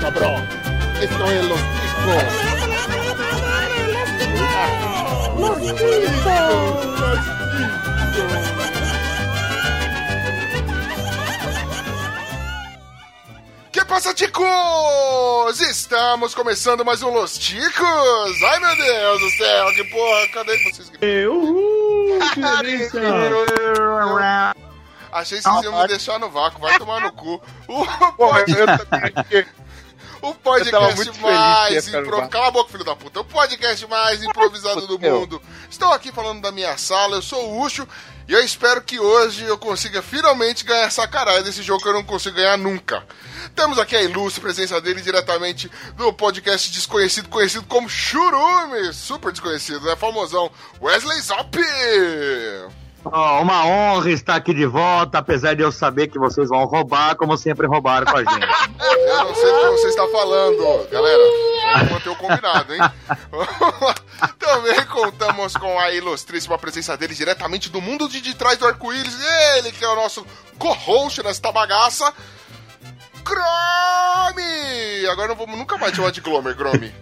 [0.00, 0.46] cabrón.
[1.00, 2.24] Esto es los chicos.
[5.38, 5.76] Los chicos.
[5.76, 7.36] Los chicos.
[13.70, 15.60] Que passa, ticos?
[15.60, 18.42] Estamos começando mais um Los Ticos.
[18.42, 20.90] Ai, meu Deus do céu, que porra, cadê vocês?
[21.28, 23.00] Uhul, que delícia!
[25.12, 27.40] Achei que vocês iam me deixar no vácuo, vai tomar no cu.
[28.16, 29.46] Podcast, o Eu
[30.20, 32.16] tava podcast mais ia ficar no impro...
[32.16, 32.30] vácuo.
[32.30, 33.20] Cala a boca, filho da puta.
[33.20, 35.40] O podcast mais improvisado do mundo.
[35.70, 37.86] Estou aqui falando da minha sala, eu sou o Ucho.
[38.28, 41.92] E eu espero que hoje eu consiga finalmente ganhar essa caralho desse jogo que eu
[41.92, 43.06] não consigo ganhar nunca.
[43.54, 49.80] Temos aqui a ilustre presença dele diretamente do podcast desconhecido, conhecido como Churume, super desconhecido,
[49.86, 49.94] né?
[49.94, 51.56] Famosão, Wesley Zop!
[53.12, 57.14] Ó, uma honra estar aqui de volta, apesar de eu saber que vocês vão roubar,
[57.16, 58.48] como sempre roubaram com a gente.
[58.80, 61.22] Eu não sei o que você está falando, galera.
[61.74, 62.80] Vamos manter o combinado, hein?
[64.38, 69.16] Também contamos com a ilustríssima presença dele diretamente do mundo de, de trás do arco-íris.
[69.56, 70.26] Ele que é o nosso
[70.58, 72.12] co-host nesta bagaça.
[73.22, 75.06] Gromi!
[75.10, 76.92] Agora não vamos nunca mais chamar de Glomer, Gromi.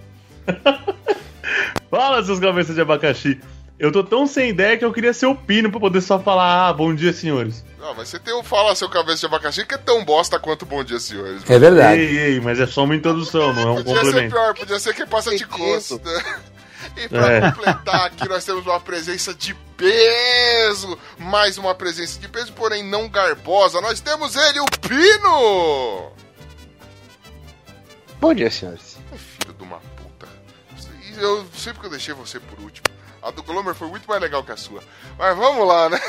[1.90, 3.40] Fala, seus cabeças de abacaxi.
[3.84, 6.68] Eu tô tão sem ideia que eu queria ser o Pino pra poder só falar,
[6.68, 7.62] ah, bom dia, senhores.
[7.78, 10.64] Não, mas você tem o Fala Seu Cabeça de Abacaxi que é tão bosta quanto
[10.64, 11.42] Bom Dia, Senhores.
[11.50, 12.00] É verdade.
[12.00, 14.34] Ei, ei, mas é só uma introdução, não é um Podia ser complemento.
[14.34, 16.00] pior, podia ser quem passa de costa.
[16.96, 17.40] E pra É.
[17.50, 20.98] completar aqui, nós temos uma presença de peso.
[21.18, 23.80] Mais uma presença de peso, porém não garbosa.
[23.80, 26.12] Nós temos ele, o Pino!
[28.20, 28.98] Bom dia, senhores.
[29.16, 30.28] Filho de uma puta.
[31.18, 32.84] Eu sempre que eu deixei você por último.
[33.24, 34.82] A do Glomer foi muito mais legal que a sua.
[35.18, 35.98] Mas vamos lá, né?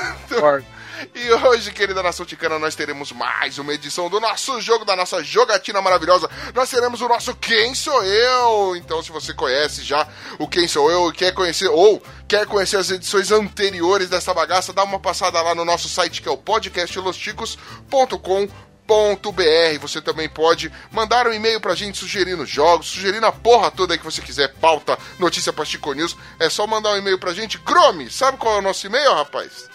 [1.14, 5.22] E hoje, querida nação ticana, nós teremos mais uma edição do nosso jogo, da nossa
[5.22, 6.30] jogatina maravilhosa.
[6.54, 8.78] Nós teremos o nosso Quem Sou Eu?
[8.78, 10.08] Então, se você conhece já
[10.40, 14.72] o Quem Sou Eu e quer conhecer, ou quer conhecer as edições anteriores dessa bagaça,
[14.72, 18.48] dá uma passada lá no nosso site que é o podcastlosticos.com
[18.88, 19.80] .br.
[19.82, 23.98] Você também pode mandar um e-mail pra gente sugerindo jogos, sugerindo a porra toda aí
[23.98, 26.16] que você quiser, pauta, notícia pra Chico News.
[26.40, 27.58] É só mandar um e-mail pra gente.
[27.58, 29.70] Grome, sabe qual é o nosso e-mail, rapaz?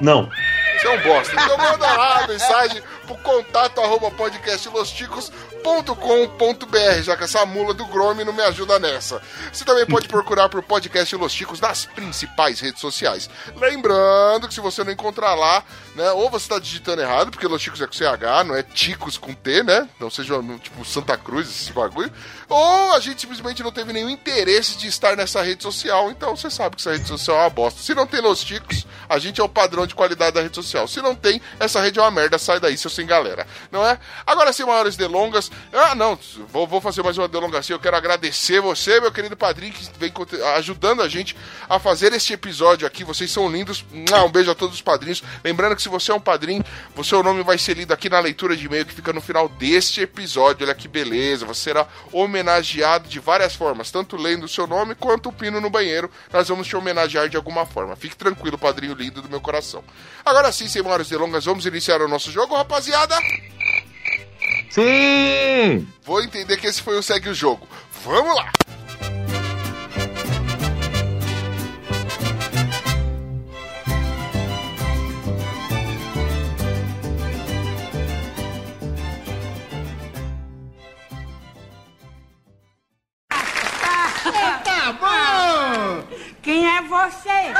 [0.00, 0.30] Não.
[0.78, 1.32] Você é um bosta.
[1.32, 4.10] Então manda lá a mensagem pro contato arroba
[5.66, 9.20] podcastlosticos.com.br, já que essa mula do Grome não me ajuda nessa.
[9.52, 13.28] Você também pode procurar por podcast Los Ticos nas principais redes sociais.
[13.56, 15.64] Lembrando que se você não encontrar lá,
[15.96, 19.18] né, ou você tá digitando errado, porque Los Ticos é com CH, não é Ticos
[19.18, 19.88] com T, né?
[19.98, 22.12] Não seja tipo Santa Cruz, esse bagulho.
[22.48, 26.48] Ou a gente simplesmente não teve nenhum interesse de estar nessa rede social, então você
[26.48, 27.82] sabe que essa rede social é uma bosta.
[27.82, 30.86] Se não tem Los Ticos, a gente é o padrão de qualidade da rede social.
[30.86, 33.46] Se não tem, essa rede é uma merda, sai daí, seu sem galera.
[33.72, 33.98] Não é?
[34.24, 35.50] Agora, sem maiores delongas.
[35.72, 36.18] Ah, não,
[36.48, 37.76] vou, vou fazer mais uma delongação.
[37.76, 40.12] Eu quero agradecer você, meu querido padrinho, que vem
[40.56, 41.36] ajudando a gente
[41.68, 43.04] a fazer este episódio aqui.
[43.04, 43.84] Vocês são lindos.
[43.92, 45.22] Um beijo a todos os padrinhos.
[45.44, 46.64] Lembrando que se você é um padrinho,
[46.96, 49.48] o seu nome vai ser lido aqui na leitura de e-mail que fica no final
[49.48, 50.66] deste episódio.
[50.66, 51.44] Olha que beleza.
[51.44, 55.68] Você será homenageado de várias formas, tanto lendo o seu nome quanto o pino no
[55.68, 56.10] banheiro.
[56.32, 57.96] Nós vamos te homenagear de alguma forma.
[57.96, 59.82] Fique tranquilo, padrinho lindo do meu coração.
[60.24, 63.16] Agora sim, sem maiores delongas, vamos iniciar o nosso jogo, rapaziada.
[64.76, 65.88] Sim!
[66.02, 67.66] Vou entender que esse foi o segue o jogo.
[68.04, 68.52] Vamos lá!
[86.42, 87.54] Quem é você?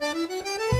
[0.00, 0.77] Bom,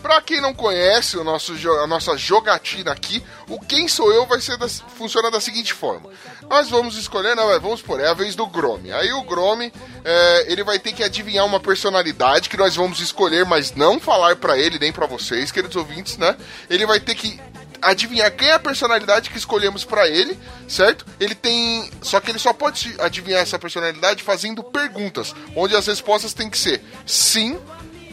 [0.00, 1.52] pra quem não conhece o nosso,
[1.82, 6.10] a nossa jogatina aqui, o Quem Sou Eu vai ser da, funciona da seguinte forma.
[6.48, 8.92] Nós vamos escolher, não, é, vamos por, é a vez do Grome.
[8.92, 9.72] Aí o Grome,
[10.04, 14.36] é, ele vai ter que adivinhar uma personalidade que nós vamos escolher, mas não falar
[14.36, 16.36] pra ele nem pra vocês, queridos ouvintes, né?
[16.68, 17.38] Ele vai ter que
[17.82, 20.38] adivinhar quem é a personalidade que escolhemos pra ele,
[20.68, 21.06] certo?
[21.18, 21.90] Ele tem.
[22.02, 26.58] Só que ele só pode adivinhar essa personalidade fazendo perguntas, onde as respostas têm que
[26.58, 27.58] ser sim,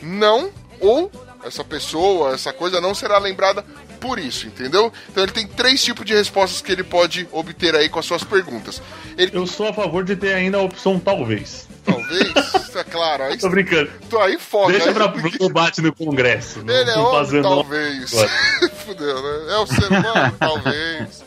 [0.01, 1.11] não ou
[1.47, 3.63] essa pessoa, essa coisa não será lembrada
[3.99, 4.91] por isso, entendeu?
[5.09, 8.23] Então ele tem três tipos de respostas que ele pode obter aí com as suas
[8.23, 8.81] perguntas.
[9.17, 11.67] Ele Eu sou a favor de ter ainda a opção talvez.
[11.83, 12.31] talvez,
[12.75, 13.89] é claro, aí Tô brincando.
[14.09, 14.73] tô aí foda.
[14.73, 16.63] Deixa aí- pra pro debate no Congresso.
[16.63, 18.11] Não, Ele é homem, talvez.
[18.85, 19.53] Fudeu, né?
[19.53, 21.25] É o ser humano, talvez.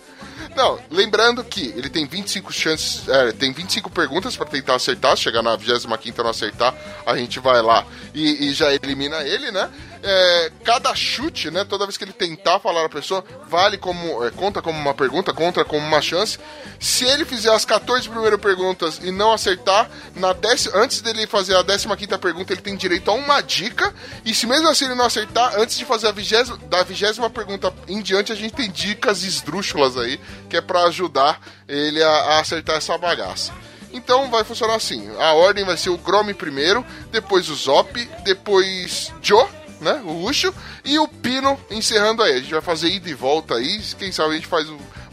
[0.57, 5.17] Não, lembrando que ele tem 25 chances, é, tem 25 perguntas pra tentar acertar.
[5.17, 6.75] Chegar na 25 não acertar,
[7.07, 9.71] a gente vai lá e, e já elimina ele, né?
[10.03, 11.65] É, cada chute, né?
[11.65, 14.25] Toda vez que ele tentar falar a pessoa, vale como.
[14.25, 16.39] é, conta como uma pergunta, conta como uma chance.
[16.79, 21.55] Se ele fizer as 14 primeiras perguntas e não acertar, na décima, antes dele fazer
[21.55, 21.87] a 15
[22.19, 23.93] pergunta, ele tem direito a uma dica.
[24.25, 27.73] E se mesmo assim ele não acertar, antes de fazer a vigésima, da vigésima pergunta
[27.87, 30.19] em diante, a gente tem dicas esdrúxulas aí,
[30.49, 33.53] que é pra ajudar ele a, a acertar essa bagaça.
[33.93, 37.93] Então vai funcionar assim: a ordem vai ser o Grome primeiro, depois o Zop,
[38.25, 39.47] depois Joe,
[39.81, 40.03] né?
[40.05, 40.55] O Ucho,
[40.85, 42.35] e o Pino encerrando aí.
[42.35, 43.81] A gente vai fazer ida e volta aí.
[43.99, 44.67] Quem sabe a gente faz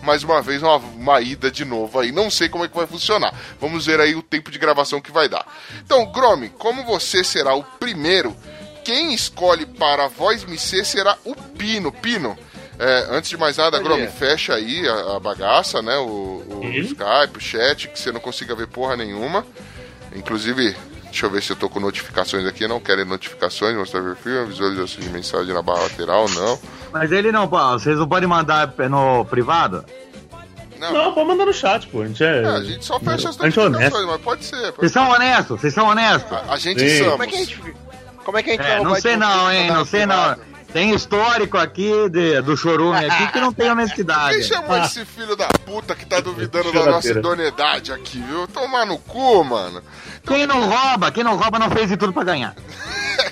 [0.04, 2.12] mais uma vez uma, uma ida de novo aí.
[2.12, 3.34] Não sei como é que vai funcionar.
[3.60, 5.46] Vamos ver aí o tempo de gravação que vai dar.
[5.84, 8.36] Então, Grome, como você será o primeiro,
[8.86, 11.92] quem escolhe para a voz ser será o Pino.
[11.92, 12.38] Pino.
[12.80, 15.98] é, antes de mais nada, Grome, fecha aí a, a bagaça, né?
[15.98, 16.72] O, o Uhum.
[16.80, 19.46] Skype, o chat, que você não consiga ver porra nenhuma.
[20.16, 20.76] Inclusive,
[21.10, 22.68] deixa eu ver se eu tô com notificações aqui.
[22.68, 26.60] Não querem notificações, mostrar perfil, visualização de mensagem na barra lateral, não.
[26.92, 29.84] Mas ele não, pô, vocês não podem mandar no privado?
[30.80, 32.02] Não, Não, pode mandar no chat, pô.
[32.02, 32.44] A gente é.
[32.44, 34.72] é, a gente só fecha as é notificações, mas pode ser.
[34.74, 35.60] Vocês são honestos?
[35.60, 36.32] Vocês são honestos?
[36.32, 37.04] A, a gente Sim.
[37.04, 37.12] somos.
[37.14, 37.76] Como é que a gente,
[38.24, 39.72] como é que a gente É, não sei não, hein?
[39.72, 40.36] Não sei não.
[40.78, 44.44] Tem histórico aqui de- do chorume aqui que não tem Quem honestidade.
[44.44, 48.48] chamou esse filho da puta que tá duvidando da nossa idoneidade aqui, viu?
[48.48, 49.82] Tomar no cu, mano.
[50.28, 52.54] Quem não rouba, quem não rouba não fez de tudo pra ganhar.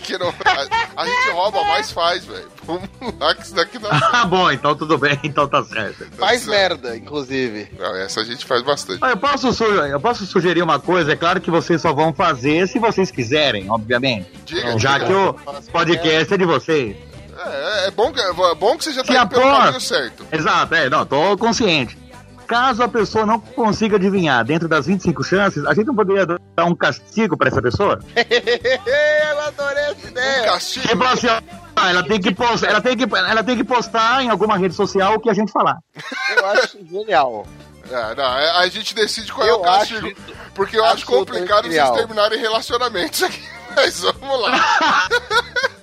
[0.02, 2.48] Que não- a, a gente rouba, mas faz, velho.
[2.64, 2.90] Vamos
[3.20, 4.16] lá que isso daqui dá certo.
[4.16, 6.06] Ah, bom, então tudo bem, então tá certo.
[6.18, 6.50] Faz certo.
[6.82, 7.70] merda, inclusive.
[7.78, 9.04] Não, essa a gente faz bastante.
[9.04, 12.68] Olha, Eu posso, eu posso sugerir uma coisa, é claro que vocês só vão fazer
[12.68, 14.30] se vocês quiserem, obviamente.
[14.46, 15.06] Diga, Já diga.
[15.06, 15.34] que o
[15.72, 16.96] podcast é de vocês.
[17.48, 20.26] É, é bom, que, é bom que você já tá indo pelo caminho certo.
[20.32, 21.98] Exato, é, não, tô consciente.
[22.48, 26.66] Caso a pessoa não consiga adivinhar dentro das 25 chances, a gente não poderia dar
[26.66, 28.00] um castigo pra essa pessoa?
[28.16, 30.44] Eu adorei essa Um ideia.
[30.44, 30.88] castigo.
[30.88, 31.42] Tipo assim, ó,
[31.88, 35.16] ela tem que postar, ela tem que, ela tem que postar em alguma rede social
[35.16, 35.78] o que a gente falar.
[36.38, 37.48] Eu acho genial.
[37.92, 40.08] É, não, é- a gente decide qual é Eu o castigo.
[40.08, 40.16] acho
[40.54, 43.42] porque eu acho complicado vocês terminarem relacionamentos aqui.
[43.76, 45.08] Mas vamos lá.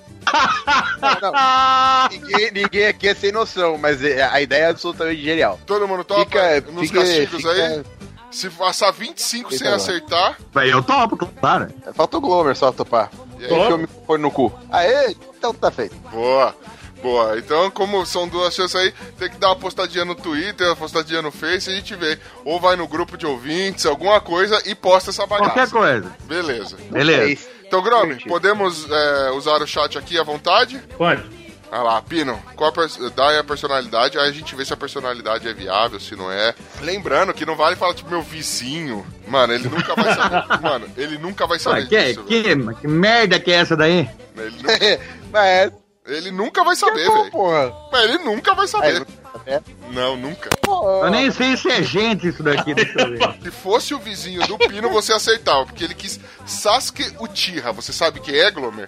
[1.21, 5.59] Não, ninguém, ninguém aqui é sem noção, mas é- a ideia é absolutamente genial.
[5.65, 7.83] Todo mundo topa Fica, nos fica, castigos fica- aí.
[8.31, 9.75] Se passar 25 sem Fica lá.
[9.75, 11.67] acertar, Eu topo, claro.
[11.93, 13.11] Falta o Glomer só topar.
[13.39, 13.51] E aí?
[13.73, 14.51] O microfone no cu.
[14.71, 15.95] Aê, então tá feito.
[16.11, 16.55] boa.
[17.03, 20.75] Boa, então como são duas chances aí, tem que dar uma postadinha no Twitter, uma
[20.77, 22.17] postadinha no Face, a gente vê.
[22.45, 25.51] Ou vai no grupo de ouvintes, alguma coisa, e posta essa bagaça.
[25.51, 26.15] Qualquer coisa.
[26.23, 26.77] Beleza.
[26.89, 27.45] Beleza.
[27.73, 28.29] Então, Grome, Divertido.
[28.29, 30.79] podemos é, usar o chat aqui à vontade?
[30.97, 31.23] Pode.
[31.71, 34.71] Ah lá, Pino, qual a pers- dá aí a personalidade, aí a gente vê se
[34.71, 36.53] a personalidade é viável, se não é.
[36.81, 39.03] Lembrando que não vale falar, tipo, meu vizinho.
[39.27, 40.43] Mano, ele nunca vai saber.
[40.61, 44.07] Mano, ele nunca vai saber Ué, que, disso, que, que merda que é essa daí?
[44.37, 44.99] Ele, nu-
[45.33, 45.71] Mas
[46.05, 47.73] ele nunca vai é saber, velho.
[48.03, 49.51] ele nunca vai Aí, saber.
[49.51, 50.49] é, Não, nunca.
[50.65, 52.73] Eu nem sei se é gente isso daqui.
[52.73, 53.19] Deixa eu ver.
[53.43, 57.71] Se fosse o vizinho do Pino, você acertava, porque ele quis Sasuke Uchiha.
[57.73, 58.87] Você sabe quem é, Glomer?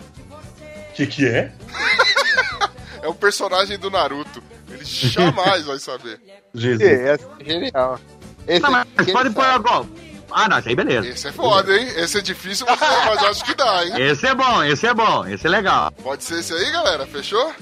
[0.89, 1.51] O que, que é?
[3.01, 4.42] É o personagem do Naruto.
[4.68, 6.19] Ele jamais vai saber.
[6.56, 6.81] Jesus.
[6.81, 7.99] É, é genial.
[8.47, 9.85] Esse Não, mas pode pôr agora.
[10.31, 11.07] Ah, não, isso aí beleza.
[11.07, 11.87] Esse é foda, hein?
[11.97, 13.94] Esse é difícil, mas, mas acho que dá, hein?
[14.02, 15.92] Esse é bom, esse é bom, esse é legal.
[15.92, 17.06] Pode ser esse aí, galera?
[17.06, 17.54] Fechou?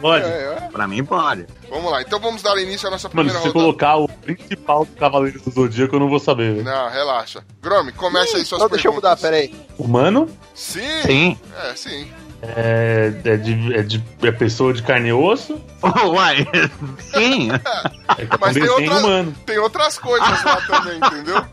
[0.00, 0.24] Pode.
[0.24, 0.68] É, é.
[0.72, 1.46] Pra mim pode.
[1.70, 3.64] Vamos lá, então vamos dar início à nossa Mano, primeira se você rodada.
[3.64, 6.64] colocar o principal do Cavaleiro do Zodíaco, eu não vou saber, velho.
[6.64, 7.44] Não, relaxa.
[7.62, 9.50] Grome, começa aí suas Não, deixa eu mudar, perguntas.
[9.50, 9.66] peraí.
[9.78, 11.02] Humano Sim?
[11.04, 11.38] Sim.
[11.64, 12.12] É, sim.
[12.42, 15.60] é, é, de, é, de, é pessoa de carne e osso.
[15.82, 16.46] Uai,
[17.12, 17.48] sim.
[18.16, 19.34] É Mas tem, outra- humano.
[19.44, 21.44] tem outras coisas lá também, entendeu?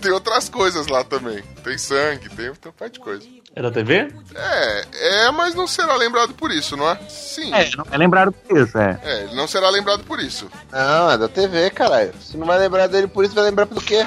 [0.00, 1.42] Tem outras coisas lá também.
[1.64, 3.26] Tem sangue, tem, tem um par de coisa.
[3.54, 4.08] É da TV?
[4.34, 4.84] É,
[5.26, 6.98] é, mas não será lembrado por isso, não é?
[7.08, 7.52] Sim.
[7.54, 8.98] É, não é lembrado por isso, é.
[9.04, 10.48] É, ele não será lembrado por isso.
[10.70, 12.12] Não, é da TV, caralho.
[12.18, 14.06] Se não vai lembrar dele por isso, vai lembrar do quê?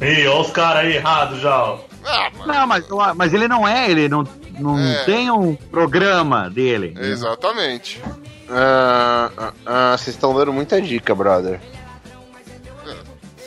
[0.00, 1.80] Ei, ó os caras aí errados já, ó.
[2.04, 2.52] Ah, mano.
[2.52, 2.84] Não, mas,
[3.16, 4.26] mas ele não é, ele não,
[4.60, 5.04] não É.
[5.04, 6.94] tem um programa dele.
[7.00, 8.00] Exatamente.
[8.48, 11.60] Ah, ah, ah, vocês estão dando muita dica, brother.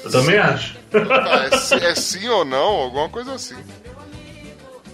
[0.03, 0.75] Eu também acho.
[0.91, 3.55] Tá, é, é sim ou não, alguma coisa assim.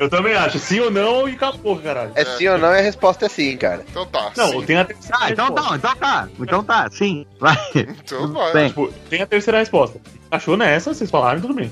[0.01, 0.57] Eu também acho.
[0.57, 2.11] Sim ou não e acabou, caralho.
[2.15, 3.85] É sim ou não e a resposta é sim, cara.
[3.87, 4.31] Então tá.
[4.35, 4.65] Não, sim.
[4.65, 5.69] tem a terceira Ah, então resposta.
[5.69, 6.29] tá, então tá.
[6.39, 7.25] Então tá, sim.
[7.39, 7.55] Vai.
[7.75, 8.51] Então vai.
[8.53, 10.01] Bem, Tipo, tem a terceira resposta.
[10.31, 11.71] Achou nessa, vocês falaram, tudo bem.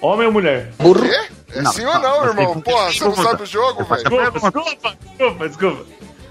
[0.00, 0.70] Homem ou mulher?
[0.78, 1.28] Quê?
[1.54, 2.60] É Não, sim ou não, irmão?
[2.60, 4.02] Porra, você não sabe o jogo, velho?
[4.02, 5.86] Desculpa, desculpa, desculpa, desculpa.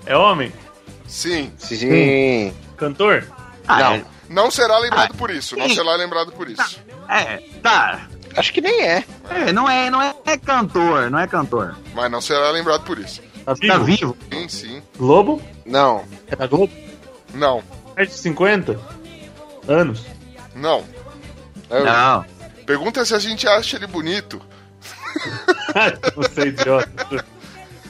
[0.08, 0.51] É homem?
[1.08, 1.51] Sim.
[1.58, 2.54] Sim.
[2.75, 3.27] Cantor?
[3.68, 4.15] Ah, Não.
[4.27, 5.56] Não será lembrado Ah, por isso.
[5.56, 6.80] Não será lembrado por isso.
[7.08, 8.08] É, tá.
[8.38, 9.04] Acho que nem é.
[9.30, 11.75] É, não é, não é, é cantor, não é cantor.
[11.94, 13.22] Mas não será lembrado por isso.
[13.46, 13.86] Tá Tá vivo?
[13.86, 14.18] vivo?
[14.32, 14.84] Sim, sim.
[14.98, 15.42] Globo?
[15.65, 16.04] Não.
[16.27, 16.72] É da Globo?
[17.34, 17.63] Não.
[17.96, 18.80] Mais de 50
[19.68, 20.04] anos?
[20.54, 20.84] Não.
[21.70, 22.25] Eu- Não.
[22.65, 24.42] Pergunta se a gente acha ele bonito.
[26.15, 27.25] Você é idiota.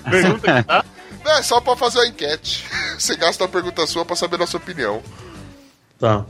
[0.09, 0.85] Pergunta que tá?
[1.23, 2.65] Não, é só pra fazer a enquete.
[2.99, 5.01] Você gasta uma pergunta sua pra saber a nossa opinião.
[5.99, 6.25] Tá.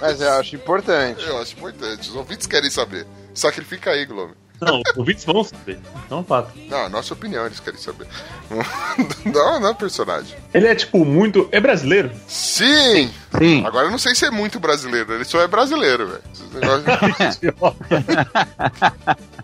[0.00, 1.24] Mas eu acho importante.
[1.26, 2.10] Eu acho importante.
[2.10, 3.06] Os ouvintes querem saber.
[3.34, 4.34] Sacrifica aí, Globo.
[4.60, 5.78] Não, os ouvintes vão saber.
[6.06, 6.52] Então é um fato.
[6.68, 8.06] Não, a nossa opinião eles querem saber.
[9.26, 10.36] Não, não é personagem.
[10.52, 11.48] Ele é, tipo, muito.
[11.50, 12.10] É brasileiro?
[12.28, 13.10] Sim!
[13.36, 13.66] Sim.
[13.66, 15.14] Agora eu não sei se é muito brasileiro.
[15.14, 16.22] Ele só é brasileiro, velho.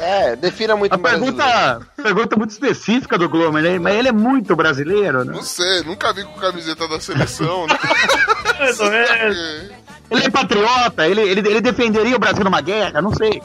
[0.00, 1.36] É, defina muito A brasileiro.
[1.36, 3.78] pergunta, pergunta muito específica do Glomer, né?
[3.78, 5.32] mas ele é muito brasileiro, né?
[5.34, 7.76] Não sei, nunca vi com camiseta da seleção, né?
[10.10, 13.40] Ele é patriota, ele, ele, ele defenderia o Brasil numa guerra, não sei.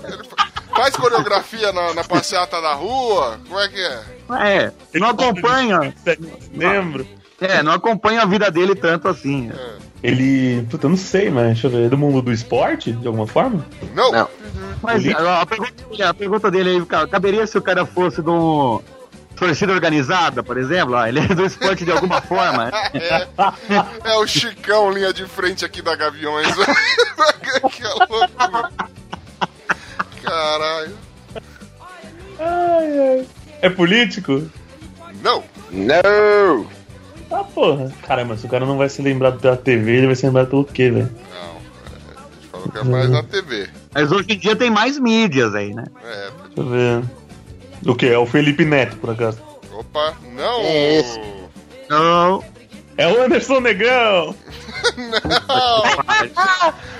[0.76, 3.40] Faz coreografia na, na passeata da rua?
[3.48, 4.02] Como é que é?
[4.42, 5.94] É, não acompanha,
[6.54, 7.08] Lembro.
[7.40, 9.52] é, não acompanha a vida dele tanto assim.
[10.04, 10.64] Ele.
[10.70, 11.86] Puta, eu não sei, mas deixa eu ver.
[11.86, 13.66] É do mundo do esporte, de alguma forma?
[13.96, 14.12] Não.
[14.12, 14.28] Não.
[14.82, 18.30] Mas a, a pergunta, a pergunta dele aí, ca- caberia se o cara fosse de
[18.30, 18.80] um
[19.36, 20.96] torcida organizada, por exemplo?
[20.96, 22.72] ó, ele é do esporte de alguma forma.
[22.94, 23.28] É,
[24.04, 26.48] é o Chicão, linha de frente aqui da Gaviões.
[27.72, 27.84] que.
[30.24, 30.98] Caralho.
[32.40, 33.28] Ai, ai.
[33.62, 34.50] É político?
[35.24, 35.44] Não.
[35.72, 36.68] Não!
[37.32, 37.92] Ah, porra.
[38.06, 40.64] Caramba, se o cara não vai ser lembrado pela TV, ele vai ser lembrado pelo
[40.66, 41.10] quê, velho?
[41.34, 41.56] Não.
[41.56, 43.70] é, A gente falou que é mais na TV.
[43.94, 45.86] Mas hoje em dia tem mais mídias aí, né?
[46.04, 46.30] É.
[46.32, 47.04] Deixa eu ver.
[47.86, 48.08] O que?
[48.08, 49.40] É o Felipe Neto, por acaso.
[49.74, 50.62] Opa, não.
[50.62, 51.20] É esse.
[51.90, 52.44] Não.
[52.98, 54.36] É o Anderson Negão!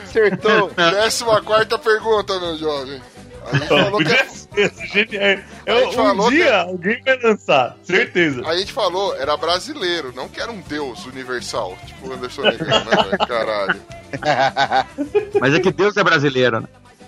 [0.04, 0.72] Acertou!
[0.76, 3.02] Décima quarta pergunta, meu jovem.
[3.46, 7.02] A gente falou que é- gente, é, é A gente um falou dia que- alguém
[7.04, 8.42] vai lançar, certeza.
[8.48, 12.68] A gente falou, era brasileiro, não que era um deus universal, tipo o Anderson Negão,
[12.86, 13.18] né?
[13.28, 13.82] Caralho.
[15.40, 16.68] Mas é que Deus é brasileiro, né?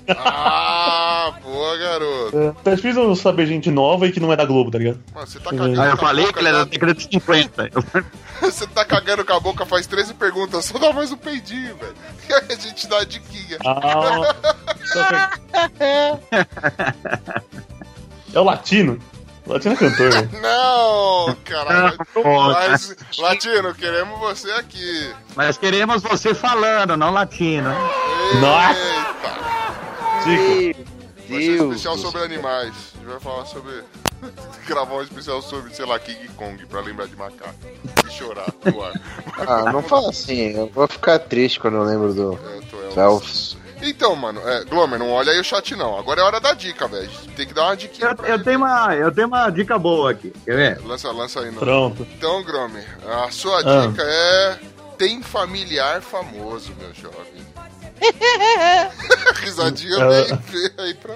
[0.09, 2.55] Ah, boa, garoto.
[2.63, 4.99] Tá difícil eu saber gente nova e que não é da Globo, tá ligado?
[5.13, 7.69] Mano, você tá cagando Aí eu falei boca que ele era da década de 50.
[8.39, 11.95] Você tá cagando com a boca faz 13 perguntas, só dá mais um peidinho, velho.
[12.29, 13.57] E aí a gente dá a diquinha.
[13.65, 14.35] Ah,
[18.33, 18.99] é o Latino.
[19.47, 20.29] O Latino é cantor, velho.
[20.41, 21.97] Não, caralho.
[22.53, 25.13] Mas, Latino, queremos você aqui.
[25.35, 27.69] Mas queremos você falando, não latino.
[28.41, 29.07] Nossa.
[30.23, 30.97] Chico.
[31.29, 32.73] Vai ser um especial sobre animais.
[32.95, 33.83] A gente vai falar sobre.
[34.65, 37.53] Gravar um especial sobre, sei lá, King Kong, pra lembrar de macaco.
[38.07, 38.93] E chorar no ar.
[39.47, 42.39] Ah, não fala assim, eu vou ficar triste quando eu lembro do
[42.95, 42.99] É.
[42.99, 43.57] Elvis.
[43.79, 45.97] Então, mano, é, Glomer, não olha aí o chat não.
[45.99, 47.09] Agora é hora da dica, velho.
[47.35, 50.33] Tem que dar uma diquinha Eu, eu tenho uma, eu tenho uma dica boa aqui.
[50.43, 50.81] Quer ver?
[50.85, 51.51] Lança, lança aí.
[51.51, 51.59] No...
[51.59, 52.07] Pronto.
[52.17, 53.87] Então, Gromer, a sua Ah.
[53.87, 54.59] dica é.
[54.97, 57.45] Tem familiar famoso, meu jovem.
[59.41, 61.15] Risadinha bem feia aí pra.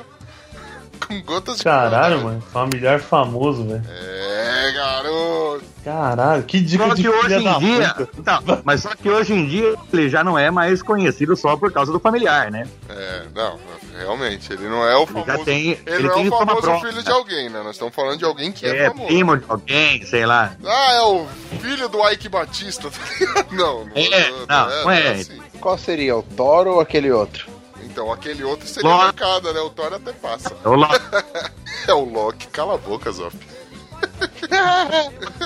[1.07, 1.63] Com gotas de.
[1.63, 2.41] Caralho, mano.
[2.53, 3.83] Familiar famoso, velho.
[3.89, 5.63] É, garoto.
[5.83, 7.95] Caralho, que dica Só de que hoje em dia.
[8.17, 11.71] Então, mas só que hoje em dia ele já não é mais conhecido só por
[11.71, 12.67] causa do familiar, né?
[12.87, 13.59] É, não,
[13.97, 15.25] realmente, ele não é o Ele famoso.
[15.25, 15.69] já tem.
[15.71, 16.91] Ele, Ele, não é tem o fama famoso própria.
[16.91, 17.63] filho de alguém, né?
[17.63, 19.07] Nós estamos falando de alguém que é, É, famoso.
[19.07, 20.55] primo de alguém, sei lá.
[20.63, 21.25] Ah, é o
[21.59, 22.91] filho do Ike Batista.
[22.91, 23.51] tá ligado?
[23.55, 25.11] não, não É, não, não é.
[25.13, 25.41] assim.
[25.61, 27.47] Qual seria, o Thor ou aquele outro?
[27.83, 29.03] Então, aquele outro seria Loki.
[29.03, 29.59] marcado, né?
[29.61, 30.55] O Thor até passa.
[30.63, 30.89] Eu lá.
[31.87, 33.35] É o Loki, cala a boca, Zop.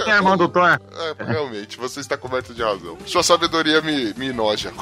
[0.03, 0.67] Quem é irmão do Thor?
[0.67, 2.97] É, realmente, você está coberto de razão.
[3.05, 4.73] Sua sabedoria me, me enoja.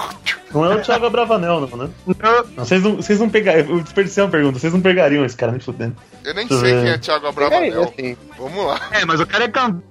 [0.51, 1.89] Não é o Thiago Abravanel, não, né?
[2.07, 3.67] Não, vocês não, vocês não pegariam.
[3.77, 4.57] Eu desperdicei uma pergunta.
[4.57, 5.95] Vocês não pegariam esse cara me fudendo.
[6.23, 6.83] Eu nem sei ver.
[6.83, 7.83] quem é Thiago É, Abravanel.
[7.83, 8.79] assim, Vamos lá.
[8.91, 9.81] É, mas o cara é cantor,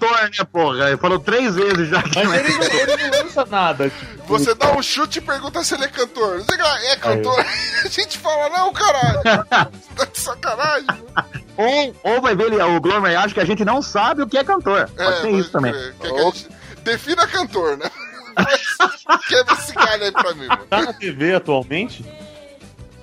[0.00, 0.88] né, porra?
[0.88, 2.40] Ele falou três vezes já Mas é.
[2.40, 3.90] ele não, ele não lança nada.
[3.90, 6.40] Tipo, Você dá um chute e pergunta se ele é cantor.
[6.40, 7.40] Você fala, é cantor?
[7.84, 9.18] A gente fala, não, caralho.
[9.18, 10.86] Você tá de sacanagem.
[11.56, 14.36] Ou, ou vai ver ele, o Glomer acha que a gente não sabe o que
[14.36, 14.88] é cantor.
[14.96, 15.72] Pode ser isso também.
[15.72, 16.48] que a gente
[16.82, 17.90] defina cantor, né?
[18.36, 18.76] Mas
[19.26, 20.66] Quebra esse cara aí pra mim, mano.
[20.68, 22.04] tá na TV atualmente,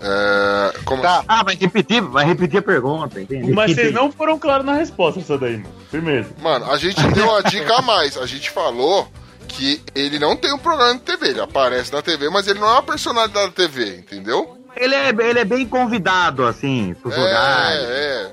[0.06, 1.24] É, como Tá.
[1.28, 3.54] Ah, vai repetir, vai repetir a pergunta, entendi.
[3.54, 5.70] mas vocês não foram claros na resposta dessa daí, mano.
[5.90, 6.30] Firmeza.
[6.42, 8.18] Mano, a gente deu uma dica a mais.
[8.18, 9.08] A gente falou
[9.48, 11.30] que ele não tem um programa de TV.
[11.30, 14.58] Ele aparece na TV, mas ele não é uma personalidade da TV, entendeu?
[14.76, 17.80] Ele é, ele é bem convidado, assim, pros lugares.
[17.84, 18.32] É, é.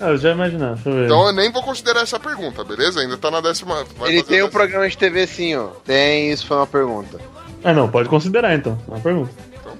[0.00, 1.04] Ah, eu já imaginava, deixa eu ver.
[1.04, 3.00] Então eu nem vou considerar essa pergunta, beleza?
[3.00, 3.84] Ainda tá na décima.
[3.98, 4.50] vai Ele tem um décima.
[4.50, 5.66] programa de TV sim, ó.
[5.84, 7.20] Tem, isso foi uma pergunta.
[7.62, 8.78] Ah, não, pode considerar então.
[8.88, 9.30] É uma pergunta.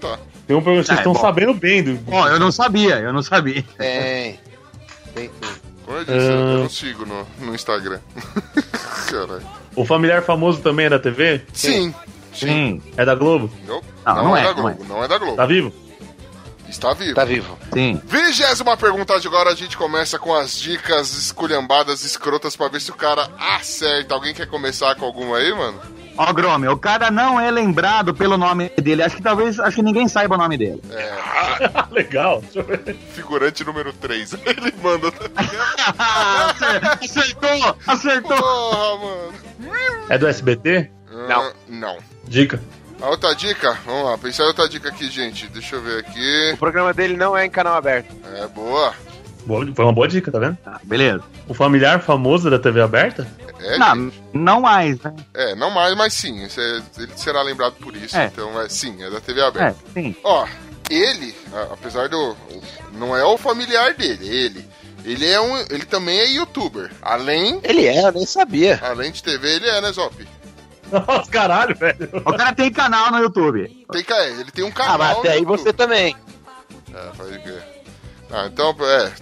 [0.01, 0.19] Tá.
[0.47, 1.21] Tem um programa, vocês Ah, é estão bom.
[1.21, 1.95] sabendo bem do.
[1.95, 3.63] Bom, eu não sabia, eu não sabia.
[3.79, 4.41] Tem.
[5.15, 5.61] Tem sim.
[5.85, 6.33] Como eu disse, Ah.
[6.33, 8.01] eu não sigo no, no Instagram.
[9.11, 9.43] Caralho.
[9.77, 11.43] O familiar famoso também é da TV?
[11.53, 11.95] Sim.
[12.33, 13.51] Sim, É da Globo?
[13.67, 15.37] Não, Não, não não é, é, da não Globo, não é da Globo.
[15.37, 15.73] Tá vivo?
[16.69, 17.15] Está vivo.
[17.17, 17.59] Tá vivo.
[17.75, 18.01] sim.
[18.07, 22.93] Vigésima pergunta de agora, a gente começa com as dicas esculhambadas, escrotas, pra ver se
[22.93, 24.15] o cara acerta.
[24.15, 25.81] Alguém quer começar com alguma aí, mano?
[26.17, 29.03] Ó, Grome, o cara não é lembrado pelo nome dele.
[29.03, 30.83] Acho que talvez, acho que ninguém saiba o nome dele.
[30.91, 31.15] É,
[31.91, 32.41] Legal.
[32.43, 32.95] Deixa eu ver.
[33.15, 34.35] figurante número 3.
[34.45, 35.09] Ele manda.
[37.01, 38.37] acertou, acertou.
[38.37, 39.33] Porra, mano.
[40.09, 40.91] É do SBT?
[41.29, 41.99] Ah, não.
[42.25, 42.61] Dica.
[43.01, 45.49] A outra dica, vamos lá, pensar em outra dica aqui, gente.
[45.49, 46.51] Deixa eu ver aqui.
[46.55, 48.15] O programa dele não é em canal aberto.
[48.37, 48.93] É boa.
[49.47, 50.57] Boa- Foi uma boa dica, tá vendo?
[50.63, 51.23] Tá, beleza.
[51.49, 53.27] O familiar famoso da TV aberta?
[53.59, 54.20] É, Não, gente.
[54.33, 55.15] Não mais, né?
[55.35, 56.43] é, não mais, mas sim.
[56.45, 58.17] É- ele será lembrado por isso.
[58.17, 58.27] É.
[58.27, 59.79] Então, é, sim, é da TV É, aberta.
[59.93, 60.15] sim.
[60.25, 60.47] Ó,
[60.91, 61.35] ele,
[61.73, 62.37] apesar do.
[62.93, 64.69] Não é o familiar dele, ele.
[65.05, 65.57] Ele é um.
[65.59, 66.91] Ele também é youtuber.
[67.01, 67.61] Além.
[67.63, 68.79] Ele é, eu nem sabia.
[68.83, 70.27] Além de TV, ele é, né, Zop?
[70.93, 72.11] Nossa, caralho, velho.
[72.27, 73.87] O cara tem canal no YouTube.
[73.93, 74.95] Tem, é, ele tem um canal.
[74.97, 75.59] Ah, mas até no aí YouTube.
[75.59, 76.17] você também.
[76.93, 77.65] É, pode crer.
[78.33, 79.13] Ah, então, é.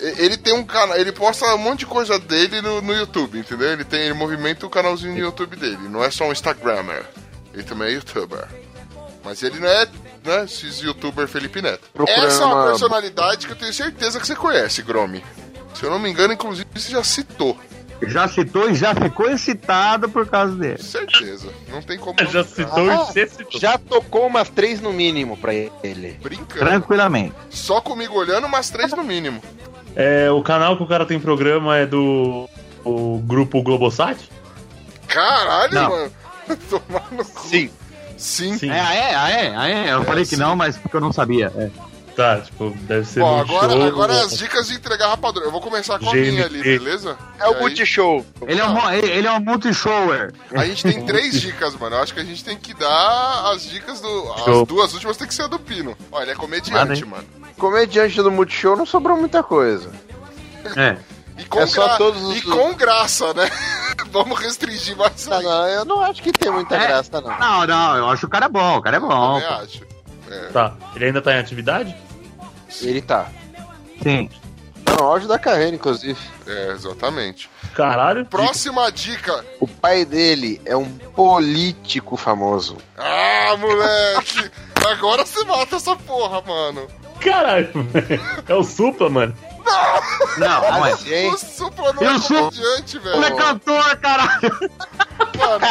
[0.00, 3.70] Ele tem um canal, ele posta um monte de coisa dele no, no YouTube, entendeu?
[3.72, 5.88] Ele tem, ele movimenta o canalzinho no YouTube dele.
[5.88, 7.04] Não é só um Instagrammer.
[7.52, 8.46] Ele também é youtuber.
[9.24, 9.86] Mas ele não é,
[10.24, 11.82] né, esses youtuber Felipe Neto.
[11.92, 15.22] Procurando Essa é uma uma- personalidade que eu tenho certeza que você conhece, Gromi.
[15.74, 17.58] Se eu não me engano, inclusive, você já citou.
[18.06, 20.82] Já citou e já ficou excitado por causa dele.
[20.82, 21.52] Certeza.
[21.68, 23.60] Não tem como Já citou Ah, e descitou.
[23.60, 26.18] Já tocou umas três no mínimo pra ele.
[26.22, 26.60] brincando.
[26.64, 27.34] Tranquilamente.
[27.50, 29.42] Só comigo olhando, umas três no mínimo.
[29.96, 32.48] É, o canal que o cara tem programa é do
[32.84, 34.16] o grupo Globosat?
[35.08, 35.90] Caralho, Não.
[35.90, 36.12] mano.
[36.70, 37.40] Tomar no cu.
[37.48, 37.70] Sim.
[38.16, 38.56] Sim.
[38.58, 38.70] Sim.
[38.70, 39.92] É, ah, é, ah, é, ah, é.
[39.92, 40.36] Eu É, falei que sim.
[40.36, 41.52] não, mas porque eu não sabia.
[41.56, 41.70] É.
[42.20, 43.82] Tá, tipo, deve ser Bom, agora, show.
[43.82, 45.46] agora é as dicas de entregar rapadura.
[45.46, 46.30] Eu vou começar com a GNT.
[46.32, 47.16] minha ali, beleza?
[47.38, 48.26] É o Multishow.
[48.46, 50.32] Ele é um, ele é um multishower.
[50.54, 51.96] A gente tem três dicas, mano.
[51.96, 54.32] Eu acho que a gente tem que dar as dicas do.
[54.34, 54.66] As Show.
[54.66, 55.96] duas últimas tem que ser a do Pino.
[56.12, 57.08] Olha, ele é comediante, hein?
[57.08, 57.24] mano.
[57.56, 59.90] Comediante do Multishow não sobrou muita coisa.
[60.76, 60.96] É.
[61.38, 63.48] E com, É só gra- todos os- e com graça, né?
[64.12, 65.42] Vamos restringir mais Não, aí.
[65.44, 66.86] não, eu não acho que tem muita É.
[66.86, 67.38] graça, não.
[67.38, 69.08] Não, não, eu acho o cara bom, o cara é bom.
[69.08, 69.46] Pô.
[69.46, 69.80] acho.
[70.30, 70.38] É.
[70.52, 71.96] Tá, ele ainda tá em atividade?
[72.82, 73.26] Ele tá.
[74.02, 74.30] Sim.
[74.84, 76.18] Tá no auge da carreira, inclusive.
[76.46, 77.50] É, exatamente.
[77.74, 78.24] Caralho.
[78.26, 79.44] Próxima dica.
[79.60, 82.76] O pai dele é um político famoso.
[82.96, 84.50] Ah, moleque!
[84.90, 86.88] Agora você mata essa porra, mano.
[87.20, 88.20] Caralho, velho.
[88.48, 89.36] É o Supla, mano.
[90.38, 90.92] Não, não é.
[90.92, 91.30] Assim, hein?
[91.32, 93.16] O Supla não Eu é sou- comediante, velho.
[93.16, 94.58] Ele é cantor, caralho.
[95.38, 95.66] Mano,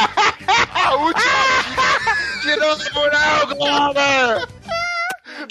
[0.73, 1.31] a última
[1.67, 2.41] dica.
[2.41, 4.47] Tirou do mural, Glover!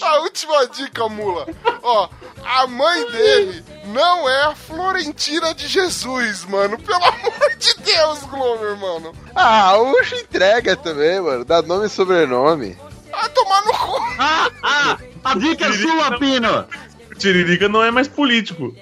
[0.02, 1.46] A última dica, mula.
[1.82, 2.08] Ó,
[2.44, 6.78] a mãe dele não é a Florentina de Jesus, mano.
[6.78, 9.14] Pelo amor de Deus, Glomer, mano.
[9.34, 11.44] Ah, o Ucho entrega também, mano.
[11.44, 12.76] Dá nome e sobrenome.
[13.12, 13.96] Ah, tomar no cu.
[14.18, 16.66] Ah, ah, a dica é sua, Pino.
[17.10, 18.74] O Tiririca não é mais político.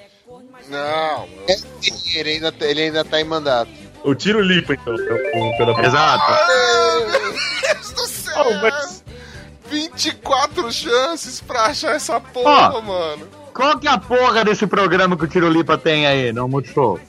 [0.69, 1.29] Não,
[2.15, 3.71] Ele ainda, tá- ele ainda tá em mandato.
[4.03, 4.95] O Tiro Lipa, então.
[4.95, 6.25] é pela Exato.
[6.33, 8.35] Ai, meu Deus do céu.
[8.47, 8.96] Oh, mas-
[9.69, 12.81] 24 chances pra achar essa porra, Ó.
[12.83, 13.27] mano.
[13.55, 17.01] Qual que é a porra desse programa que o Tirolipa tem aí no Multishow?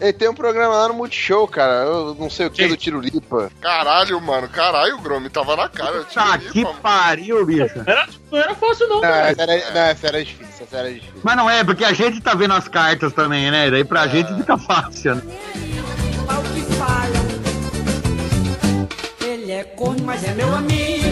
[0.00, 1.84] Ele tem um programa lá no Multishow, cara.
[1.84, 2.68] Eu não sei o que Quem?
[2.68, 3.50] do Tiro Lipa.
[3.60, 4.48] Caralho, mano.
[4.48, 6.04] Caralho, o Gromi tava na cara.
[6.04, 6.76] Tá que mano.
[6.80, 7.82] pariu, bicho.
[7.84, 9.26] Era, não era fácil, não, Não, velho.
[9.26, 11.20] essa era, não, essa era difícil, essa era difícil.
[11.24, 13.68] Mas não é, porque a gente tá vendo as cartas também, né?
[13.72, 15.22] Daí pra gente fica fácil, né?
[19.20, 21.07] Ele é corno, mas é meu amigo.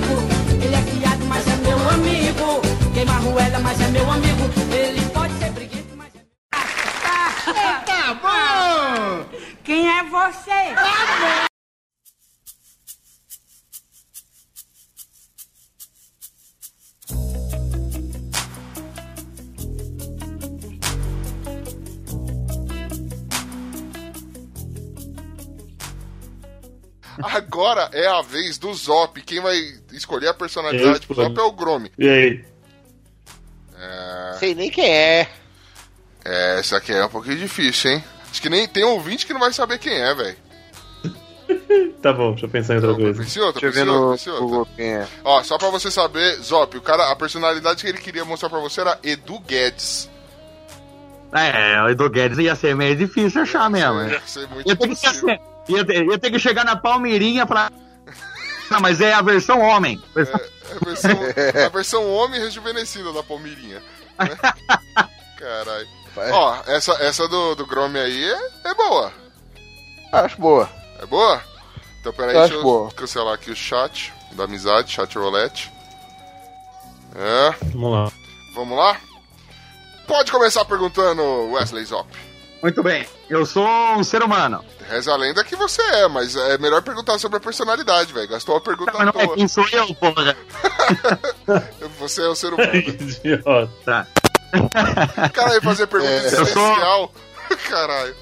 [1.87, 2.61] Meu amigo.
[2.92, 4.51] Queima ruela, mas é meu amigo.
[4.75, 9.27] Ele pode ser briguento, mas é meu Tá bom!
[9.62, 10.75] Quem é você?
[27.18, 29.20] Agora é a vez do Zop.
[29.22, 29.57] Quem vai
[29.96, 31.90] escolher a personalidade Eu Zop é o Gromi.
[31.98, 32.44] E aí?
[33.78, 35.28] É, Sei nem quem é.
[36.24, 38.04] é, essa aqui é um pouquinho difícil, hein?
[38.30, 40.37] Acho que nem tem ouvinte que não vai saber quem é, velho.
[42.02, 43.22] Tá bom, deixa eu pensar em outra coisa.
[43.22, 44.74] Pense em outra, Deixa eu pense ver em outra, no outra.
[44.76, 45.06] Quem é.
[45.24, 48.61] Ó, só pra você saber, Zop, o cara, a personalidade que ele queria mostrar pra
[48.61, 50.09] você era Edu Guedes.
[51.32, 54.02] É, o Edu Guedes ia ser meio difícil achar mesmo.
[54.02, 57.72] Ia ser muito Ia ter, que, ia, ter, ia ter que chegar na Palmeirinha falar.
[58.70, 60.02] Não, mas é a versão homem.
[60.14, 63.83] Versão- É a versão, a versão homem rejuvenescida da Palmeirinha.
[64.18, 64.29] né?
[65.38, 65.88] Caralho.
[66.33, 69.12] Ó, essa, essa do, do Grome aí é, é boa.
[70.12, 70.68] Acho boa.
[71.00, 71.42] É boa?
[72.00, 72.90] Então peraí, Eu deixa acho eu boa.
[72.92, 75.70] cancelar aqui o chat da amizade, chat roulette.
[77.14, 78.12] É, Vamos lá.
[78.55, 79.00] vamos lá?
[80.07, 82.09] Pode começar perguntando, Wesley Zop.
[82.62, 83.07] Muito bem.
[83.29, 84.65] Eu sou um ser humano.
[84.89, 88.29] Reza a lenda que você é, mas é melhor perguntar sobre a personalidade, velho.
[88.29, 89.35] Gastou a pergunta Mas à não é toa.
[89.37, 90.37] quem sou eu, porra.
[91.99, 92.71] Você é o ser humano.
[92.77, 93.69] Idiota.
[93.85, 94.07] Tá.
[95.33, 97.12] Caralho, fazer pergunta É, eu sou-.
[97.69, 98.15] Caralho.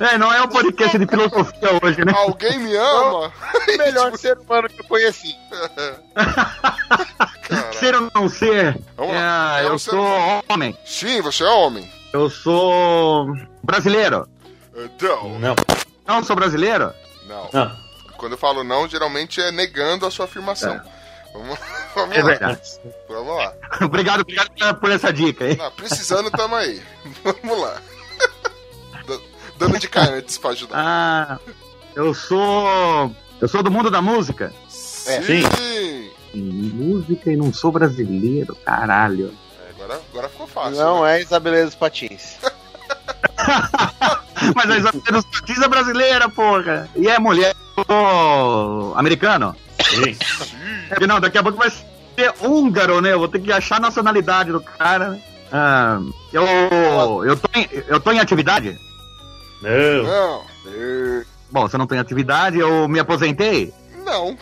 [0.00, 2.12] É, não é um podcast de filosofia hoje, né?
[2.16, 3.28] Alguém me ama?
[3.28, 5.36] O melhor ser humano que eu conheci.
[7.78, 8.76] Ser ou não ser?
[8.98, 9.62] É.
[9.62, 10.04] É um eu sou
[10.48, 10.76] homem.
[10.84, 11.88] Sim, você é homem.
[12.12, 13.26] Eu sou
[13.62, 14.28] brasileiro.
[14.76, 15.38] Então.
[15.38, 15.54] Não,
[16.06, 16.92] Não sou brasileiro?
[17.26, 17.48] Não.
[17.52, 17.76] não.
[18.16, 20.80] Quando eu falo não, geralmente é negando a sua afirmação.
[21.32, 21.58] Vamos,
[21.94, 22.26] vamos É lá.
[22.26, 22.60] verdade.
[23.08, 23.54] Vamos lá.
[23.86, 25.56] obrigado, obrigado por essa dica, hein?
[25.60, 26.82] Ah, precisando, tamo aí.
[27.42, 27.80] Vamos lá.
[29.58, 30.76] Dando de carnes pra ajudar.
[30.78, 31.38] Ah,
[31.94, 33.14] eu sou.
[33.40, 34.52] Eu sou do mundo da música.
[34.68, 35.44] Sim.
[36.34, 39.34] Música e não sou brasileiro, caralho.
[39.66, 40.76] É, agora, agora ficou fácil.
[40.84, 41.18] Não né?
[41.18, 42.36] é Isabeleza Patins.
[44.54, 46.88] Mas a Isabela Patins é brasileira, porra.
[46.96, 47.54] E é mulher.
[47.86, 49.54] Sou americano.
[49.88, 50.16] Sim.
[50.90, 53.12] É, Não, daqui a pouco vai ser húngaro, né?
[53.12, 55.10] Eu vou ter que achar a nacionalidade do cara.
[55.10, 55.22] né?
[55.52, 55.98] Ah,
[56.32, 56.44] eu,
[57.24, 58.78] eu, tô em, eu tô em atividade?
[59.62, 60.02] Não.
[60.04, 60.44] Não.
[61.50, 63.72] Bom, se eu não tô em atividade, eu me aposentei?
[64.04, 64.36] Não.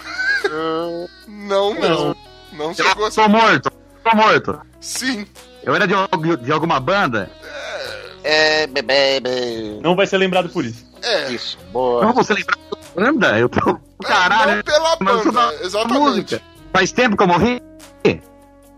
[1.27, 2.17] Não mesmo.
[2.53, 3.31] Não chegou Eu a sou ser.
[3.31, 3.73] morto.
[4.03, 4.61] Sou morto.
[4.81, 5.27] Sim.
[5.69, 5.95] Eu era de,
[6.45, 7.31] de alguma banda?
[8.25, 9.21] É, bebê.
[9.83, 10.87] Não vai ser lembrado por isso.
[11.03, 11.31] É.
[11.31, 12.13] Isso, Não boa.
[12.13, 13.39] você lembrar da banda?
[13.39, 13.71] Eu tô.
[14.03, 15.99] É, Caralho, não pela banda, da exatamente.
[16.01, 16.43] música.
[16.73, 17.63] Faz tempo que eu morri?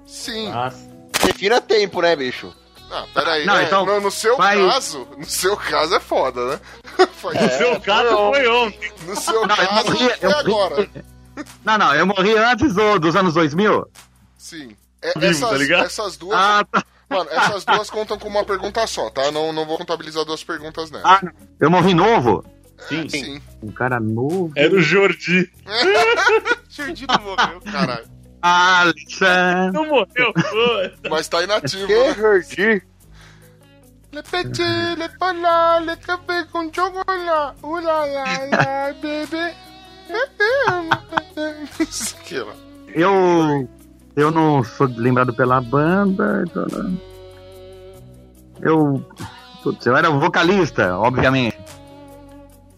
[0.05, 0.51] Sim.
[0.51, 0.79] Nossa.
[1.25, 2.53] Defina tempo, né, bicho?
[2.91, 3.47] Ah, peraí.
[3.47, 3.65] Não, né?
[3.65, 6.61] então, no, no seu vai- caso, no seu caso é foda, né?
[7.15, 8.93] Faz- No seu caso foi ontem.
[9.07, 10.09] No seu Não, eu caso morri.
[10.11, 10.75] é Eu agora.
[10.75, 10.91] morri.
[11.65, 13.87] Não, não, eu morri antes do- dos anos 2000.
[14.37, 14.77] Sim.
[15.03, 15.87] É, Vivo, essas, tá ligado?
[15.87, 16.37] essas duas.
[16.39, 16.85] Ah, tá.
[17.09, 19.31] Mano, essas duas contam com uma pergunta só, tá?
[19.33, 21.09] Não, não vou contabilizar duas perguntas nessa.
[21.09, 21.21] Ah,
[21.59, 22.45] eu morri novo.
[22.89, 23.09] Sim.
[23.09, 23.43] Sim.
[23.63, 24.53] Um cara novo.
[24.57, 25.51] Era o Jordi.
[26.71, 28.07] Jardim não morreu, caralho.
[28.43, 29.71] Alisson.
[29.73, 31.09] Não morreu, pô.
[31.11, 32.15] Mas tá inativo, Que né?
[32.15, 32.83] Jordi?
[34.13, 37.59] Le petit, le pala, le café com chocolate.
[37.63, 39.55] Ula la la, bebê.
[41.81, 42.53] Isso aqui, ó.
[42.89, 43.69] Eu.
[44.17, 46.45] Eu não sou lembrado pela banda.
[46.47, 46.99] então,
[48.61, 49.05] Eu.
[49.63, 51.59] Putz, eu era vocalista, obviamente.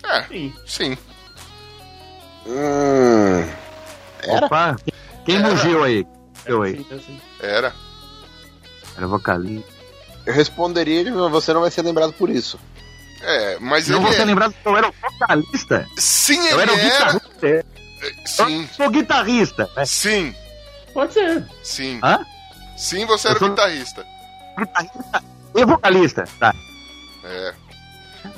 [0.05, 0.53] É, Sim.
[0.67, 0.99] sim.
[2.47, 3.47] Hum.
[4.23, 4.47] Era?
[4.47, 4.77] Opa,
[5.25, 5.49] quem Era.
[5.49, 6.07] mugiu aí?
[6.45, 6.85] Eu aí.
[7.41, 7.73] Era.
[8.97, 9.71] Era vocalista.
[10.27, 12.59] Eu responderia, mas você não vai ser lembrado por isso.
[13.23, 14.25] É, mas Não ele vou ser é.
[14.25, 15.87] lembrado que eu era o vocalista.
[15.97, 17.13] Sim, Eu era o ele era.
[17.13, 17.47] guitarrista.
[17.47, 19.71] Eu Sim, sou guitarrista.
[19.77, 19.85] né?
[19.87, 20.35] sim,
[20.95, 21.45] Pode ser.
[21.63, 22.01] sim.
[22.03, 22.25] Hã?
[22.77, 24.05] Sim, você era sou- o guitarrista.
[24.59, 25.23] Guitarrista
[25.55, 26.25] e vocalista.
[26.39, 26.55] Tá.
[27.25, 27.55] É.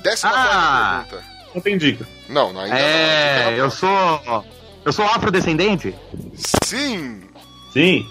[0.02, 1.04] Décima Ah.
[1.08, 1.34] pergunta.
[1.54, 2.06] Não tem dica.
[2.28, 2.82] Não, não, ainda não.
[2.84, 4.44] É, Fica na eu sou.
[4.84, 5.94] Eu sou afrodescendente.
[6.64, 7.22] Sim!
[7.72, 8.04] Sim.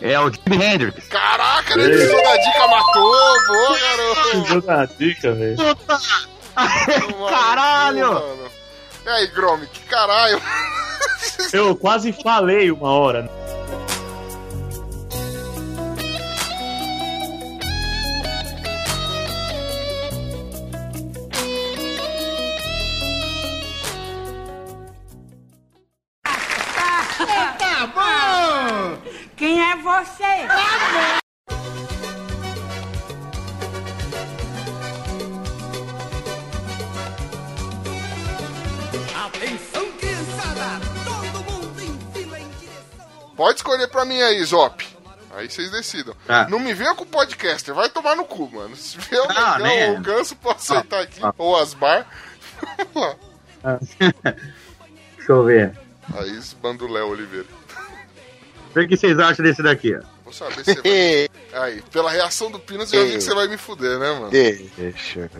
[0.00, 1.06] É o Jimi Hendrix.
[1.08, 3.46] Caraca, ele precisou da dica, matou!
[3.46, 4.40] Boa, garoto!
[4.42, 5.56] Deu na dica, velho.
[7.16, 8.12] Mano, Caralho!
[8.14, 8.50] mano.
[9.04, 10.40] E aí, Grome, que caralho?
[11.52, 13.30] Eu quase falei uma hora.
[29.36, 30.46] Quem é você?
[39.26, 40.80] Atenção, criançada!
[41.04, 43.30] Todo mundo em fila em direção ao...
[43.30, 44.86] Pode escolher pra mim aí, Zop.
[45.34, 46.14] Aí vocês decidam.
[46.26, 46.48] Tá.
[46.48, 48.74] Não me venha com podcaster, vai tomar no cu, mano.
[48.74, 51.20] Se vier o Ah, Negão ou o Ganso, posso aceitar aqui.
[51.22, 51.34] Ah.
[51.36, 52.06] Ou as bar.
[53.98, 55.78] Deixa eu ver.
[56.14, 57.46] Aí, esse Bandulé Oliveira.
[58.84, 60.00] O que vocês acham desse daqui, ó.
[60.24, 61.62] Vou saber se você vai...
[61.62, 64.30] Aí, pela reação do Pinos, eu já vi que você vai me fuder, né, mano?
[64.30, 65.30] Deixa eu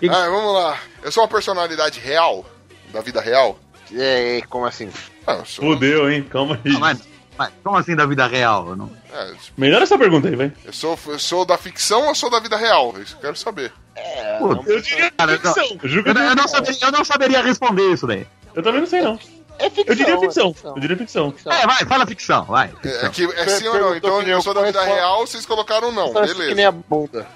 [0.00, 0.10] ver.
[0.10, 0.78] Ah, vamos lá.
[1.02, 2.44] Eu sou uma personalidade real?
[2.92, 3.58] Da vida real?
[3.94, 4.88] É, como assim?
[5.26, 5.64] Ah, sou...
[5.74, 6.22] Fudeu, hein?
[6.30, 6.72] Calma aí.
[6.76, 7.00] Ah, mas
[7.36, 8.76] Mas como assim da vida real?
[8.76, 10.52] Não- É, Melhor essa pergunta aí, vai.
[10.64, 12.94] eu sou, eu sou da ficção ou sou da vida real?
[13.02, 13.72] Isso eu quero saber.
[13.96, 15.78] É, Pô, não- Eu diria Cara, ficção.
[15.82, 18.06] Eu juro que Eu, eu, não- eu não diria- saberia, eu não saberia responder isso
[18.06, 18.26] daí.
[18.54, 19.18] eu também não sei, não.
[19.58, 19.84] É ficção.
[19.86, 20.54] Eu diria é ficção.
[20.64, 21.34] Eu diria ficção.
[21.46, 22.66] É, vai, fala ficção, vai.
[22.82, 23.10] É, ficção.
[23.10, 23.96] que, é Per- sim ou não?
[23.96, 26.12] Então eu sou da vida real, vocês colocaram não.
[26.12, 26.68] Parece que nem Beleza.
[26.68, 27.26] a bunda.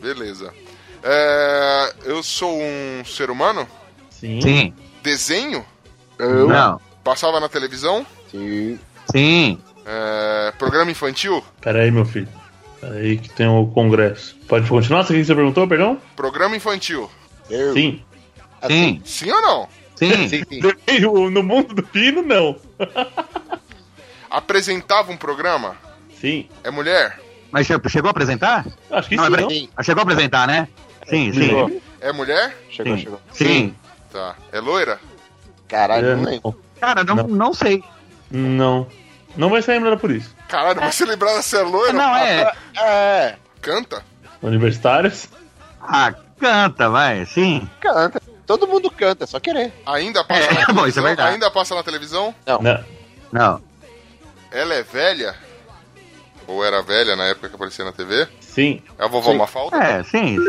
[0.00, 0.54] Beleza.
[1.02, 3.66] É, eu sou um ser humano?
[4.10, 4.40] Sim.
[4.40, 4.74] Sim.
[5.02, 5.64] Desenho?
[6.18, 6.48] Eu?
[6.48, 6.80] Não.
[7.04, 8.04] Passava na televisão?
[8.30, 8.78] Sim.
[9.12, 9.60] Sim.
[9.84, 11.44] É, programa infantil?
[11.60, 12.28] Pera aí, meu filho.
[12.80, 14.36] Pera aí que tem o congresso.
[14.48, 15.04] Pode continuar?
[15.04, 16.00] O que você perguntou, perdão?
[16.16, 17.08] Programa infantil.
[17.48, 17.72] Eu.
[17.72, 18.02] Sim.
[18.66, 19.00] Sim.
[19.04, 19.68] Sim ou não?
[19.96, 20.28] Sim.
[20.28, 21.00] Sim, sim.
[21.30, 22.56] No mundo do pino, não.
[24.30, 25.76] Apresentava um programa?
[26.20, 26.48] Sim.
[26.64, 27.20] É mulher?
[27.50, 28.66] Mas che- chegou a apresentar?
[28.90, 29.68] Acho que Não, sim, é não?
[29.76, 30.68] Ah, Chegou a apresentar, né?
[31.08, 31.46] Sim, sim.
[31.46, 31.82] Chegou.
[32.00, 32.56] É mulher?
[32.70, 33.02] Chegou, Sim.
[33.02, 33.20] chegou.
[33.32, 33.74] Sim.
[34.12, 34.34] Tá.
[34.52, 34.98] É loira?
[35.68, 36.40] Caralho, É, não lembro.
[36.44, 36.56] não.
[36.80, 37.28] Cara, não, Não.
[37.28, 37.82] não sei.
[38.30, 38.86] Não.
[39.36, 40.34] Não vai ser lembrada por isso.
[40.48, 41.92] Caralho, mas você lembrar se é loira?
[41.92, 42.52] Não, é.
[42.78, 44.02] É, Canta?
[44.42, 45.28] Universitários?
[45.80, 47.24] Ah, canta, vai.
[47.26, 47.68] Sim.
[47.80, 48.20] canta.
[48.46, 49.72] Todo mundo canta, é só querer.
[49.84, 50.74] Ainda passa É, na televisão?
[50.76, 51.32] bom, isso é verdade.
[51.34, 52.34] Ainda passa na televisão?
[52.46, 52.84] Não.
[53.32, 53.62] Não.
[54.52, 55.34] Ela é velha?
[56.46, 58.28] Ou era velha na época que aparecia na TV?
[58.40, 58.80] Sim.
[58.98, 59.38] É a vovó Sim.
[59.38, 59.76] Mafalda?
[59.78, 60.46] É, sim, sim.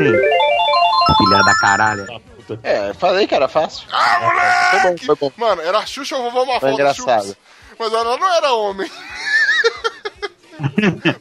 [1.18, 2.06] Filha da caralho.
[2.10, 2.22] Ah.
[2.64, 3.88] É, falei que era fácil.
[3.92, 5.06] Ah, Foi moleque!
[5.06, 5.32] bom, foi bom.
[5.36, 6.60] Mano, era a Xuxa ou a vovó Mafalda?
[6.60, 7.26] Foi engraçado.
[7.26, 7.38] Chups.
[7.80, 8.90] Mas ela não era homem.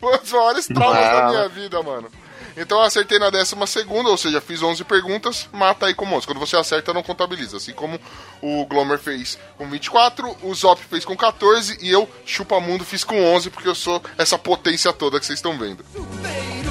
[0.00, 1.30] Foi os maiores traumas da Não.
[1.30, 2.08] minha vida, mano.
[2.56, 6.26] Então eu acertei na décima segunda, ou seja, fiz 11 perguntas, mata aí com 11.
[6.26, 7.58] Quando você acerta, não contabiliza.
[7.58, 8.00] Assim como
[8.40, 13.22] o Glomer fez com 24, o Zop fez com 14 e eu, Chupamundo, fiz com
[13.34, 15.84] 11, porque eu sou essa potência toda que vocês estão vendo.
[15.92, 16.65] Chuveiro,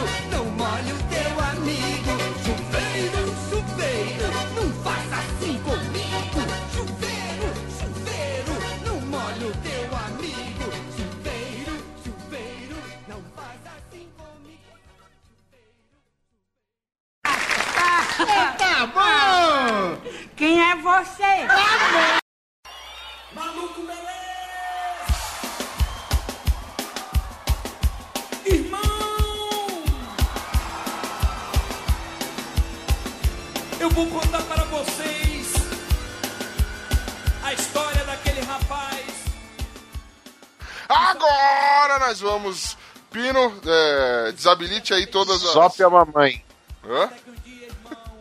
[20.35, 21.47] Quem é você?
[23.33, 24.05] Maluco beleza!
[28.45, 28.81] Irmão!
[33.79, 35.53] Eu vou contar para vocês
[37.41, 39.05] a história daquele rapaz.
[40.89, 42.77] Agora nós vamos.
[43.09, 45.53] Pino, é, desabilite aí todas as.
[45.53, 46.43] Zop é uma mãe.
[46.83, 47.09] Hã?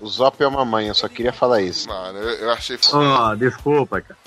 [0.05, 1.89] O Zop é uma mãe, eu só queria falar isso.
[1.89, 2.79] Mano, eu, eu achei.
[2.93, 4.19] Oh, desculpa, cara.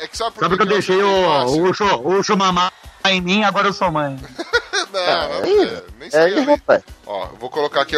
[0.00, 2.70] É que sabe por Sabe que eu deixei o, o, Ucho, o Ucho mamar
[3.06, 4.18] em mim, agora eu sou mãe.
[4.92, 6.20] Não, É, não, é, nem sei.
[6.20, 6.40] é, ali.
[6.44, 6.82] rapaz.
[7.06, 7.96] Ó, eu vou colocar aqui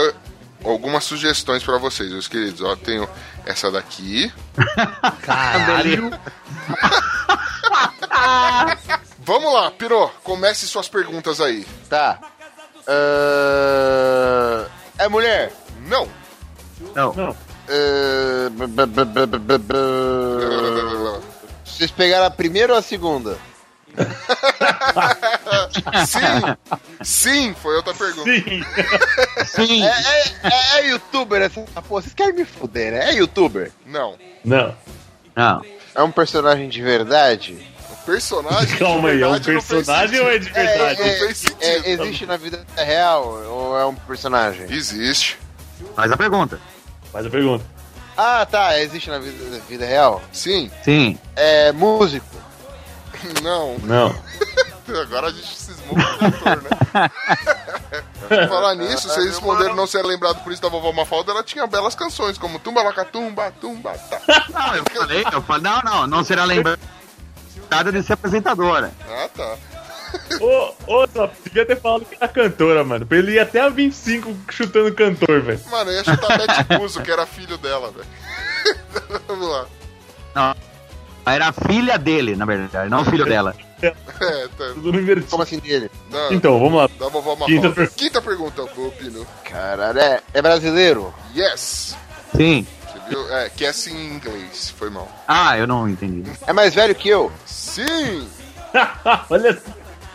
[0.64, 2.60] algumas sugestões pra vocês, meus queridos.
[2.62, 3.08] Ó, tenho
[3.44, 4.32] essa daqui.
[5.22, 6.10] Caralho.
[9.18, 11.66] Vamos lá, Piro, comece suas perguntas aí.
[11.88, 12.18] Tá.
[12.86, 14.66] Ah,
[14.98, 15.52] É mulher?
[15.86, 16.08] Não.
[16.94, 17.36] Não.
[17.68, 18.76] Ah, b-
[21.64, 23.36] Vocês pegaram a primeira ou a segunda?
[26.06, 26.56] Sim,
[27.02, 28.30] sim, foi outra pergunta.
[28.30, 28.62] Sim.
[29.46, 29.84] Sim.
[29.84, 32.02] É, é, é, é youtuber essa porra.
[32.02, 33.10] Vocês querem me fuder, né?
[33.10, 33.72] É youtuber.
[33.86, 34.16] Não.
[34.44, 34.74] Não.
[35.34, 35.62] Não.
[35.94, 37.56] É um personagem de verdade?
[38.04, 38.76] Personagem.
[38.78, 41.00] Calma aí, é um personagem ou é de verdade?
[41.00, 41.62] não fez sentido.
[41.62, 44.66] é, existe na vida real ou é um personagem?
[44.70, 45.38] Existe.
[45.94, 46.60] Faz a pergunta.
[47.12, 47.64] Faz a pergunta.
[48.16, 48.80] Ah, tá.
[48.80, 50.22] Existe na vida, vida real?
[50.32, 50.70] Sim.
[50.82, 51.18] Sim.
[51.34, 52.26] É músico?
[53.42, 53.76] Não.
[53.78, 54.14] Não.
[55.02, 57.10] Agora a gente cismou com o cantor, né?
[58.48, 61.94] Falar nisso, vocês responderam não ser lembrado por isso da vovó Mafalda, ela tinha belas
[61.94, 64.20] canções, como Tumba Lacatumba, Tumba, tá.
[64.52, 66.78] Não, eu falei, eu falei, não, não, não será lembrada
[67.92, 68.92] de ser apresentadora.
[69.08, 69.56] Ah, tá.
[70.40, 73.06] Ô, ô, só devia ter falado que era cantora, mano.
[73.06, 75.60] Pra ele ir até a 25 chutando cantor, velho.
[75.70, 78.06] Mano, eu ia chutar Beth Buzo, que era filho dela, velho.
[79.26, 79.66] Vamos lá.
[81.26, 83.54] Era a filha dele, na verdade, não o filho dela.
[83.82, 84.68] É, tá.
[84.74, 85.30] Tudo no invertido.
[85.30, 85.90] Como assim dele?
[86.10, 86.86] Da, Então, vamos lá.
[86.98, 87.74] da vovó Quinta Mafalda.
[87.74, 89.26] per- Quinta pergunta, ô Pino.
[89.44, 91.12] Caralho, é, é brasileiro?
[91.34, 91.96] Yes.
[92.34, 92.66] Sim.
[92.86, 93.34] Você viu?
[93.34, 94.72] É, que é assim em inglês.
[94.78, 95.08] Foi mal.
[95.28, 96.30] Ah, eu não entendi.
[96.46, 97.30] É mais velho que eu?
[97.44, 98.28] Sim!
[99.28, 99.62] Olha essa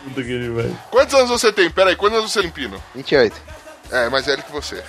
[0.04, 0.76] puta que vai.
[0.90, 1.70] Quantos anos você tem?
[1.70, 2.82] Pera aí, quantos anos você tem, Pino?
[2.94, 3.36] 28.
[3.90, 4.82] É, mais velho que você.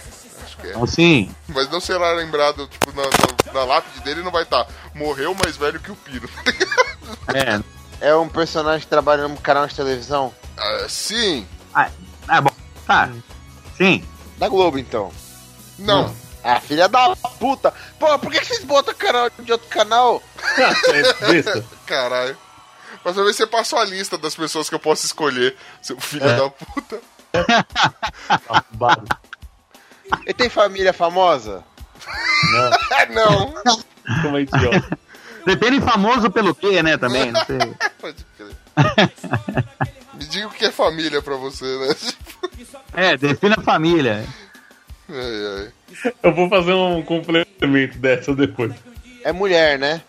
[0.44, 0.70] Acho que é.
[0.72, 1.34] Então, sim.
[1.48, 4.66] Mas não será lembrado, tipo, na, na, na lápide dele não vai estar.
[4.94, 6.30] Morreu mais velho que o Pino.
[7.34, 7.62] É.
[8.10, 10.34] É um personagem que trabalha num canal de televisão?
[10.58, 11.48] Ah, sim.
[11.74, 11.90] Ah,
[12.30, 12.52] é bom.
[12.86, 13.10] Tá.
[13.78, 14.04] Sim.
[14.38, 15.12] Da Globo, então.
[15.80, 16.14] Não.
[16.44, 17.74] Ah, filha da puta!
[17.98, 20.22] Pô, por que vocês botam canal de outro canal?
[20.58, 21.66] É besta.
[21.86, 22.38] Caralho.
[23.04, 26.28] Mas uma vez você passou a lista das pessoas que eu posso escolher, seu filho
[26.28, 26.36] É.
[26.38, 27.02] da puta.
[30.26, 31.64] Ele tem família famosa?
[32.92, 33.54] É, não.
[34.22, 34.98] Como é idiota.
[35.46, 37.58] Depende famoso pelo quê, né, também, não sei.
[38.00, 38.56] Pode crer.
[40.14, 41.96] Me diga o que é família pra você, né?
[42.96, 44.24] É, defina a família.
[45.10, 45.16] Ai,
[45.96, 46.12] ai.
[46.22, 48.72] Eu vou fazer um complemento dessa depois.
[49.24, 50.02] É mulher, né?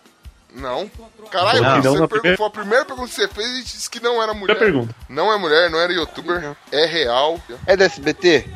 [0.55, 0.89] Não.
[1.29, 1.81] Caralho, Não.
[1.81, 4.57] você Não, foi a primeira pergunta que você fez e disse que não era mulher.
[4.57, 4.95] Pergunta.
[5.09, 7.39] Não é mulher, não era youtuber, é real.
[7.67, 8.47] É da SBT?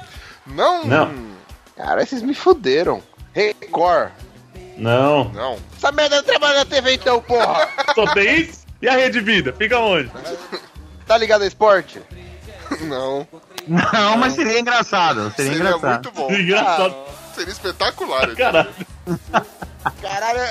[0.48, 0.86] Não.
[0.86, 1.14] Não.
[1.76, 3.04] Cara, esses me fuderam.
[3.34, 4.12] Record.
[4.78, 5.26] Não.
[5.34, 5.58] Não.
[5.78, 7.68] Essa merda não trabalha na TV então, porra.
[7.94, 8.66] Só tem isso?
[8.82, 9.54] E a Rede Vida?
[9.54, 10.10] Fica onde?
[11.06, 12.02] tá ligado a esporte?
[12.82, 13.28] Não.
[13.68, 15.32] Não, mas seria engraçado.
[15.36, 16.06] Seria, Seria engraçado.
[16.06, 16.32] muito bom.
[16.34, 16.96] Engraçado.
[17.36, 18.36] Seria espetacular.
[18.36, 18.70] Caralho.
[20.02, 20.44] Caralho, é,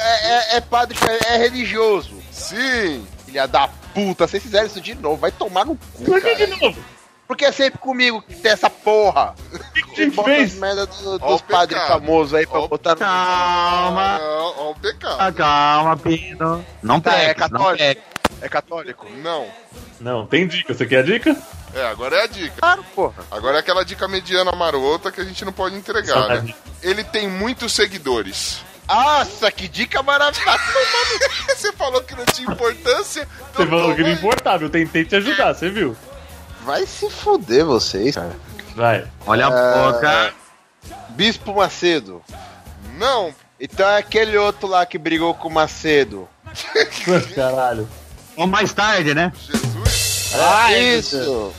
[0.53, 2.11] é, é padre, é, é religioso.
[2.33, 3.07] Sim.
[3.27, 6.47] Filha da puta, vocês fizeram isso de novo, vai tomar no cu, Por que de
[6.47, 6.79] novo?
[7.27, 9.35] Porque é sempre comigo que tem essa porra.
[9.53, 10.55] O que que a gente fez?
[10.55, 13.01] merda do- dos padres famosos aí pra Ó botar no...
[13.01, 15.17] Calma, Não, ó o pecado.
[15.21, 16.65] ah, calma, Pino.
[16.83, 17.79] Não Tá, é pegue, não católico.
[17.85, 18.01] pegue.
[18.41, 19.07] É católico?
[19.23, 19.47] Não.
[20.01, 20.73] Não, tem dica.
[20.73, 21.37] Você quer a dica?
[21.75, 22.55] É, agora é a dica.
[22.61, 23.23] Claro, porra.
[23.31, 26.55] Agora é aquela dica mediana marota que a gente não pode entregar, Só né?
[26.83, 28.63] Ele tem muitos seguidores.
[28.89, 30.59] Nossa, que dica maravilhosa.
[31.55, 33.27] Você falou que não tinha importância.
[33.27, 34.65] Você então falou que não importava.
[34.65, 35.97] Eu tentei te ajudar, você viu?
[36.65, 38.35] Vai se fuder vocês, cara.
[38.75, 39.07] Vai.
[39.27, 39.93] Olha a É.
[39.93, 40.35] boca.
[41.11, 42.23] Bispo Macedo.
[42.97, 43.35] Não.
[43.61, 46.29] Então é aquele outro lá que brigou com o Macedo.
[47.35, 47.89] Caralho.
[48.37, 49.33] Ou mais tarde, né?
[49.37, 50.33] Jesus.
[50.35, 51.53] Ah, isso!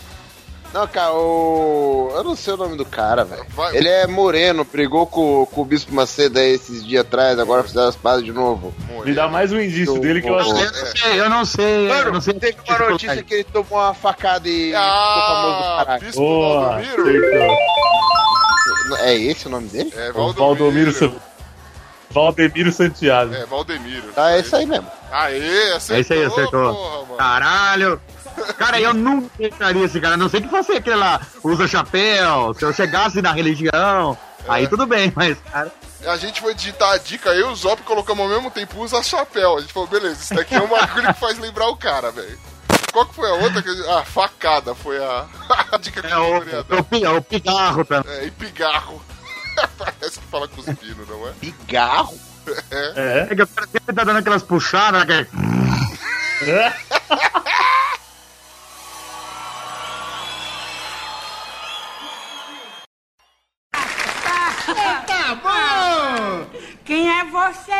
[0.74, 2.12] Não, cara, o.
[2.14, 3.44] Eu não sei o nome do cara, velho.
[3.74, 7.88] Ele é moreno, brigou com, com o Bispo Macedo aí esses dias atrás, agora fizeram
[7.88, 8.72] as pazes de novo.
[9.04, 10.50] Me dá mais um indício dele que eu acho.
[10.52, 11.92] Eu não sei, eu não sei.
[11.92, 14.82] eu não sei teve uma notícia que ele tomou uma facada e ficou
[15.26, 16.06] famoso do Ah, caralho.
[16.06, 17.08] Bispo Boa, Valdomiro.
[17.08, 17.58] acertou.
[19.02, 19.94] É esse o nome dele?
[19.96, 21.22] É, O Valdomiro, Valdomiro.
[22.12, 23.34] Valdemiro Santiago.
[23.36, 24.08] É, Valdemiro.
[24.14, 24.88] Tá, é isso aí mesmo.
[25.12, 25.96] Aê, acertou.
[25.96, 26.74] É isso aí, acertou.
[26.76, 27.16] Porra, mano.
[27.18, 28.02] Caralho!
[28.58, 32.54] Cara, eu nunca deixaria esse cara, a não sei que fosse aquele lá, usa chapéu,
[32.54, 35.72] se eu chegasse na religião, aí tudo bem, mas, cara,
[36.06, 39.04] A gente foi digitar a dica, eu e o Zop colocamos ao mesmo tempo, usa
[39.04, 39.58] chapéu.
[39.58, 42.40] A gente falou, beleza, isso daqui é um bagulho que faz lembrar o cara, velho.
[42.92, 43.62] Qual que foi a outra?
[43.62, 43.70] Que...
[43.88, 45.26] Ah, facada foi a,
[45.72, 48.12] a dica que é o, queria é o, é o pigarro também.
[48.14, 49.02] É, e pigarro.
[49.78, 51.32] Parece que fala cuspindo, não é?
[51.40, 52.18] Pigarro?
[52.72, 53.28] É.
[53.30, 56.50] É que o cara sempre tá dando aquelas puxadas, né, que...
[56.50, 56.74] é.
[65.30, 66.50] Tá bom!
[66.84, 67.72] Quem é você?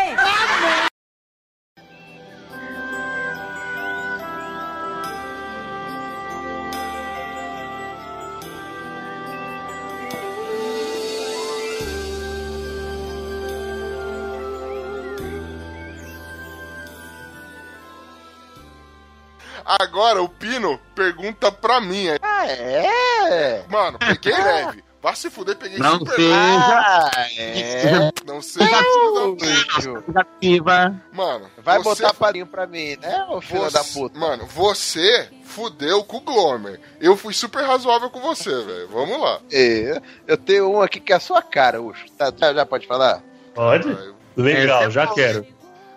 [19.66, 22.10] Agora o Pino pergunta pra mim.
[22.10, 23.66] aí, Ah, é?
[23.68, 24.89] Mano, peguei leve.
[25.02, 28.12] Vá se fuder, peguei Não super seja Ah, é?
[28.28, 29.34] Não sei não.
[29.36, 31.02] negativa.
[31.14, 34.20] Mano, Vai você- botar palinho pra mim, né, ô filho você- da puta?
[34.20, 36.82] Mano, você fudeu com o Glomer.
[37.00, 38.90] Eu fui super razoável com você, velho.
[38.90, 39.40] Vamos lá.
[39.52, 42.06] É, eu tenho um aqui que é a sua cara, Ucho.
[42.18, 43.24] Tá, já, já pode falar?
[43.56, 43.88] Pode?
[44.36, 45.48] Legal, é já quero.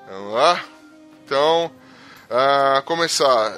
[0.08, 0.60] Vamos lá.
[1.24, 1.70] Então,
[2.32, 3.52] ah, começar.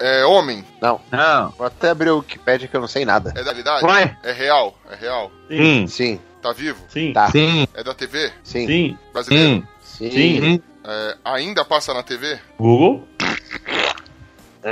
[0.00, 0.64] É, é homem.
[0.80, 1.00] Não.
[1.10, 1.50] Não.
[1.50, 3.30] Vou até abrir o Wikipedia que eu não sei nada.
[3.30, 3.82] É da realidade?
[3.82, 4.16] Vai.
[4.22, 4.76] É real?
[4.90, 5.32] É real?
[5.48, 6.84] Sim, Sim, Tá vivo?
[6.88, 7.12] Sim.
[7.14, 7.30] Tá.
[7.30, 8.30] sim, É da TV?
[8.42, 8.98] sim, Sim.
[9.12, 9.66] Brasileiro?
[9.80, 10.10] sim, sim.
[10.10, 10.40] Sim.
[10.40, 10.62] sim.
[10.86, 12.38] É, ainda passa na TV?
[12.58, 13.08] Google?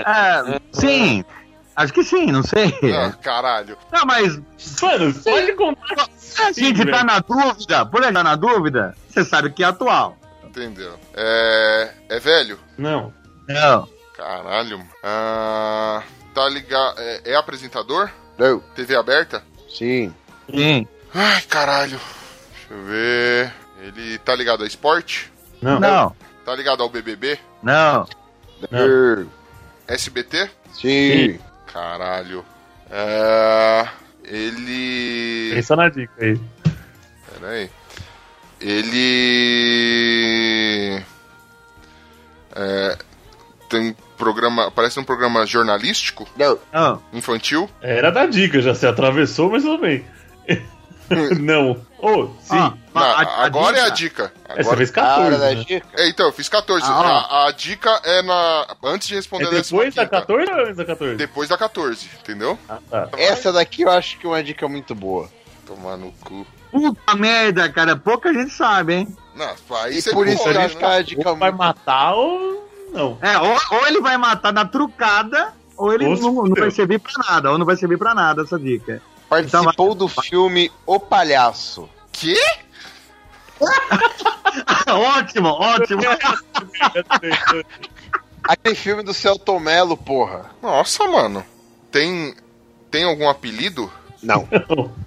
[0.04, 1.24] Ah, sim.
[1.74, 2.74] Acho que sim, não sei.
[2.94, 3.76] Ah, caralho.
[3.90, 4.36] Não, mas
[4.82, 6.06] Mano, pode contar.
[6.16, 7.04] se a gente tá velho.
[7.04, 10.16] na dúvida, por estar na dúvida, você sabe que é atual.
[10.52, 10.98] Entendeu?
[11.14, 12.60] É, é velho?
[12.76, 13.10] Não.
[13.48, 13.88] Não.
[14.14, 14.86] Caralho.
[15.02, 16.02] Ah,
[16.34, 16.98] tá ligado.
[16.98, 18.10] É, é apresentador?
[18.36, 18.60] Não.
[18.74, 19.42] TV aberta?
[19.66, 20.14] Sim.
[20.50, 20.86] Sim.
[21.14, 21.98] Ai, caralho.
[22.50, 23.54] Deixa eu ver.
[23.80, 25.32] Ele tá ligado a esporte?
[25.62, 25.80] Não.
[25.80, 26.14] Não.
[26.44, 27.38] Tá ligado ao BBB?
[27.62, 28.06] Não.
[28.70, 29.30] Não.
[29.88, 30.50] SBT?
[30.74, 31.38] Sim.
[31.72, 32.44] Caralho.
[32.90, 33.88] É,
[34.22, 35.52] ele.
[35.54, 36.38] Pensa na dica aí.
[37.32, 37.70] Pera aí.
[39.62, 41.02] Ele.
[42.54, 42.96] É,
[43.68, 44.70] tem programa.
[44.70, 46.58] Parece um programa jornalístico, Não.
[46.72, 47.02] Não.
[47.12, 47.68] infantil.
[47.80, 50.04] Era da dica, já se atravessou, mas tudo bem.
[51.40, 51.84] não.
[51.98, 52.54] Ô, sim.
[52.56, 54.32] Não, a- a agora é a dica-.
[54.48, 55.40] Essa Agora- vez A hora 14.
[55.40, 55.64] da né?
[55.66, 55.86] dica.
[55.96, 56.84] É, então, eu fiz 14.
[56.86, 58.66] Ah, a, a dica é na.
[58.84, 60.10] Antes de responder É a depois da 15ª.
[60.10, 61.16] 14 ou antes da 14?
[61.16, 62.58] Depois da 14, entendeu?
[62.68, 63.08] Ah, tá.
[63.16, 65.28] Essa daqui eu acho que é uma dica muito boa.
[65.66, 66.46] Tomar no cu.
[66.72, 67.94] Puta merda, cara.
[67.94, 69.16] Pouca gente sabe, hein?
[69.36, 71.02] Não, aí E por isso que é né?
[71.02, 72.62] dica Ou vai matar ou
[72.92, 73.18] não.
[73.22, 77.12] É, ou, ou ele vai matar na trucada, ou ele não, não vai servir pra
[77.28, 79.00] nada, ou não vai servir pra nada essa dica.
[79.28, 81.88] Participou do filme O Palhaço.
[82.12, 82.36] Quê?
[84.88, 86.02] ótimo, ótimo.
[88.44, 90.50] Aquele filme do Celton Mello, porra.
[90.60, 91.44] Nossa, mano.
[91.90, 92.34] Tem.
[92.90, 93.90] Tem algum apelido?
[94.26, 94.48] Não.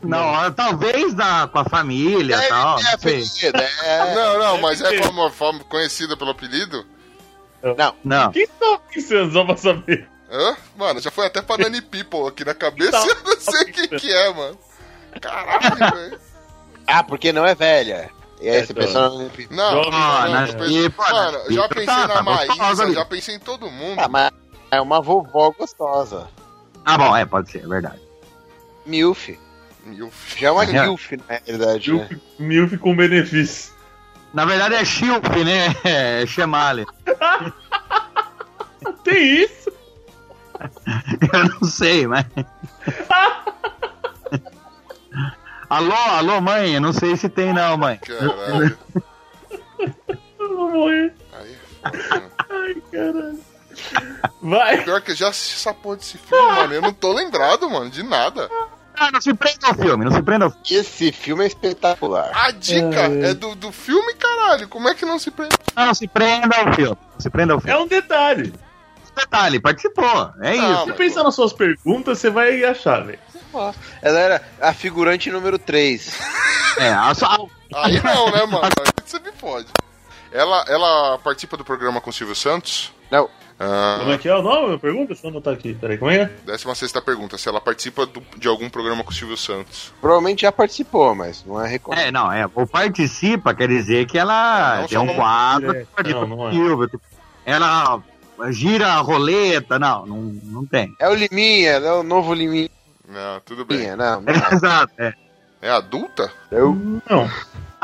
[0.03, 2.79] Não, talvez da, com a família e tal.
[2.79, 3.23] é, não sei.
[3.23, 4.13] apelido, é.
[4.15, 6.85] não, não, mas é como forma conhecida pelo apelido?
[8.03, 8.31] Não.
[8.31, 10.07] Quem tá pensando só pra saber?
[10.31, 10.55] Hã?
[10.75, 13.05] Mano, já foi até pra Nani People aqui na cabeça Tá.
[13.05, 14.59] e eu não sei o que, que é, mano.
[15.21, 16.19] Caralho, velho.
[16.87, 18.09] Ah, porque não é velha.
[18.41, 18.81] E aí É, você tô.
[18.81, 19.31] pensou no...
[19.49, 20.47] Não, Jovem, não, né?
[20.57, 23.97] não, E, pô, Mano, já pensei tá, na tá Maísa, já pensei em todo mundo.
[23.99, 24.31] Ah, mas
[24.71, 26.27] é uma vovó gostosa.
[26.83, 28.01] Ah, bom, é, pode ser, é verdade.
[28.85, 29.29] Milf.
[29.85, 30.81] Meu Já é uma É.
[30.83, 32.07] Milf, na realidade, né?
[32.09, 33.73] Milf, Milf com benefício.
[34.33, 35.75] Na verdade é Chilp, né?
[35.83, 36.85] É Chemale.
[39.03, 39.71] Tem isso?
[41.33, 42.25] Eu não sei, mas.
[45.69, 46.73] alô, alô, mãe?
[46.73, 47.97] Eu não sei se tem, não, mãe.
[47.97, 48.77] Caralho.
[50.39, 51.13] Eu vou morrer.
[51.33, 53.39] Aí, Ai, caralho.
[54.41, 54.83] Vai.
[54.83, 56.73] pior que já assisti essa porra desse filme, mano.
[56.73, 58.49] Eu não tô lembrado, mano, de nada.
[58.97, 60.65] Ah, não se prenda ao filme, não se prenda ao filme.
[60.71, 62.31] Esse filme é espetacular.
[62.33, 64.67] A dica é do, do filme, caralho.
[64.67, 65.55] Como é que não se prende?
[65.75, 66.97] Não, não se prenda ao filme.
[67.13, 67.79] Não se prenda ao É filme.
[67.83, 68.53] um detalhe.
[69.15, 70.31] Detalhe, participou.
[70.41, 70.85] É Não, isso.
[70.85, 73.19] Se pensar nas suas perguntas, você vai achar, velho.
[74.01, 76.17] Ela era a figurante número 3.
[76.77, 78.65] É, a sua- Aí não, né, mano?
[78.65, 79.67] Aí você me fode.
[80.29, 82.91] Ela, ela participa do programa com o Silvio Santos.
[83.09, 83.29] Não.
[83.57, 84.77] Ah, Como é que é o nome?
[84.77, 85.07] Pergunta?
[85.13, 85.73] Deixa eu anotar aqui.
[85.73, 86.35] Peraí, como é que é?
[86.51, 87.37] décima sexta pergunta.
[87.37, 89.93] Se ela participa do- de algum programa com o Silvio Santos.
[90.01, 92.01] Provavelmente já participou, mas não é recorde.
[92.01, 92.45] É, não, é.
[92.53, 96.47] O participa quer dizer que ela Não, tem um quadro É, que participa não, não
[96.49, 96.51] é.
[96.51, 96.87] Silvio.
[96.89, 97.01] tipo,
[97.45, 98.01] Ela
[98.51, 99.79] gira a roleta.
[99.79, 100.93] Não, não, não tem.
[100.99, 102.69] É o Liminha, é o novo Liminha.
[103.07, 103.95] Não, tudo bem.
[103.95, 104.35] Não, não é.
[104.53, 104.93] Exato.
[104.97, 105.13] É.
[105.61, 106.29] É adulta?
[106.51, 106.73] Eu...
[107.09, 107.29] Não.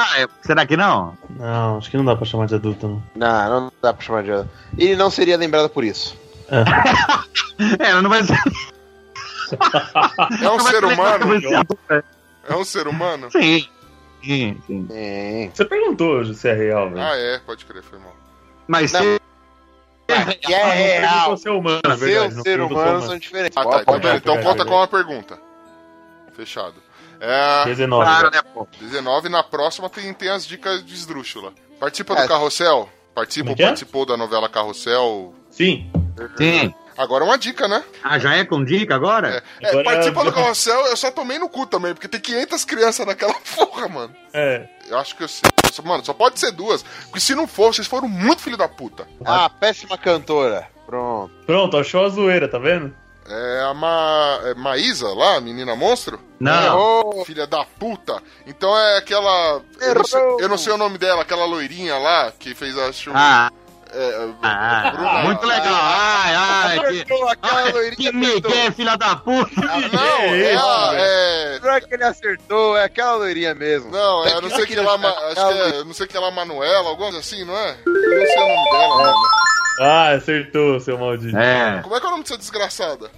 [0.04, 1.16] Ah, é- será que não?
[1.30, 3.04] Não, acho que não dá pra chamar de adulto, não.
[3.16, 4.32] Não, não dá pra chamar de.
[4.78, 6.18] Ele não seria lembrado por isso.
[7.80, 8.38] É, ela não vai ser.
[10.42, 11.26] É um ser humano?
[11.26, 11.68] humano?
[12.50, 13.32] É um ser humano?
[13.32, 13.68] Sim.
[14.24, 14.88] Sim, sim.
[14.92, 15.50] É.
[15.54, 17.02] Você perguntou hoje se é real, velho.
[17.02, 18.16] Ah, é, pode crer, foi mal.
[18.68, 19.02] Mas Não.
[19.02, 19.22] se.
[20.42, 21.02] Que é Não real.
[21.12, 22.42] perguntou se é humano, é Seu verdade.
[22.42, 23.58] ser é humano são diferentes.
[23.58, 23.82] Ah, tá.
[23.82, 25.40] Então, então é, conta é, com uma pergunta.
[26.36, 26.76] Fechado.
[27.22, 28.04] É, 19.
[28.04, 28.68] Claro, né, pô?
[28.80, 31.54] 19, na próxima tem, tem as dicas de esdrúxula.
[31.80, 32.28] Participa do É.
[32.28, 32.90] Carrossel?
[33.14, 33.56] Participa é é?
[33.68, 35.34] participou da novela Carrossel?
[35.50, 35.92] Sim.
[36.38, 36.74] Sim.
[36.98, 37.84] Agora uma dica, né?
[38.04, 39.44] Ah, já é com dica agora?
[39.62, 43.06] É, Agora- participa do Carrossel, eu só tomei no cu também, porque tem 500 crianças
[43.06, 44.16] naquela porra, mano.
[44.34, 44.68] É.
[44.90, 45.50] Eu acho que eu sei.
[45.84, 46.84] Mano, só pode ser duas.
[47.06, 49.08] Porque se não for, vocês foram muito filho da puta.
[49.26, 50.68] Ah, péssima cantora.
[50.86, 51.34] Pronto.
[51.46, 52.94] Pronto, achou a zoeira, tá vendo?
[53.30, 54.40] É a Ma...
[54.46, 56.20] é Maísa lá, a menina monstro?
[56.40, 56.66] Não.
[56.66, 57.26] Errou.
[57.26, 58.22] Filha da puta.
[58.48, 59.62] Então é aquela.
[59.80, 62.92] Eu não, sei, eu não sei o nome dela, aquela loirinha lá que fez a
[62.92, 63.14] show.
[63.16, 63.52] Ah,
[63.94, 65.74] é, ah, Bruna- muito legal.
[65.74, 68.12] Ai, ai, que, Acertou aquela ai, loirinha.
[68.12, 69.52] que Miguel, filha da puta.
[69.70, 71.60] Ah, não, Que é, é.
[71.62, 73.92] Não é que ele acertou, é aquela loirinha mesmo.
[73.92, 74.96] Não, é, eu não sei que ela.
[74.96, 75.40] Acho que
[75.76, 75.80] é.
[75.80, 77.76] eu Não sei que ela Manuela, alguma coisa assim, não é?
[77.86, 79.16] Eu não sei o nome dela, mano.
[79.80, 81.38] Ah, acertou, seu maldito.
[81.38, 81.80] É.
[81.82, 83.10] Como é que é o nome dessa desgraçada?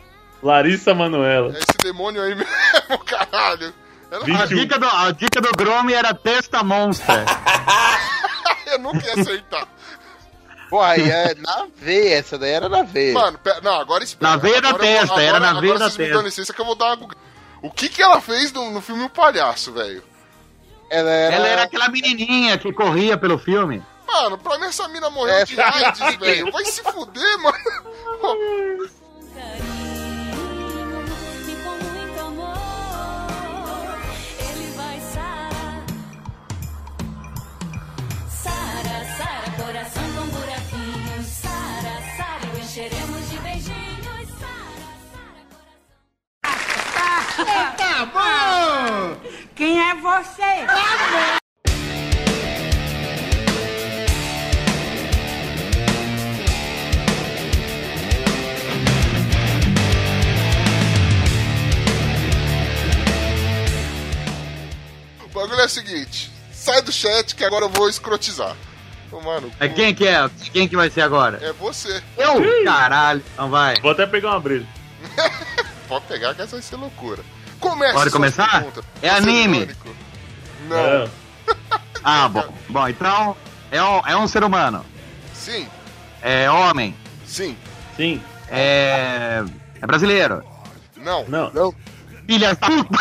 [0.42, 1.54] Larissa Manoela.
[1.56, 3.74] É esse demônio aí mesmo, caralho.
[4.12, 4.26] Ela...
[4.26, 7.26] Vinte- A dica do, a dica do Grome era testa monstra.
[8.68, 9.68] Eu nunca ia acertar.
[10.70, 13.14] Pô, aí é na veia, essa daí era na veia.
[13.14, 14.32] Mano, pera, não, agora espera.
[14.32, 16.14] Na veia da Agora eu vou- testa, era agora- na veia agora da me testa.
[16.14, 17.08] dão licença que eu vou dar uma.
[17.62, 20.04] O que que ela fez no, no filme O Palhaço, velho?
[20.90, 21.36] Ela era.
[21.36, 23.84] Ela era aquela menininha que corria pelo filme.
[24.14, 25.46] Mano, pra mim essa mina morreu É.
[25.46, 26.52] de AIDS, velho.
[26.52, 27.58] Vai se fuder, mano.
[65.74, 66.32] seguinte.
[66.52, 68.56] Sai do chat que agora eu vou escrotizar.
[69.10, 69.56] Tomar no cu.
[69.60, 70.30] É quem que é?
[70.52, 71.40] Quem que vai ser agora?
[71.42, 72.02] É você.
[72.18, 72.64] Eu?
[72.64, 73.24] Caralho.
[73.34, 73.76] Então vai.
[73.82, 74.66] Vou até pegar uma breja.
[75.88, 77.22] Pode pegar que essa vai ser loucura.
[77.60, 78.66] Comece Pode começar?
[79.02, 79.70] É Você anime.
[80.68, 80.78] Não.
[80.78, 81.10] É.
[82.06, 82.44] Ah, bom.
[82.68, 83.38] Bom, então
[83.72, 84.86] é um, é um ser humano.
[85.34, 85.66] Sim,
[86.22, 86.94] É homem.
[87.26, 87.56] sim.
[87.96, 88.22] Sim.
[88.50, 89.42] É.
[89.82, 90.44] É brasileiro.
[90.98, 91.24] Não.
[91.30, 91.74] Não.
[92.28, 92.90] Filha da puta!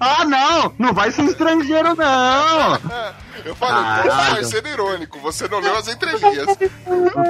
[0.00, 0.74] ah, não!
[0.78, 2.74] Não vai ser estrangeiro, não!
[3.44, 4.34] Eu falei, Caralho.
[4.34, 5.18] vai ser irônico.
[5.20, 6.46] Você não leu as entrelinhas.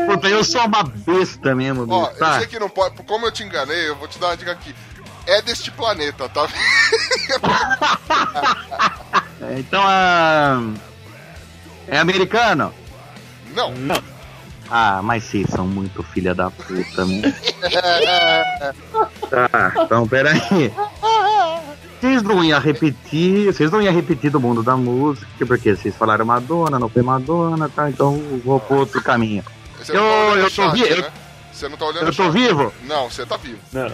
[0.06, 2.38] Puta, eu sou uma besta mesmo, Ó, bicho, eu tá?
[2.38, 2.96] sei que não pode.
[3.04, 4.74] Como eu te enganei, eu vou te dar uma dica aqui.
[5.26, 6.48] É deste planeta, tá?
[9.40, 10.60] É, Então, ah,
[11.88, 12.72] é americano?
[13.54, 13.72] Não.
[13.72, 14.11] Não.
[14.74, 17.34] Ah, mas vocês são muito filha da puta, né?
[19.28, 20.72] tá, então peraí.
[22.00, 26.24] Vocês não iam repetir, vocês não iam repetir do mundo da música, porque vocês falaram
[26.24, 27.90] Madonna, não foi Madonna, tá?
[27.90, 29.44] Então vou pro outro caminho.
[29.78, 31.10] Você Eu- não tá olhando eu tô chat, vi- eu- né?
[31.52, 32.32] Você não tá olhando Eu tô chat.
[32.32, 32.72] vivo?
[32.84, 33.58] Não, você tá vivo.
[33.72, 33.92] Não.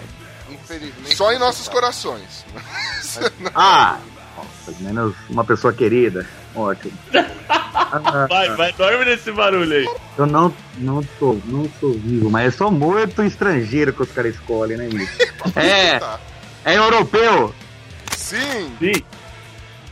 [0.49, 1.15] Infelizmente.
[1.15, 2.45] Só em nossos corações.
[3.53, 3.97] Ah,
[4.65, 6.25] pelo menos uma pessoa querida.
[6.55, 6.93] Ótimo.
[7.47, 9.87] Ah, Vai, vai, dorme nesse barulho aí.
[10.17, 14.35] eu não, não tô, não tô vivo, mas eu sou muito estrangeiro que os caras
[14.35, 15.11] escolhem, né, bicho?
[15.55, 15.99] É,
[16.65, 17.53] é europeu.
[18.15, 18.71] Sim.
[18.79, 19.03] Sim.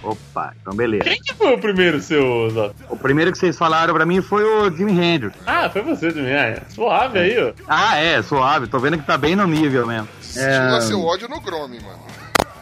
[0.04, 1.04] Opa, então beleza.
[1.06, 2.72] Quem que foi o primeiro seu, Zó?
[2.90, 5.36] O primeiro que vocês falaram pra mim foi o Jimi Hendrix.
[5.46, 6.34] Ah, foi você também.
[6.36, 6.62] Ah, é.
[6.70, 7.52] Suave aí, ó.
[7.68, 8.68] Ah, é, suave.
[8.68, 10.08] Tô vendo que tá bem no nível mesmo.
[10.22, 12.00] Estila É, seu ódio no Grome, mano.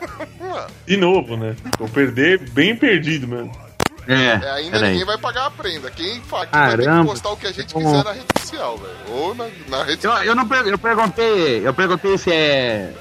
[0.87, 1.55] De novo, né?
[1.77, 3.51] Vou perder bem perdido mesmo.
[4.07, 4.13] É,
[4.45, 5.89] é, ainda ninguém vai pagar a prenda.
[5.89, 7.79] Quem fa- quem vai ter que postar o que a gente Bom.
[7.81, 8.95] quiser na rede social, velho.
[9.09, 12.93] Ou na, na rede Eu, eu não per- eu perguntei, eu perguntei se é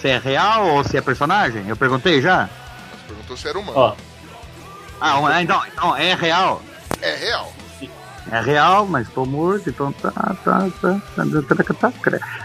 [0.00, 1.64] se é real ou se é personagem.
[1.68, 2.44] Eu perguntei já.
[2.46, 3.78] Você perguntou se era humano.
[3.78, 3.94] Ó,
[5.00, 6.62] Ah, um- então, então é real.
[7.02, 7.52] É real.
[8.30, 11.92] É real, mas tô morto, então tá, tá, tá, tá, tá, tá, tá.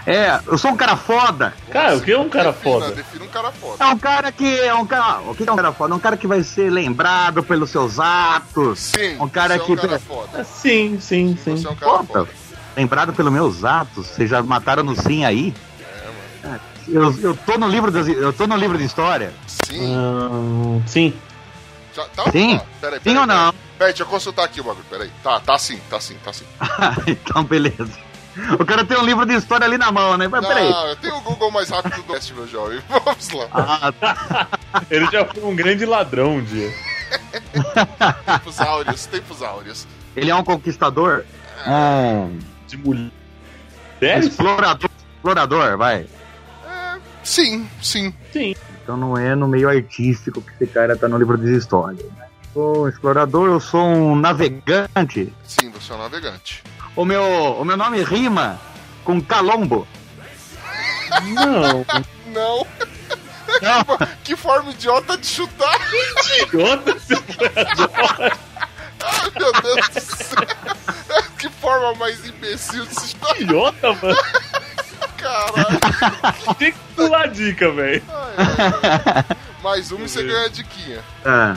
[0.05, 1.53] É, eu sou um cara foda.
[1.71, 2.91] cara, o que é um cara Defina, foda?
[2.91, 3.83] Defina um cara foda.
[3.83, 5.93] É um cara que é um cara, o que é um cara foda?
[5.93, 8.79] É um cara que vai ser lembrado pelos seus atos.
[8.79, 10.43] Sim, um cara você é que um cara foda.
[10.43, 11.57] Sim, sim, sim.
[11.57, 12.07] Você é um cara Foda.
[12.07, 12.29] foda.
[12.77, 14.05] Lembrado pelos meus atos.
[14.07, 15.53] Vocês já mataram no sim aí?
[16.43, 16.61] É, mano.
[16.87, 19.33] Eu, eu tô no livro das, eu tô no livro de história.
[19.47, 20.83] Sim.
[20.85, 21.13] Sim.
[21.95, 22.31] Já, tá?
[22.31, 22.57] Sim?
[22.57, 22.65] Tá.
[22.79, 23.51] Peraí, Sim peraí, ou não?
[23.51, 23.71] Peraí.
[23.77, 24.85] Peraí, deixa eu consultar aqui o bagulho.
[24.89, 25.11] Peraí.
[25.23, 26.45] Tá, tá sim, tá sim, tá sim.
[27.07, 27.91] então beleza.
[28.59, 30.27] O cara tem um livro de história ali na mão, né?
[30.27, 30.69] Mas peraí.
[30.69, 32.81] Não, eu tenho o Google mais rápido do West, meu jovem.
[32.87, 33.47] Vamos lá.
[33.51, 34.47] Ah, tá.
[34.89, 36.73] Ele já foi um grande ladrão um dia.
[38.25, 39.87] Tempos áureos, tempos áureos.
[40.15, 41.25] ele é um conquistador.
[41.67, 44.27] Um De mulheres?
[44.27, 44.89] explorador.
[45.17, 46.07] Explorador, vai.
[47.23, 48.13] Sim, sim.
[48.31, 48.55] Sim.
[48.83, 52.03] Então não é no meio artístico que esse cara tá no livro de história.
[52.17, 52.25] né?
[52.53, 55.33] Sou um explorador, eu sou um navegante.
[55.45, 56.63] Sim, você é um navegante.
[56.95, 58.59] O meu, o meu nome rima
[59.05, 59.87] com calombo.
[61.23, 61.85] Não.
[62.33, 62.67] Não.
[63.61, 65.77] Não, Que forma idiota de chutar.
[66.41, 66.95] Idiota,
[69.03, 70.39] Ai, meu Deus do céu.
[71.37, 73.41] Que forma mais imbecil de se chutar.
[73.41, 74.15] idiota, mano.
[75.21, 76.55] Caralho.
[76.57, 78.03] Tem que pular a dica, velho.
[78.09, 79.37] Ai, ai, ai.
[79.61, 80.99] Mais uma e você ganha a diquinha.
[81.25, 81.55] Ah,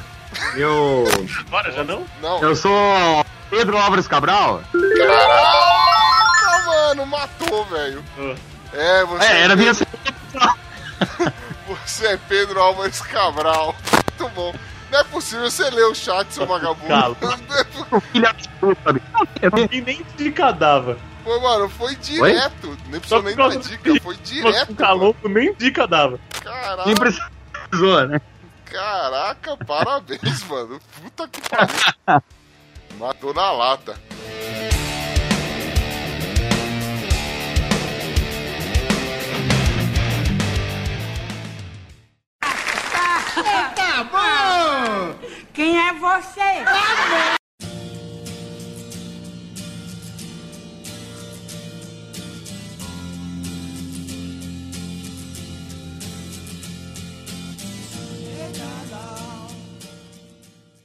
[0.56, 1.04] eu,
[1.48, 2.04] Bora, já não?
[2.20, 2.42] Não.
[2.42, 4.62] eu sou Pedro Álvares Cabral.
[4.96, 8.04] Caraca, mano, matou, velho.
[8.18, 8.34] Ah.
[8.74, 9.72] É, você É, era é, minha
[11.86, 13.74] Você é Pedro Álvares Cabral.
[13.92, 14.54] Muito bom.
[14.94, 16.86] Não é possível você ler o chat, seu vagabundo.
[16.86, 17.16] Calo.
[18.12, 18.92] filha da puta.
[18.92, 19.68] bicho.
[19.72, 20.96] E nem dica dava.
[21.24, 22.68] Foi, mano, foi direto.
[22.88, 24.72] Nem precisou Só nem dar dica, foi direto.
[24.76, 26.20] calor, nem dica dava.
[26.40, 28.20] Caraca, Nem precisou, né?
[28.66, 30.78] caraca, parabéns, mano.
[31.02, 31.74] Puta que pariu.
[32.96, 33.98] Matou na lata.
[43.34, 45.18] Tá bom!
[45.52, 46.64] Quem é você?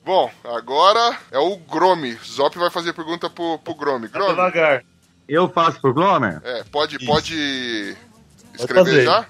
[0.04, 2.18] Bom, agora é o Grome.
[2.26, 4.08] Zop vai fazer pergunta pro, pro Grome.
[4.08, 4.84] Tá Grome, devagar.
[5.28, 6.42] Eu faço pro Glomer?
[6.44, 7.06] é, pode, Isso.
[7.06, 7.96] pode
[8.56, 9.06] escrever fazer.
[9.06, 9.26] já?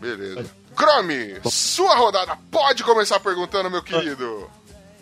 [0.00, 0.50] Beleza.
[0.76, 4.48] Grome, sua rodada pode começar perguntando, meu querido.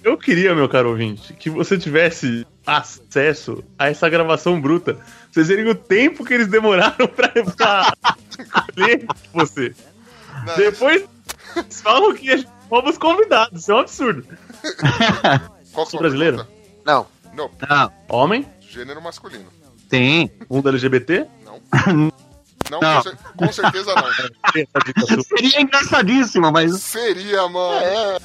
[0.02, 4.98] Eu queria, meu caro ouvinte, que você tivesse acesso a essa gravação bruta.
[5.32, 7.92] Vocês verem o tempo que eles demoraram pra, pra
[8.38, 9.74] escolher você.
[10.46, 11.04] Não, Depois
[11.56, 14.26] eles falam que a gente Fomos convidados, isso é um absurdo.
[15.72, 16.36] Qual que Sou é a brasileiro?
[16.38, 16.58] pergunta?
[16.84, 17.06] Não.
[17.34, 19.46] Não, Não, Homem, gênero masculino.
[19.90, 20.30] sim.
[20.48, 21.26] mundo LGBT.
[21.44, 21.60] Não.
[22.70, 22.96] Não, Não.
[22.96, 25.22] Com, cer- com certeza não.
[25.24, 27.84] Seria engraçadíssimo, mas Seria, mano.
[27.84, 28.18] É,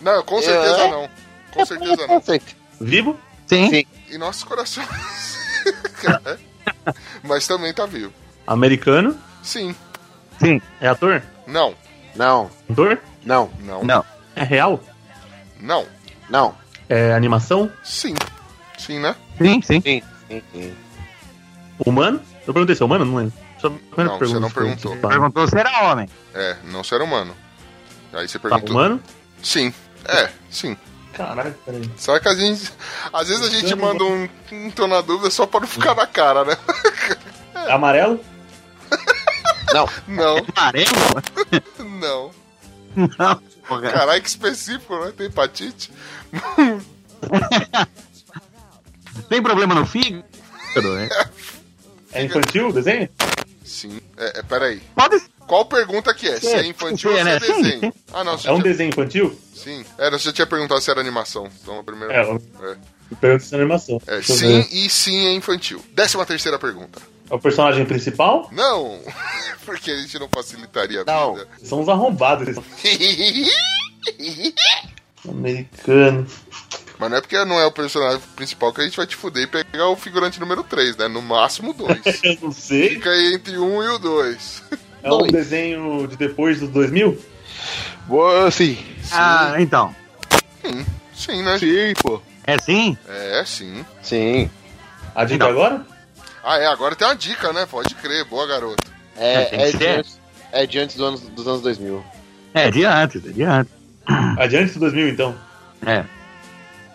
[0.00, 0.90] Não, com certeza É.
[0.90, 1.10] não.
[1.52, 2.22] Com certeza não.
[2.80, 3.18] Vivo?
[3.46, 3.70] sim.
[3.70, 3.84] Sim.
[4.10, 4.86] Em nossos corações.
[6.02, 6.38] Cara,
[7.24, 8.12] Mas também tá vivo.
[8.46, 9.16] Americano?
[9.42, 9.74] Sim.
[10.38, 10.60] Sim.
[10.80, 11.22] É ator?
[11.46, 11.74] Não.
[12.14, 12.50] Não.
[12.70, 12.98] Ator?
[13.24, 13.50] Não.
[13.60, 13.82] Não.
[13.84, 14.04] Não.
[14.34, 14.80] É real?
[15.60, 15.86] Não.
[16.30, 16.54] Não.
[16.88, 17.70] É animação?
[17.82, 18.14] Sim.
[18.78, 19.16] Sim, né?
[19.38, 19.80] Sim, sim.
[19.80, 20.02] Sim.
[20.28, 20.76] Sim, sim.
[21.84, 22.20] Humano?
[22.46, 23.04] Eu perguntei se é humano?
[23.04, 23.32] Não lembro.
[23.32, 23.45] Primeira
[23.96, 24.96] Não, você não perguntou.
[24.98, 25.08] Tá.
[25.08, 26.08] Perguntou se era homem.
[26.34, 27.34] É, não ser humano.
[28.12, 28.74] Aí você Tá, perguntou.
[28.76, 29.02] humano?
[29.42, 29.72] Sim.
[30.04, 30.76] É, sim.
[31.12, 31.90] Caralho, peraí.
[31.96, 32.70] Só que a gente.
[33.12, 34.28] Às vezes a gente manda um.
[34.52, 36.56] um tô na dúvida só pra não ficar na cara, né?
[37.66, 38.20] É amarelo?
[39.72, 39.88] Não.
[40.06, 40.90] Não, Amarelo?
[42.00, 42.30] não.
[42.94, 43.80] Não.
[43.82, 45.12] Caralho, que específico, né?
[45.16, 45.90] Tem hepatite?
[49.28, 50.24] Tem problema no fígado?
[50.94, 51.08] né?
[52.12, 53.10] É infantil o desenho?
[53.66, 54.00] Sim.
[54.16, 54.80] É, é, peraí.
[54.94, 55.20] Pode.
[55.46, 56.40] Qual pergunta que é?
[56.40, 57.40] Se é infantil sim, ou se é né?
[57.40, 57.80] Sim, desenho?
[57.80, 57.92] sim.
[58.12, 58.38] Ah, não.
[58.44, 59.38] É um desenho infantil?
[59.54, 59.84] Sim.
[59.98, 61.48] Era, você já tinha perguntado se era animação.
[61.62, 62.12] Então a primeira.
[62.14, 62.76] É, eu É.
[63.20, 64.00] pergunto se é animação.
[64.06, 64.68] É, Deixa sim ver.
[64.72, 65.80] e sim é infantil.
[65.92, 67.00] Décima terceira pergunta.
[67.30, 68.48] É o personagem principal?
[68.52, 69.00] Não!
[69.64, 71.34] Porque a gente não facilitaria a Não.
[71.34, 71.48] vida.
[71.62, 72.56] São uns arrombados.
[75.28, 76.32] Americanos.
[76.98, 79.42] Mas não é porque não é o personagem principal que a gente vai te fuder
[79.44, 81.08] e pegar o figurante número 3, né?
[81.08, 82.00] No máximo dois.
[82.24, 82.90] Eu não sei.
[82.90, 84.62] Fica aí entre um e o dois.
[85.02, 85.30] É um Dois.
[85.30, 87.16] desenho de depois dos 2000?
[88.08, 88.76] Boa, sim.
[89.12, 89.94] Ah, então.
[91.14, 91.56] Sim, né?
[91.60, 92.20] Sim, pô.
[92.44, 92.98] É sim?
[93.08, 93.86] É, sim.
[94.02, 94.50] Sim.
[95.14, 95.52] A dica Não.
[95.52, 95.86] agora?
[96.42, 97.66] Ah, é, agora tem uma dica, né?
[97.66, 98.82] Pode crer, boa garoto.
[99.16, 100.20] É, É, é, de antes,
[100.50, 102.04] é de antes do anos, dos anos 2000.
[102.52, 103.72] É, de antes, é de antes.
[104.38, 105.36] Adiante dos 2000, então.
[105.86, 106.04] É.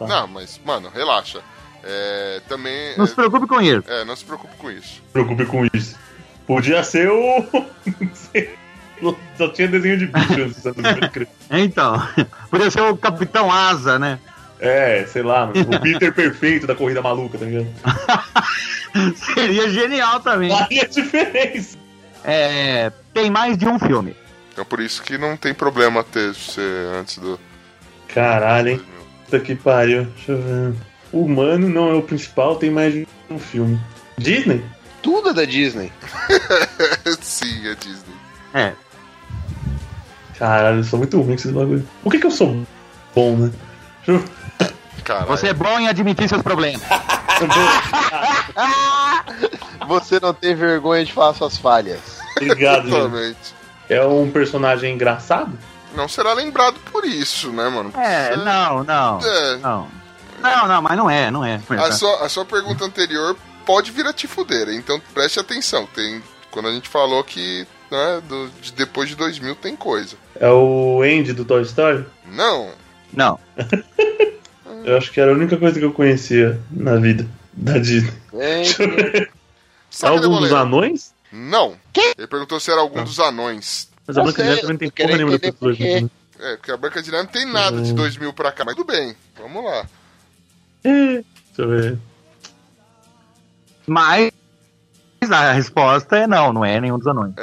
[0.02, 0.08] Tá.
[0.08, 1.42] Não, mas, mano, relaxa.
[1.84, 2.98] É, também.
[2.98, 3.84] Não se preocupe com isso.
[3.88, 4.96] É, não se preocupe com isso.
[4.96, 5.96] Se preocupe com isso.
[6.48, 7.46] Podia ser o.
[9.36, 11.30] Só tinha desenho de bicho antes dos anos 2000, creio.
[11.50, 12.08] Então,
[12.52, 14.20] podia ser o Capitão Asa, né?
[14.60, 17.68] É, sei lá, o Peter perfeito da corrida maluca, tá ligado?
[19.34, 20.54] Seria genial também.
[20.54, 21.78] Aí a diferença.
[22.24, 24.16] É, tem mais de um filme.
[24.54, 27.40] Então por isso que não tem problema ter ser antes do.
[28.08, 28.82] Caralho, hein?
[29.32, 30.04] Puta que pariu.
[30.16, 30.74] Deixa eu ver.
[31.14, 33.80] O humano não é o principal, tem mais de um filme.
[34.18, 34.62] Disney?
[35.02, 35.90] Tudo é da Disney.
[37.22, 38.14] Sim, é Disney.
[38.54, 38.74] É.
[40.38, 41.88] Caralho, eu sou muito ruim com esses bagulho.
[42.04, 42.62] Por que, que eu sou
[43.16, 43.52] bom, né?
[44.06, 44.70] Deixa eu-
[45.06, 45.28] Caralho.
[45.28, 46.82] Você é bom em admitir seus problemas.
[49.88, 52.20] Você não tem vergonha de falar suas falhas.
[52.36, 52.96] Obrigado, gente.
[52.98, 53.56] Exatamente.
[53.90, 55.58] É um personagem engraçado?
[55.96, 57.92] Não será lembrado por isso, né, mano?
[57.98, 59.20] É, não, não.
[59.22, 59.58] É.
[59.58, 59.88] Não.
[60.42, 61.60] Não, não, mas não é, não é.
[61.78, 63.36] A sua, a sua pergunta anterior
[63.66, 65.86] pode vir a te fuder, então preste atenção.
[65.94, 70.16] Tem, quando a gente falou que né, do- de depois de 2000 tem coisa.
[70.40, 72.06] É o Andy do Toy Story?
[72.26, 72.72] Não,
[73.14, 73.40] Não.
[74.84, 78.12] Eu acho que era a única coisa que eu conhecia na vida da Disney.
[78.34, 78.64] É.
[78.64, 79.28] É
[80.08, 81.14] algum dos anões?
[81.32, 81.76] Não.
[82.18, 83.91] Ele perguntou se era algum dos anões.
[84.16, 86.10] Mas a Branca de Neve também tem porra nenhuma dessas coisas.
[86.40, 87.84] É, porque a Branca de Neve não tem nada Hum.
[87.84, 89.16] de 2000 pra cá, mas tudo bem.
[89.38, 89.86] Vamos lá.
[90.84, 91.24] Deixa
[91.58, 91.98] eu ver.
[93.88, 94.32] Mas
[95.30, 97.34] a resposta é não, não é nenhum dos anões.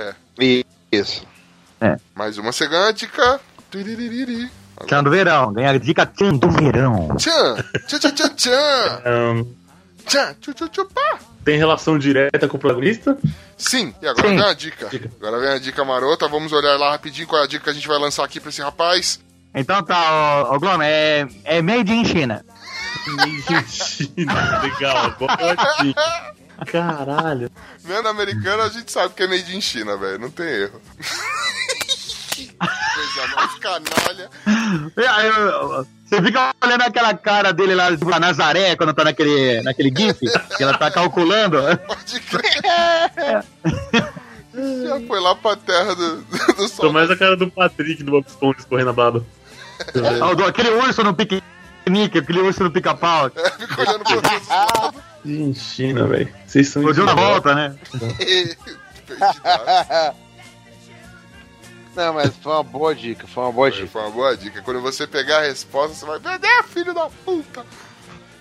[0.90, 1.26] Isso.
[2.14, 3.40] Mais uma você ganha a dica.
[4.86, 7.16] Tchan do verão, ganha a dica Tchan do verão.
[7.16, 7.56] Tchan,
[7.86, 9.02] tchan, tchan, tchan, tchan.
[9.04, 9.44] Ahn,
[10.06, 11.18] Tchan, tchu, pá.
[11.48, 13.16] Tem relação direta com o protagonista?
[13.56, 14.36] Sim, e agora Sim.
[14.36, 14.90] vem a dica.
[15.18, 16.28] Agora vem a dica marota.
[16.28, 18.50] Vamos olhar lá rapidinho qual é a dica que a gente vai lançar aqui pra
[18.50, 19.18] esse rapaz.
[19.54, 22.44] Então tá, ó, ó Glom, é, é made in China.
[23.66, 25.10] China, legal.
[25.12, 26.34] Boa dica.
[26.66, 27.50] Caralho.
[27.82, 30.18] Vendo americano, a gente sabe que é made in China, velho.
[30.18, 30.82] Não tem erro.
[33.68, 34.30] Canalha.
[34.96, 39.04] E aí, eu- Você fica olhando aquela cara dele lá, tipo, a Nazaré, quando tá
[39.04, 40.18] naquele, naquele GIF,
[40.56, 41.58] que ela tá calculando.
[41.86, 43.44] Pode crer.
[44.86, 46.92] Já foi lá pra terra do, do Tô sol.
[46.92, 49.24] mais a cara do Patrick do Bob Esponja escorrendo a baba.
[49.92, 53.30] Do- Aquele urso no piquenique, aquele urso no pica-pau.
[53.36, 55.00] É, fica olhando pra todos os lados.
[55.26, 56.32] Em China, velho.
[56.46, 57.76] Vocês são Deu na volta, né?
[59.06, 60.16] Perdidaço.
[61.98, 63.88] Não, mas foi uma boa dica, foi uma boa Foi dica.
[63.92, 64.62] foi uma boa dica.
[64.62, 67.66] Quando você pegar a resposta, você vai é, filho da puta.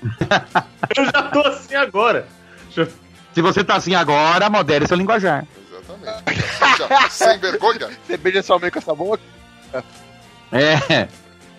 [0.95, 2.27] Eu já tô assim agora.
[2.75, 2.87] Eu-
[3.33, 5.43] Se você tá assim agora, modere seu linguajar.
[5.73, 7.13] Exatamente.
[7.13, 7.89] Sem vergonha.
[8.05, 9.21] Você beija sua mãe com essa boca?
[10.51, 11.07] É.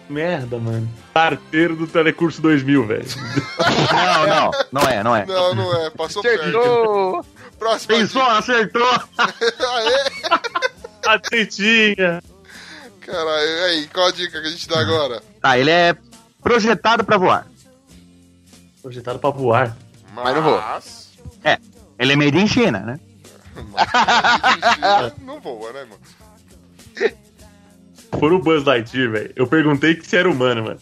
[0.09, 0.89] Merda, mano.
[1.13, 3.05] Parteiro do Telecurso 2000, velho.
[3.93, 4.51] Não, não.
[4.73, 5.27] Não é, não é.
[5.27, 5.91] Não, não é.
[5.91, 6.41] Passou perto.
[6.43, 7.27] Acertou!
[7.59, 8.39] Próxima Pensou, dica.
[8.39, 8.89] acertou.
[9.19, 10.05] Aê!
[11.15, 12.23] A tetinha.
[13.01, 15.23] Caralho, e aí, qual a dica que a gente dá agora?
[15.41, 15.97] Tá, ele é
[16.43, 17.47] projetado pra voar.
[18.83, 19.77] Projetado pra voar.
[20.13, 20.61] Mas não voa.
[20.61, 21.09] Mas-
[21.45, 21.59] É.
[21.99, 23.01] Ele é made in China, né?
[23.71, 26.01] mas- não voa, né, mano?
[28.19, 29.33] For o Buzz Lightyear, velho.
[29.37, 30.81] Eu perguntei que se era humano, mano.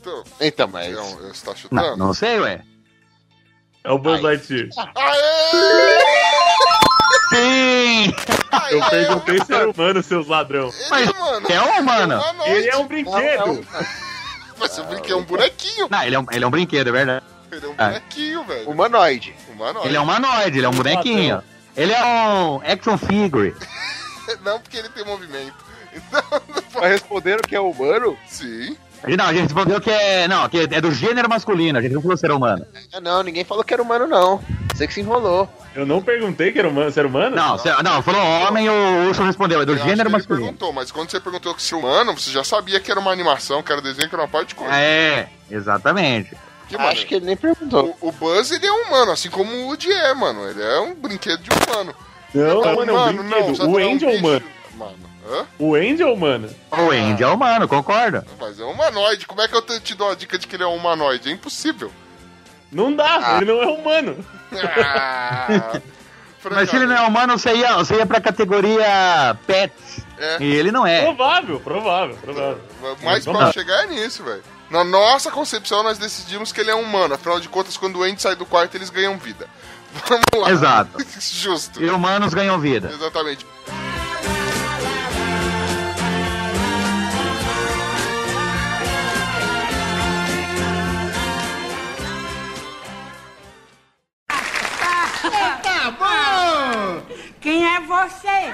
[0.00, 0.90] Então, Então, mas.
[0.92, 1.96] então, você tá Não, chutando?
[1.96, 2.62] não sei, ué.
[3.82, 4.22] É o Buzz Ai.
[4.22, 4.68] Lightyear.
[4.96, 5.98] Aê!
[7.30, 8.14] Sim!
[8.50, 8.74] Aê!
[8.74, 10.68] Eu perguntei se era humano, seus ladrão.
[10.68, 12.22] Ele, Mas mano, é um humano.
[12.46, 13.66] Ele é um Não, brinquedo.
[14.58, 15.88] Mas eu brinquei, é um bonequinho.
[15.90, 17.24] Não, ele é um, ele é um brinquedo, é verdade.
[17.50, 17.86] Ele é um Ah.
[17.88, 18.70] bonequinho, velho.
[18.70, 19.34] Humanoide.
[19.52, 19.88] Humanoide.
[19.88, 21.42] Ele é um humanoide, ele é um bonequinho.
[21.76, 23.54] Ele é um action figure.
[24.44, 25.54] Não porque ele tem movimento.
[25.92, 26.22] Então,
[26.74, 28.16] Mas responderam que é humano?
[28.28, 28.76] sim.
[29.06, 30.26] Não, a gente respondeu que é.
[30.28, 31.78] Não, que é do gênero masculino.
[31.78, 32.66] A gente não falou ser humano.
[32.92, 34.42] Ah, não, ninguém falou que era humano, não.
[34.74, 35.48] Você que se enrolou.
[35.74, 36.90] Eu não perguntei que era humano.
[36.90, 37.34] Se era humano?
[37.36, 39.60] Não, cê- não, falou homem, o Urso respondeu.
[39.60, 40.46] É do Eu acho gênero masculino.
[40.46, 43.10] perguntou, mas quando você perguntou que se é humano, você já sabia que era uma
[43.12, 44.74] animação, que era desenho, que era uma parte de coisa.
[44.74, 46.36] É, exatamente.
[46.68, 47.96] Que, mano, Acho que ele nem perguntou.
[48.00, 50.48] o, o Buzz, ele é humano, assim como o Woody é, mano.
[50.48, 51.94] Ele é um brinquedo de humano.
[52.34, 53.56] Não, é mano, é um brinquedo.
[53.56, 54.44] sabe o é um Andy é humano.
[54.76, 54.94] Mano,
[55.26, 55.46] hã?
[55.58, 56.48] O Andy é humano.
[56.70, 58.26] O Andy é humano, concorda?
[58.40, 59.26] Mas é um humanoide.
[59.26, 61.28] Como é que eu te, te dou a dica de que ele é um humanoide?
[61.28, 61.90] É impossível.
[62.70, 63.36] Não dá, Ah.
[63.36, 64.24] ele não é humano.
[64.52, 65.80] Ah,
[66.50, 70.00] Mas se ele não é humano, você ia, você ia pra categoria pets.
[70.18, 70.36] É.
[70.40, 71.00] E ele não é.
[71.02, 72.60] Provável, provável, provável.
[73.02, 74.42] Mais Vamos pra chegar é nisso, velho.
[74.68, 77.14] Na nossa concepção, nós decidimos que ele é humano.
[77.14, 79.46] Afinal de contas, quando o Andy sai do quarto, eles ganham vida.
[80.06, 80.50] Vamos lá.
[80.50, 80.98] Exato.
[81.18, 81.82] Justo.
[81.82, 82.90] E humanos ganham vida.
[82.92, 83.46] Exatamente.
[97.44, 98.52] Quem é você?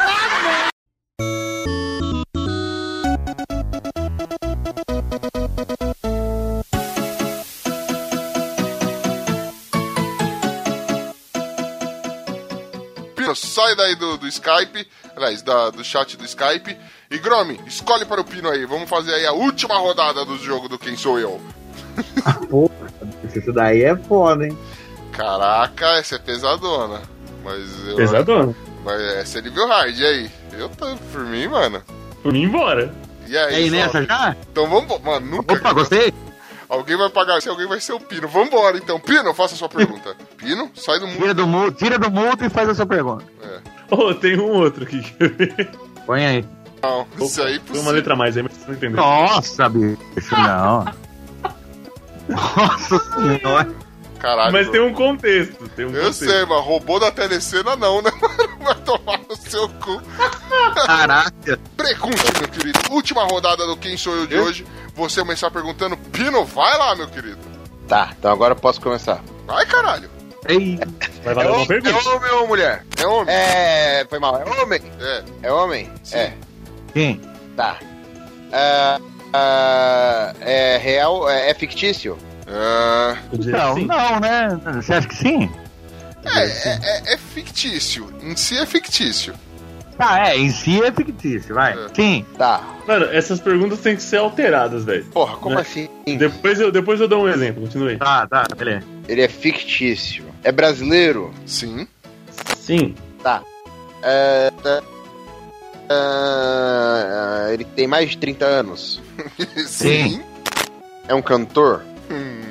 [13.17, 14.87] Pino, sai daí do, do Skype,
[15.17, 16.77] aliás, da- do chat do Skype.
[17.11, 18.65] E Gromi, escolhe para o Pino aí.
[18.65, 21.41] Vamos fazer aí a última rodada do jogo do Quem Sou Eu.
[23.35, 24.57] Isso daí é foda, hein?
[25.13, 27.03] Caraca, essa é pesadona.
[27.45, 27.97] Mas eu.
[27.97, 28.55] Pesadona.
[28.85, 30.31] Mas essa é nível hard, e aí?
[30.53, 31.83] Eu tô por mim, mano.
[32.23, 32.93] Por mim, embora.
[33.27, 34.35] E aí, E aí, nessa já?
[34.51, 35.01] Então vamos.
[35.03, 35.55] Mano, nunca.
[35.55, 36.13] Opa, gostei?
[36.69, 38.29] Alguém vai pagar, se alguém vai ser o Pino.
[38.29, 38.99] Vambora, então.
[39.01, 40.15] Pino, faça a sua pergunta.
[40.37, 41.19] Pino, sai do mundo.
[41.19, 43.25] Tira do, mu- tira do multo e faz a sua pergunta.
[43.91, 45.03] Oh, tem um outro aqui.
[46.07, 46.45] Põe aí.
[46.83, 48.97] Não, isso aí é Tem uma letra a mais aí, mas você não entendeu.
[48.97, 49.99] Nossa, bicho,
[50.33, 50.85] não.
[52.29, 53.69] Nossa senhora.
[54.21, 54.53] Caralho.
[54.53, 55.69] Mas tem um contexto.
[55.71, 56.25] Tem um Eu contexto.
[56.27, 58.11] sei, mas robô da telecena não, né?
[58.61, 60.01] Vai tomar no seu cu.
[60.87, 61.59] Caraca.
[61.77, 62.79] Pergunte, meu querido.
[62.91, 64.67] Última rodada do Quem Sou Eu de hoje.
[64.95, 65.97] Você começar perguntando.
[65.97, 67.39] Pino, vai lá, meu querido.
[67.89, 69.23] Tá, então agora eu posso começar.
[69.47, 70.11] Vai, caralho.
[70.47, 70.79] Ei,
[71.25, 72.09] Vai É valer uma homem, pergunta.
[72.09, 72.85] é homem ou mulher?
[72.99, 73.35] É homem.
[73.35, 74.07] É.
[74.09, 74.37] Foi mal.
[74.41, 74.83] É homem?
[75.01, 75.23] É.
[75.43, 75.91] É homem?
[76.03, 76.17] Sim.
[76.17, 76.35] É.
[76.93, 77.21] quem?
[77.57, 77.79] Tá.
[78.53, 79.01] Ah,
[79.33, 81.29] ah, é real?
[81.29, 82.17] É, é fictício?
[83.33, 83.87] Eu diria Não, sim.
[83.87, 84.61] né?
[84.75, 85.51] Você acha que sim?
[86.25, 88.13] é, é, é- é fictício.
[88.23, 89.35] Em si é fictício.
[89.97, 91.73] Tá, é, em si é fictício, vai.
[91.75, 91.87] É.
[91.95, 92.25] Sim.
[92.39, 92.63] Tá.
[92.89, 95.05] Mano, essas perguntas têm que ser alteradas, velho.
[95.07, 95.61] Porra, como Né?
[95.61, 95.89] assim?
[96.19, 97.99] Depois eu, depois eu dou um exemplo, continue.
[97.99, 98.85] Tá, tá, beleza.
[99.07, 100.25] Ele é fictício.
[100.43, 101.33] É brasileiro?
[101.45, 101.87] Sim.
[102.57, 102.95] Sim.
[103.23, 103.43] Tá.
[104.03, 104.83] É, tá.
[105.91, 109.01] Ah, ele tem mais de 30 anos.
[109.67, 110.23] Sim.
[111.09, 111.83] É um cantor?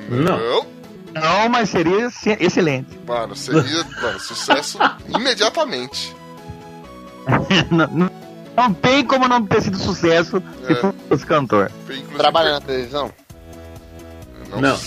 [0.09, 0.37] Não.
[0.37, 0.67] não.
[1.13, 2.99] Não, mas seria se- excelente.
[3.07, 6.15] Mano, seria mano, sucesso imediatamente.
[7.71, 8.11] não, não-
[8.55, 10.93] não tem como não ter sido sucesso se É.
[11.07, 11.71] fosse cantor.
[11.85, 13.11] Inclusive, Trabalha na televisão?
[14.51, 14.59] Não.
[14.61, 14.77] Não.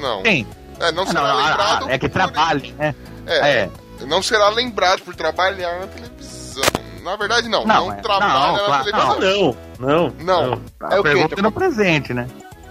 [0.00, 0.22] Não.
[0.22, 0.46] Tem.
[0.80, 1.86] É, não Ah, será não, ah, lembrado.
[1.88, 2.94] ah, é que trabalha, né?
[3.26, 3.70] É, É.
[4.06, 6.62] Não será lembrado por trabalhar na televisão.
[7.02, 7.64] Na verdade, não.
[7.66, 8.84] Não, Não, é- trabalha não, na claro,
[9.20, 9.56] televisão.
[9.78, 10.14] Não.
[10.18, 10.44] Não.
[10.50, 10.60] Não.
[10.80, 11.42] A É o quê, pergunta então?
[11.42, 12.26] no presente, né?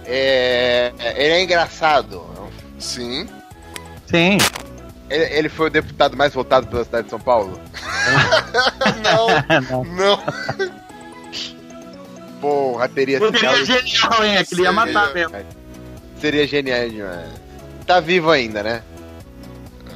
[0.06, 2.24] É, ele é engraçado.
[2.78, 3.28] Sim.
[4.06, 4.38] Sim.
[5.10, 7.58] Ele, ele foi o deputado mais votado pela cidade de São Paulo?
[9.02, 9.26] não.
[9.70, 9.84] Não.
[9.84, 10.22] Não.
[12.40, 13.64] Porra, teria Seria sido.
[13.66, 14.36] genial, hein?
[14.38, 14.72] Aquele ia Seria.
[14.72, 15.36] matar mesmo.
[16.20, 17.30] Seria genial demais.
[17.86, 18.82] Tá vivo ainda, né?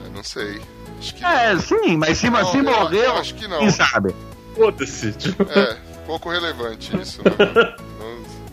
[0.06, 0.60] É, Não sei.
[0.98, 3.58] Acho que É, sim, mas se, Não, se eu- morreu, eu acho que não.
[3.58, 4.14] quem sabe?
[4.56, 5.12] Foda-se.
[5.12, 5.76] Tipo, É.
[6.06, 7.30] pouco relevante isso, né?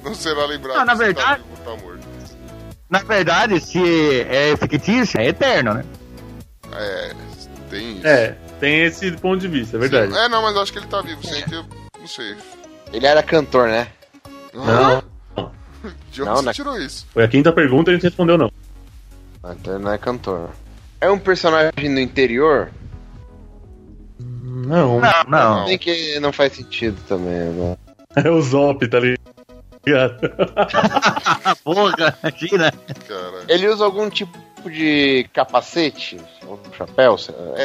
[0.05, 0.77] não, não será lembrado.
[0.77, 2.05] Não, na se tá verdade- vivo ou tá morto.
[2.89, 5.85] Na verdade, se é fictício, é eterno, né?
[6.71, 7.13] É,
[7.69, 8.07] tem isso.
[8.07, 10.15] É, tem esse ponto de vista, é verdade.
[10.15, 11.65] É, não, mas eu acho que ele tá vivo, sem que eu.
[11.99, 12.35] Não sei.
[12.93, 13.87] Ele era cantor, né?
[14.53, 15.03] Não,
[16.11, 16.53] De onde Não, você né?
[16.53, 17.05] tirou isso?
[17.11, 18.51] foi a quinta pergunta e a gente respondeu não.
[19.43, 20.49] Ah, Então ele não é cantor.
[21.01, 22.69] É um personagem do interior?
[24.19, 25.65] Não, Não, não.
[25.65, 27.77] Nem que não faz sentido também, né?
[28.15, 29.34] é o Zop, tá ligado?
[29.93, 32.73] Ah, porra, imagina.
[33.07, 33.43] Cara.
[33.47, 34.37] Ele usa algum tipo
[34.69, 36.19] de capacete?
[36.47, 37.15] Ou chapéu?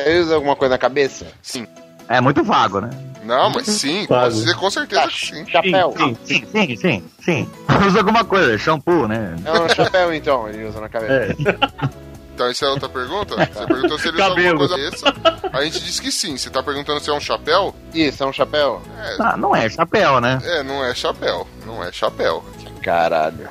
[0.04, 1.26] Ele usa alguma coisa na cabeça?
[1.42, 1.66] Sim.
[2.08, 2.90] É muito vago, né?
[3.22, 5.46] Não, mas sim, dizer com certeza sim.
[5.46, 5.94] Chapéu.
[5.96, 7.50] Sim, Sim, sim, sim, sim.
[7.86, 9.36] Usa alguma coisa, shampoo, né?
[9.44, 11.12] É um chapéu, então, ele usa na cabeça.
[11.12, 12.09] É.
[12.40, 13.36] Então, essa é outra pergunta?
[13.36, 14.58] Você perguntou se ele usa alguma Cabelo.
[14.58, 15.14] coisa dessa.
[15.52, 16.38] A gente disse que sim.
[16.38, 17.74] Você tá perguntando se é um chapéu?
[17.92, 18.80] Isso, é um chapéu?
[19.18, 20.40] Ah, não é chapéu, né?
[20.42, 21.46] É, não é chapéu.
[21.66, 22.42] Não é chapéu.
[22.82, 23.50] Caralho.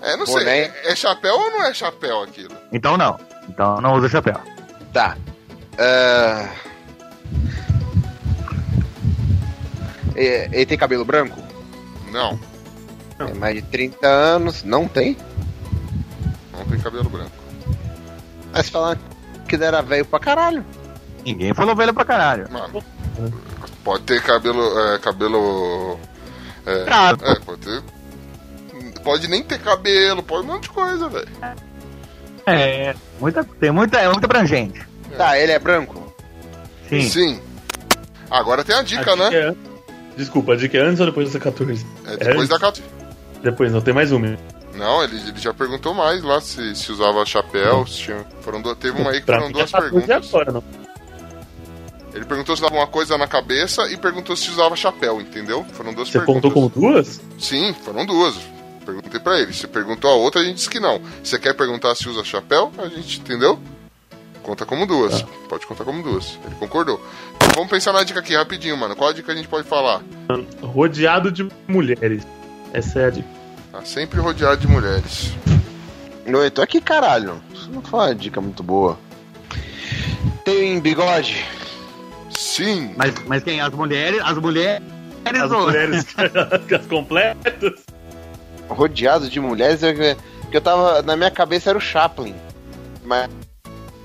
[0.00, 0.44] É, não Boné.
[0.44, 0.48] sei.
[0.84, 2.54] É, é chapéu ou não é chapéu aquilo?
[2.70, 3.18] Então não.
[3.48, 4.40] Então não usa chapéu.
[4.92, 5.16] Tá.
[5.76, 6.48] É,
[10.14, 11.42] Ele tem cabelo branco?
[12.12, 12.38] Não.
[13.18, 14.62] Tem mais de 30 anos.
[14.62, 15.16] Não tem?
[16.52, 17.37] Não tem cabelo branco.
[18.58, 18.98] Mas falando
[19.48, 20.64] que ele era velho pra caralho.
[21.24, 22.50] Ninguém falou velho pra caralho.
[22.50, 22.82] Mano.
[23.84, 24.78] Pode ter cabelo.
[24.94, 25.98] É, cabelo.
[26.66, 27.18] É, Claro.
[27.22, 27.82] é, pode ter.
[29.04, 31.28] Pode nem ter cabelo, pode um monte de coisa, velho.
[32.46, 34.80] É, muita, tem muita, é muito abrangente.
[35.16, 36.12] Tá, ele é branco?
[36.88, 37.02] Sim.
[37.08, 37.40] Sim.
[38.30, 39.28] Agora tem a A dica, né?
[39.34, 39.54] é-
[40.16, 41.86] Desculpa, a dica é antes ou depois dessa 14?
[42.06, 42.52] É depois É.
[42.52, 42.82] da 14.
[43.42, 44.36] Depois, não, tem mais uma.
[44.78, 47.86] Não, ele, ele já perguntou mais lá se, se usava chapéu.
[47.86, 50.28] Se tinha, foram duas, teve uma aí que Pra foram duas 14 perguntas.
[50.34, 50.64] agora, não.
[52.14, 55.64] Ele perguntou se usava uma coisa na cabeça e perguntou se usava chapéu, entendeu?
[55.72, 56.42] Foram duas Você perguntas.
[56.42, 57.20] contou como duas?
[57.38, 58.34] Sim, foram duas.
[58.84, 59.52] Perguntei pra ele.
[59.52, 61.00] Se perguntou a outra, a gente disse que não.
[61.22, 62.72] Você quer perguntar se usa chapéu?
[62.78, 63.58] A gente entendeu?
[64.42, 65.22] Conta como duas.
[65.48, 66.38] Pode contar como duas.
[66.46, 66.98] Ele concordou.
[67.36, 68.96] Então vamos pensar na dica aqui rapidinho, mano.
[68.96, 70.00] Qual a dica a gente pode falar?
[70.62, 72.26] Rodeado de mulheres.
[72.72, 73.37] Essa é a dica.
[73.78, 75.32] Tá sempre rodeado de mulheres.
[76.26, 77.40] Não, então aqui caralho.
[77.54, 78.98] Isso não foi uma dica muito boa.
[80.44, 81.46] Tem bigode?
[82.28, 82.92] Sim.
[82.96, 83.60] Mas, mas quem?
[83.60, 84.20] As mulheres.
[84.24, 84.82] As mulheres.
[85.24, 86.06] As ou- mulheres
[86.74, 87.74] as completas.
[88.68, 89.80] Rodeado de mulheres?
[89.84, 89.94] eu-
[90.50, 91.00] Que eu tava.
[91.02, 92.34] Na minha cabeça era o Chaplin.
[93.04, 93.30] Mas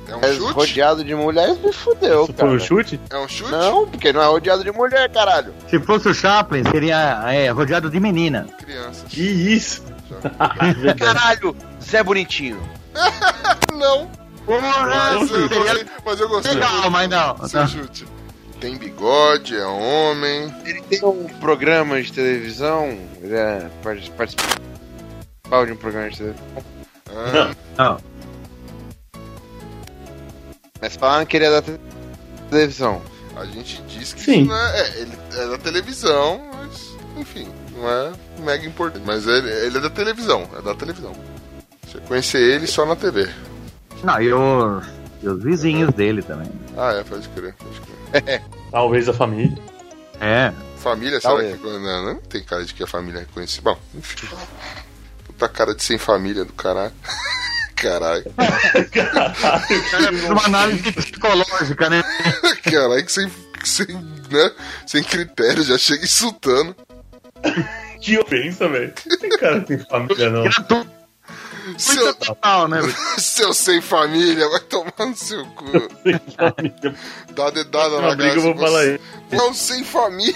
[0.08, 0.54] É um chute?
[0.54, 2.52] rodeado de mulheres me fudeu, Isso foi cara.
[2.52, 3.00] um chute?
[3.10, 3.52] É um chute?
[3.52, 5.54] Não, porque não é rodeado de mulher, caralho.
[5.70, 8.48] Se fosse o Chaplin, seria é, rodeado de menina.
[8.60, 9.04] Crianças.
[9.10, 9.84] Que isso?
[11.00, 12.62] Caralho, Zé Bonitinho.
[13.74, 14.10] Não.
[14.46, 14.62] Porra!
[14.62, 17.48] Mas eu gostei, mas eu gostei legal, mas não.
[17.48, 17.68] seu não.
[17.68, 18.06] chute.
[18.60, 20.54] Tem bigode, é homem.
[20.66, 22.98] Ele tem um programa de televisão.
[23.22, 26.46] Ele é part- participal de um programa de televisão.
[27.10, 27.98] Ah, Não.
[30.84, 31.80] Mas falaram que ele é da te-
[32.50, 33.02] televisão.
[33.38, 34.42] a gente disse que Sim.
[34.42, 39.02] isso não é, é, ele é da televisão, mas enfim, não é mega importante.
[39.06, 41.14] Mas ele, ele é da televisão, é da televisão.
[41.88, 43.30] Você conhecer ele só na TV.
[44.04, 44.86] Não, e os,
[45.22, 46.52] e os vizinhos dele também.
[46.76, 47.80] Ah, é, pode crer, pode
[48.22, 48.44] crer.
[48.70, 49.58] Talvez a família.
[50.20, 50.52] É.
[50.80, 51.62] Família, será Talvez.
[51.62, 51.66] que.
[51.66, 53.72] Não, não tem cara de que a família é conhecida.
[53.72, 54.28] Bom, enfim.
[55.28, 56.92] Puta cara de sem família do caralho.
[57.84, 58.26] Caralho.
[60.32, 62.04] Uma análise psicológica, né?
[62.64, 63.30] Caralho, que sem,
[63.64, 63.88] sem,
[64.32, 64.52] né?
[64.88, 66.76] sem critério, já chega insultando.
[68.02, 68.94] Que ofensa, velho.
[69.20, 70.44] Tem cara tem família, não.
[71.78, 72.80] Seu, total, né?
[73.18, 75.72] seu sem família, vai tomar no seu cu.
[76.04, 76.96] Tem família.
[77.34, 79.00] Dá dedada na briga, eu vou falar você-
[79.32, 79.38] aí.
[79.38, 80.36] É um sem família.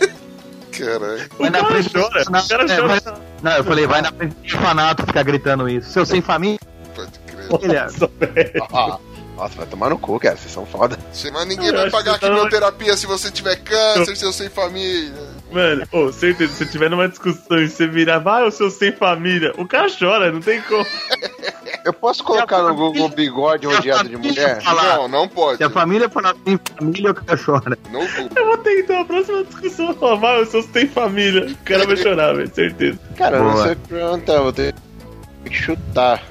[0.76, 1.28] Caralho.
[1.38, 2.22] O cara chora.
[2.22, 3.27] O cara é, chora.
[3.42, 5.90] Não, eu falei, vai na frente do orfanato ficar gritando isso.
[5.90, 6.58] Seu sem família,
[6.94, 7.82] Pode crer.
[7.84, 8.66] Nossa, velho.
[8.74, 8.98] Ah,
[9.36, 10.36] Nossa, vai tomar no cu, cara.
[10.36, 10.98] Vocês são foda.
[11.32, 15.14] Mas ninguém Eu vai pagar que tá- quimioterapia se você tiver câncer, seu sem família.
[15.52, 19.52] Mano, ô, certeza, se tiver numa discussão e você virar, vai, o seu sem família,
[19.56, 20.84] o cara chora, não tem como.
[21.88, 24.62] Eu posso colocar no Google bigode rodeado de mulher?
[24.62, 24.96] Falar.
[24.98, 25.56] Não, não pode.
[25.56, 27.78] Se a família falar sem família, o cara chora.
[27.90, 28.28] No Google.
[28.36, 31.46] Eu vou ter então a próxima discussão falar, vai, o seu sem família.
[31.46, 32.98] O cara vai chorar, velho, certeza.
[33.16, 33.62] Cara, eu não Boa.
[33.62, 34.74] sei o que perguntar, vou ter
[35.46, 36.22] que chutar.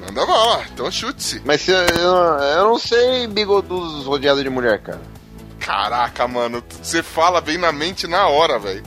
[0.00, 1.42] Manda bala, então chute-se.
[1.44, 5.02] Mas se eu, eu, eu não sei bigodudos rodeados de mulher, cara.
[5.60, 8.82] Caraca, mano, você fala bem na mente na hora, velho.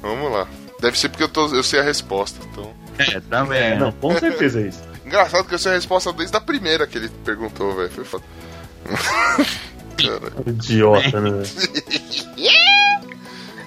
[0.00, 0.48] Vamos lá.
[0.80, 2.40] Deve ser porque eu, tô, eu sei a resposta.
[2.50, 2.72] Então.
[2.98, 3.60] É, também.
[3.60, 4.93] É, não, com certeza é isso.
[5.14, 7.88] Engraçado que eu sei a resposta desde a primeira que ele perguntou, velho.
[7.88, 8.24] Foi foda.
[10.44, 11.30] Idiota, né?
[11.30, 11.44] velho?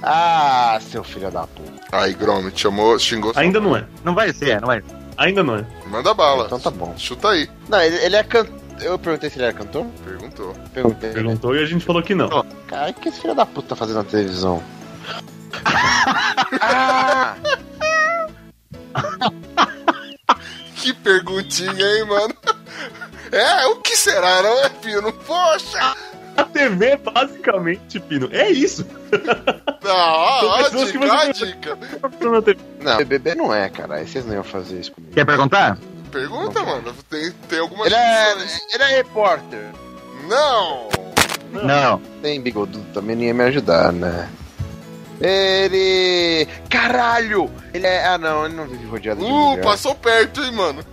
[0.04, 1.72] Ah, seu filho da puta.
[1.92, 3.34] Aí, Grome, te chamou, xingou.
[3.36, 3.86] Ainda não é.
[4.06, 4.96] Não vai ser, não vai ser.
[5.18, 5.66] Ainda não é.
[5.88, 6.46] Manda bala.
[6.46, 6.94] Então tá bom.
[6.98, 7.50] Chuta aí.
[7.68, 8.54] Não, ele, ele é cantor.
[8.80, 9.86] Eu perguntei se ele era cantor?
[10.06, 10.54] Perguntou.
[10.74, 11.12] Perguntei.
[11.12, 12.30] Perguntou e a gente falou que não.
[12.68, 14.62] Cara, o que esse filho da puta tá fazendo na televisão?
[16.62, 17.36] ah!
[21.08, 22.34] perguntinha, hein, mano?
[23.30, 25.12] É, o que será, não é, Pino?
[25.12, 25.98] Poxa!
[26.38, 28.86] A TV, basicamente, Pino, é isso.
[29.84, 31.78] Não, ó, ó, dica, ó, a você- dica.
[32.82, 34.06] Não, BBB não é, cara.
[34.06, 35.14] Vocês não iam fazer isso comigo.
[35.14, 35.78] Quer perguntar?
[36.10, 36.94] Pergunta, mano.
[37.10, 38.60] Tem, tem algumas Ele é, opções.
[38.74, 39.66] ele é repórter.
[40.30, 40.88] Não!
[41.52, 42.02] Não.
[42.22, 44.30] Tem bigodudo também, não ia me ajudar, né?
[45.22, 46.48] Ele.
[46.70, 47.50] Caralho!
[47.74, 48.06] Ele é.
[48.06, 49.64] Ah, não, ele não vive rodeado de Uh, mulher.
[49.64, 50.84] passou perto, hein, mano.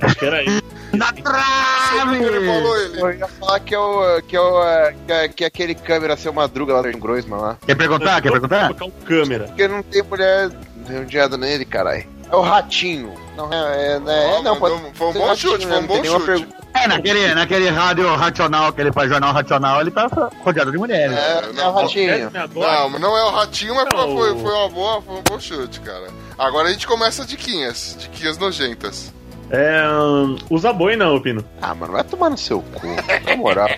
[0.00, 0.62] Acho que era isso.
[0.92, 3.00] Na que ele falou ele.
[3.00, 4.22] Eu ia falar que é o.
[4.22, 4.62] que é o.
[4.64, 7.56] é, que é- que é aquele câmera seu madruga lá do Groisman lá.
[7.66, 8.20] Quer perguntar?
[8.22, 8.74] Quer perguntar?
[8.74, 9.44] Colocar o câmera.
[9.44, 10.50] Porque não tem mulher
[10.88, 12.06] rodeada nele, caralho.
[12.30, 13.12] É o ratinho.
[13.36, 13.56] Não, é.
[13.56, 13.98] é, é,
[14.42, 14.96] não, mandou- pode.
[14.96, 15.74] foi um bom ratinho, chute, né?
[15.74, 16.26] foi um Não bom chute.
[16.26, 16.63] pergunta.
[16.74, 20.08] É, naquele, naquele rádio racional que ele faz jornal racional, ele tá
[20.42, 21.16] rodeado de mulheres.
[21.16, 22.30] É, é o ratinho.
[22.34, 24.16] Agora, Não, não é o ratinho, mas Não.
[24.16, 26.08] foi, foi, uma boa, foi um bom chute, cara.
[26.36, 27.96] Agora a gente começa diquinhas.
[28.00, 29.12] Diquinhas nojentas.
[29.50, 29.86] É.
[29.88, 31.44] hum, Usa boi não, Pino.
[31.62, 32.86] Ah, mano, vai tomar no seu cu.
[33.28, 33.68] Na moral.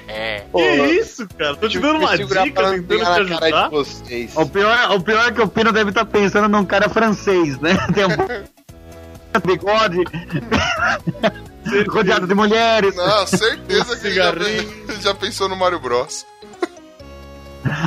[0.50, 1.56] Pô, Que isso, cara?
[1.56, 3.64] Tô te dando uma dica, não tentando te ajudar.
[3.64, 4.36] de vocês.
[4.36, 7.76] O pior, o pior é que o Pino deve estar pensando num cara francês, né?
[7.92, 8.08] Tem um
[9.44, 10.02] bigode,
[11.88, 12.94] rodeado de mulheres.
[12.94, 14.32] Não, certeza que ele já,
[15.00, 16.24] já pensou no Mario Bros.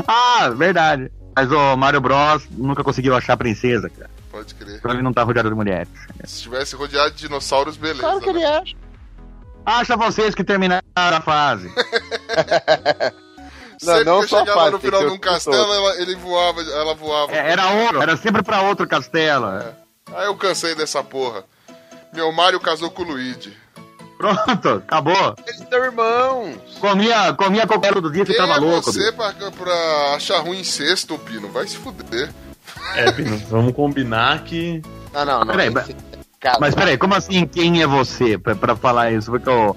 [0.06, 1.10] Ah, verdade.
[1.34, 4.10] Mas o Mario Bros nunca conseguiu achar a princesa, cara.
[4.30, 4.76] Pode crer.
[4.76, 5.88] Então ele não tá rodeado de mulheres.
[6.26, 8.02] Se tivesse rodeado de dinossauros, beleza.
[8.02, 8.40] Claro que né?
[8.40, 8.76] ele acha.
[9.66, 11.72] Acha vocês que terminaram a fase.
[13.80, 17.32] Sempre não que só chegava no final de um castelo, ela, ele voava, ela voava.
[17.32, 19.46] É, Era ouro, era sempre pra outro castelo.
[20.14, 21.46] Aí eu cansei dessa porra.
[22.14, 23.56] Meu Mario casou com o Luigi.
[24.20, 25.34] Pronto, acabou.
[25.48, 26.56] Eles são irmãos.
[26.82, 28.92] Comia, comia qualquer do dia, Quem ficava é louco.
[28.92, 31.48] você pra, pra achar ruim incesto, Pino?
[31.50, 32.30] Vai se fuder.
[32.96, 34.82] É, Pino, vamos combinar que.
[35.14, 35.48] Não, não, não.
[35.56, 35.96] Peraí, ser
[36.38, 36.60] casado.
[36.60, 39.32] Mas peraí, como assim quem é você pra, pra falar isso?
[39.32, 39.74] Porque o,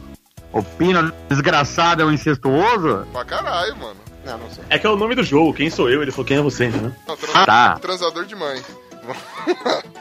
[0.52, 3.06] o Pino desgraçado é um incestuoso?
[3.12, 3.96] Pra caralho, mano.
[4.26, 4.64] Não, não sei.
[4.68, 5.54] É que é o nome do jogo.
[5.54, 6.02] Quem sou eu?
[6.02, 6.92] Ele falou quem é você, né?
[7.06, 7.78] Não, trans- Ah, tá.
[7.78, 8.60] Transador de mãe.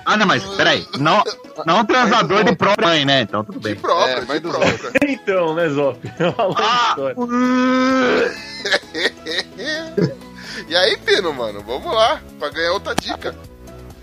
[0.06, 0.86] Ah, não, mas peraí.
[1.00, 1.24] Não,
[1.66, 3.22] não um transador de própria mãe, né?
[3.22, 3.76] Então tudo De bem.
[3.76, 4.92] própria, É, mãe de própria.
[5.08, 6.00] Então, né, Zop?
[6.20, 7.16] É Ah, história.
[10.68, 12.22] e aí, Pino, mano, vamos lá.
[12.40, 13.36] Pra ganhar outra dica.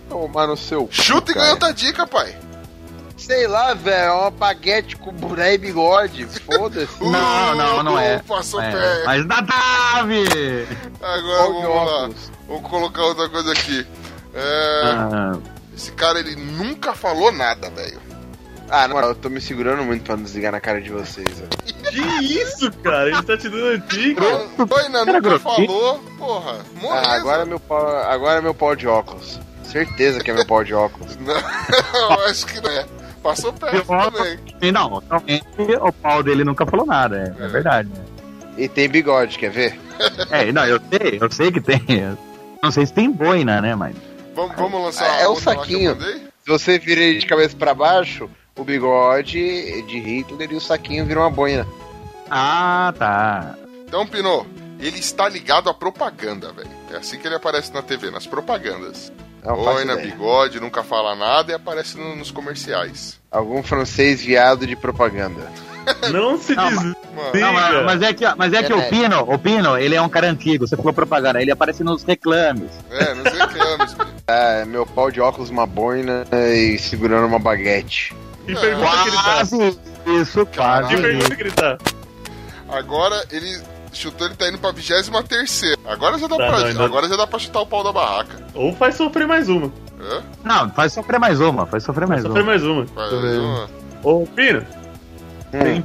[0.08, 0.88] Tomar no seu.
[0.90, 2.34] Chuta e ganha outra dica, pai.
[3.16, 3.96] Sei lá, velho.
[3.96, 6.26] É uma baguete com boné e bigode.
[6.26, 7.02] Foda-se.
[7.02, 8.18] Não, não, não é.
[8.20, 9.02] Passou É, pé.
[9.04, 10.66] Mas da Dave!
[11.02, 12.10] Agora de vamos lá.
[12.46, 13.86] Vamos colocar outra coisa aqui.
[14.34, 15.38] É, Ah,
[15.74, 17.98] Esse cara, ele nunca falou nada, velho.
[18.70, 21.26] Ah, na moral, eu tô me segurando muito pra não desligar na cara de vocês,
[21.38, 21.48] velho.
[21.90, 23.08] Que isso, cara?
[23.08, 24.20] Ele tá te dando dica.
[24.66, 25.98] Boina Cara nunca falou.
[26.18, 27.08] Porra, moleza.
[27.08, 29.40] Ah, agora é meu pau, agora é meu pau de óculos.
[29.64, 31.16] Certeza que é meu pau de óculos.
[31.20, 32.84] Não, acho que não é.
[33.22, 34.38] Passou perto também.
[34.62, 35.44] e não, realmente
[35.80, 37.90] o pau dele nunca falou nada, é, é verdade.
[38.56, 39.78] E tem bigode, quer ver?
[40.30, 41.80] É, não, eu sei, eu sei que tem.
[42.62, 43.94] Não sei se tem boina, né, mas.
[44.38, 45.96] Vamos, vamos lançar É a o saquinho.
[46.00, 51.04] Se você vira ele de cabeça pra baixo, o bigode de Hitler e o saquinho
[51.04, 51.66] viram uma boina.
[52.30, 53.56] Ah, tá.
[53.86, 54.46] Então, Pino,
[54.78, 56.70] ele está ligado à propaganda, velho.
[56.92, 59.12] É assim que ele aparece na TV, nas propagandas.
[59.44, 63.18] Não Boina, bigode, nunca fala nada e aparece no- nos comerciais.
[63.30, 65.50] Algum francês viado de propaganda.
[66.12, 66.76] Não se Não, diz.
[66.82, 66.94] Mano,
[67.34, 68.88] Não, mas, mas é que, mas é que o É.
[68.88, 70.66] Pino, o Pino, ele é um cara antigo.
[70.66, 72.70] Você falou propaganda, ele aparece nos reclames.
[72.90, 73.96] é, nos reclames.
[74.30, 78.14] É, meu pau de óculos, uma boina e segurando uma baguete.
[78.44, 79.42] Que pergunta que ele tá?
[80.20, 80.94] Isso, quase.
[80.94, 81.78] Que pergunta que ele tá?
[82.68, 83.58] Agora ele
[83.92, 85.78] chutou, ele tá indo pra 23 terceira.
[85.86, 86.58] Agora já dá Tá, pra.
[86.58, 88.36] não, ainda- Agora já dá pra chutar o pau da barraca.
[88.54, 89.72] Ou faz sofrer mais uma.
[89.98, 90.22] Hã?
[90.44, 92.50] Não, faz sofrer mais uma, faz sofrer mais Sofrer uma.
[92.50, 92.86] mais uma.
[92.86, 93.38] Faz ver.
[93.40, 93.70] uma.
[94.04, 94.62] Ô, Pino,
[95.52, 95.84] Hum, tem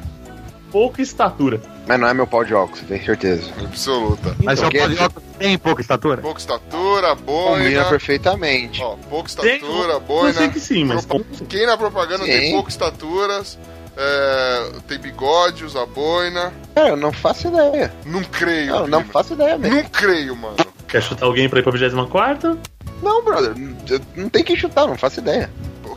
[0.72, 1.62] pouca estatura.
[1.86, 3.50] Mas não é meu pau de óculos, tenho certeza.
[3.60, 4.36] Absoluta.
[4.42, 6.22] Mas seu Porque- pau de óculos tem pouca estatura?
[6.22, 7.26] Pouca estatura, Combina
[7.60, 7.86] boina.
[7.86, 8.82] perfeitamente.
[8.82, 10.34] Ó, pouca Tem- estatura, Eu boina.
[10.34, 11.06] sei que sim, mas.
[11.06, 12.52] Propa- Quem na propaganda tem Sim.
[12.54, 13.60] pouca estaturas,
[13.98, 16.54] é, tem bigode, usa boina.
[16.74, 17.94] Cara, eu não faço ideia.
[18.06, 18.88] Não creio.
[18.88, 19.76] Não, faço ideia mesmo.
[19.76, 20.56] Não creio, mano.
[20.88, 22.58] Quer chutar alguém pra ir pra 24?
[23.02, 23.54] Não, brother,
[23.90, 25.50] eu- não tem que chutar, não faço ideia.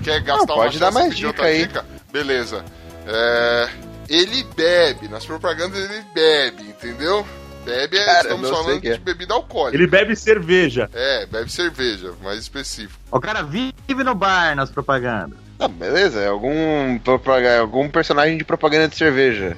[0.03, 1.59] Quer gastar Não, uma pode dar chance mais dica aí.
[1.67, 1.85] dica?
[2.13, 2.65] Beleza.
[3.07, 3.69] É,
[4.09, 7.27] ele bebe, nas propagandas ele bebe, entendeu?
[7.65, 8.93] Bebe, é, Cara, estamos não falando é.
[8.93, 9.77] de bebida alcoólica.
[9.77, 10.89] Ele bebe cerveja.
[10.95, 12.95] É, bebe cerveja, mais específico.
[13.11, 15.39] O cara vive no bar nas propagandas.
[15.59, 16.99] Ah, beleza, é algum,
[17.61, 19.57] algum personagem de propaganda de cerveja.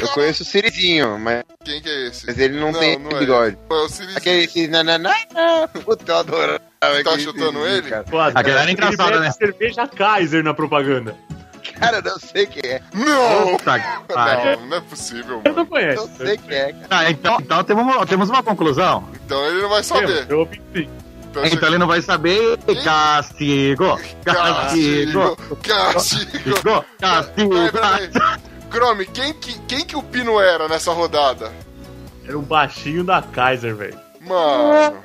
[0.00, 2.26] Eu conheço o Sirizinho, mas, Quem que é esse?
[2.26, 3.58] mas ele não, tem não é bigode.
[3.70, 4.18] É o Sirizinho.
[4.18, 5.14] Aquele esse nananá.
[5.84, 6.60] Puta, eu adoro.
[6.80, 7.88] Tá chutando ele?
[7.88, 8.04] Cara.
[8.04, 9.30] Pô, Aquele era ele engraçado, bebe né?
[9.30, 11.16] cerveja Kaiser na propaganda.
[11.78, 12.80] Cara, eu não sei quem é.
[12.92, 13.52] Não!
[13.52, 15.66] Não, não é possível, Eu não mano.
[15.66, 16.08] conheço.
[16.08, 16.86] Não sei quem é, cara.
[16.90, 19.08] Ah, então, então temos, uma, temos uma conclusão.
[19.24, 20.26] Então ele não vai saber.
[20.28, 20.88] Eu ouvi sim.
[21.30, 22.58] Então, Então ele não vai saber.
[22.84, 23.98] Castigo!
[24.24, 25.36] Castigo!
[25.62, 26.84] Castigo!
[26.98, 27.54] Castigo!
[28.70, 31.50] Chrome, quem que, quem que o Pino era nessa rodada?
[32.26, 33.98] Era o baixinho da Kaiser, velho.
[34.20, 34.96] Mano.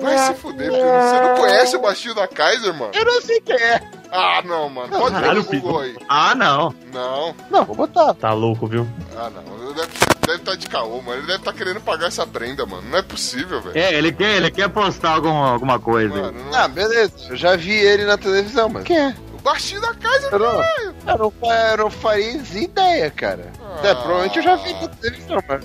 [0.00, 0.82] Vai se fuder, Pino.
[0.82, 2.92] Você não conhece o baixinho da Kaiser, mano?
[2.94, 3.80] Eu não sei quem é.
[4.12, 4.90] Ah, não, mano.
[4.90, 5.96] Pode ver Caralho, no Google aí.
[6.06, 6.74] Ah, não.
[6.92, 7.34] Não.
[7.50, 8.12] Não, vou botar.
[8.12, 8.86] Tá louco, viu?
[9.16, 9.72] Ah, não.
[9.72, 9.88] Deve
[10.34, 11.18] estar tá de caô, mano.
[11.18, 12.82] Ele deve estar querendo pagar essa prenda, mano.
[12.90, 13.76] Não é possível, velho.
[13.76, 16.14] É, ele quer, ele quer postar algum, alguma coisa.
[16.14, 16.54] Mano, não...
[16.54, 17.14] Ah, beleza.
[17.30, 19.16] Eu já vi ele na televisão, mas quem é?
[19.34, 23.50] O baixinho da Kaiser, Eu não, eu não, eu não faria ideia, cara.
[23.62, 23.86] Ah.
[23.86, 25.64] É, provavelmente eu já vi na televisão, mas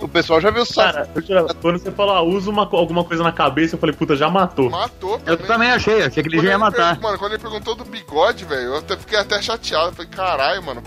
[0.00, 0.82] o pessoal já viu só.
[0.84, 4.16] Cara, eu quando você falou, ah, usa uma, alguma coisa na cabeça, eu falei, puta,
[4.16, 4.70] já matou.
[4.70, 6.94] Matou Eu também achei, achei que ele Quando já ia ele matar.
[6.94, 9.94] per- Mano, quando ele perguntou do bigode, velho, eu até fiquei até chateado.
[9.94, 10.82] Falei, caralho, mano.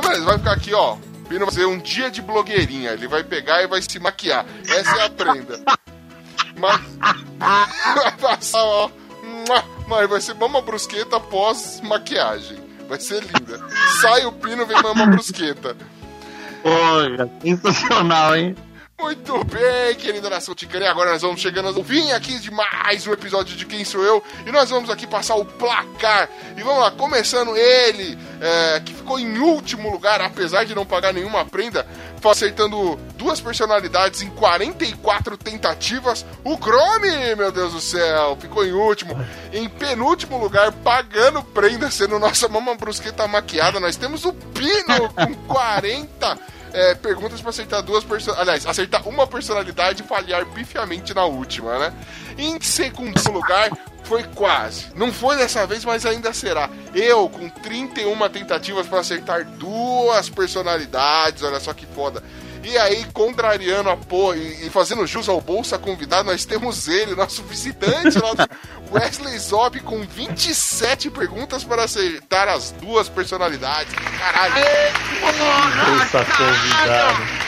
[0.00, 0.96] Então, beleza, vai ficar aqui, ó.
[1.28, 2.90] Pino vai fazer um dia de blogueirinha.
[2.92, 4.46] Ele vai pegar e vai se maquiar.
[4.66, 5.62] Essa é a prenda.
[6.58, 6.80] Mas.
[7.38, 8.90] vai passar, ó.
[9.86, 12.58] Mas vai ser mama brusqueta após maquiagem.
[12.88, 13.60] Vai ser linda.
[14.00, 15.76] Sai o pino, vem mama brusqueta.
[16.64, 18.56] Olha, sensacional, hein?
[19.00, 20.84] Muito bem, querida nação ticana.
[20.84, 24.04] E agora nós vamos chegando ao fim aqui de mais um episódio de Quem Sou
[24.04, 24.22] Eu.
[24.46, 26.28] E nós vamos aqui passar o placar.
[26.54, 31.14] E vamos lá, começando ele, é, que ficou em último lugar, apesar de não pagar
[31.14, 31.86] nenhuma prenda,
[32.22, 36.26] acertando duas personalidades em 44 tentativas.
[36.44, 39.18] O Chrome, meu Deus do céu, ficou em último.
[39.50, 43.80] Em penúltimo lugar, pagando prenda, sendo nossa mamãe brusqueta maquiada.
[43.80, 48.64] Nós temos o Pino com 40 é, perguntas pra acertar duas personalidades.
[48.64, 51.92] Aliás, acertar uma personalidade e falhar pifiamente na última, né?
[52.38, 53.70] Em segundo lugar,
[54.04, 54.86] foi quase.
[54.94, 56.68] Não foi dessa vez, mas ainda será.
[56.94, 62.22] Eu, com 31 tentativas pra acertar duas personalidades, olha só que foda.
[62.62, 67.14] E aí, contrariando a porra e, e fazendo jus ao Bolsa Convidado, nós temos ele,
[67.14, 68.48] nosso visitante lá do
[68.92, 73.94] Wesley Zop, com 27 perguntas para acertar as duas personalidades.
[74.18, 74.54] Caralho!
[75.20, 77.40] Bolsa convidado.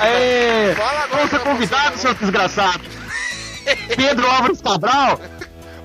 [0.00, 0.74] Aê!
[0.74, 3.02] Fala agora convidados, você, seus desgraçados!
[3.96, 5.20] Pedro Álvares Cabral,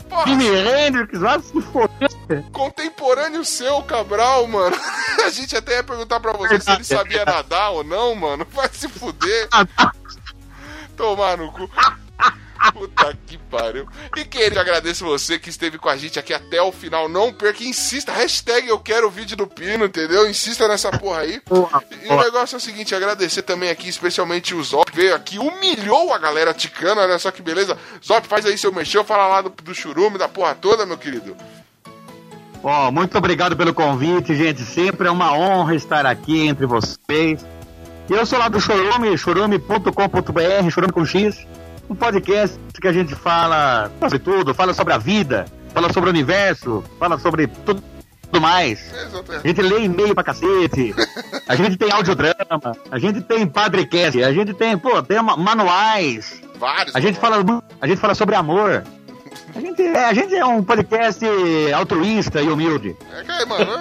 [0.10, 2.18] Porra, Jimi Hendrix, vai se foder!
[2.51, 4.76] contemporâneo seu, Cabral, mano.
[5.26, 8.45] A gente até ia perguntar pra você se ele sabia nadar ou não, mano.
[8.51, 9.47] Vai se fuder.
[10.95, 11.70] Tomar no cu.
[12.74, 13.88] Puta que pariu.
[14.15, 17.07] E querido, agradeço você que esteve com a gente aqui até o final.
[17.07, 18.11] Não perca, insista.
[18.11, 20.30] Hashtag eu quero o vídeo do Pino, entendeu?
[20.30, 21.41] Insista nessa porra aí.
[22.03, 26.13] E o negócio é o seguinte, agradecer também aqui, especialmente o Zop, veio aqui, humilhou
[26.13, 27.78] a galera ticana, olha só que beleza.
[28.05, 31.36] Zop, faz aí seu mexão, fala lá do, do churume, da porra toda, meu querido.
[32.64, 34.61] Ó, muito obrigado pelo convite, gente.
[34.64, 37.45] Sempre é uma honra estar aqui entre vocês.
[38.10, 41.45] Eu sou lá do Chorume, chorume.com.br, chorume com X,
[41.89, 46.14] um podcast que a gente fala sobre tudo, fala sobre a vida, fala sobre o
[46.14, 47.81] universo, fala sobre tudo,
[48.23, 48.93] tudo mais.
[48.93, 49.31] Exato.
[49.31, 50.93] A gente lê e-mail pra cacete,
[51.47, 56.41] a gente tem audiodrama, a gente tem padrecast, a gente tem, pô, tem ma- manuais,
[56.59, 56.95] Vários.
[56.95, 57.38] a gente fala,
[57.81, 58.84] a gente fala sobre amor.
[59.55, 61.23] A gente, é, a gente é um podcast
[61.73, 62.95] altruísta e humilde.
[63.14, 63.72] É, que, mano,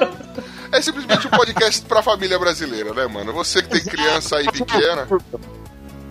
[0.72, 3.32] é, é simplesmente um podcast pra família brasileira, né, mano?
[3.32, 5.06] Você que tem criança aí pequena.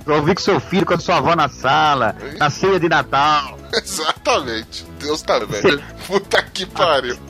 [0.07, 3.57] Ouvir com seu filho, a sua avó na sala, na ceia de Natal.
[3.73, 4.85] Exatamente.
[4.99, 5.81] Deus tá vendo.
[6.07, 7.17] Puta que pariu.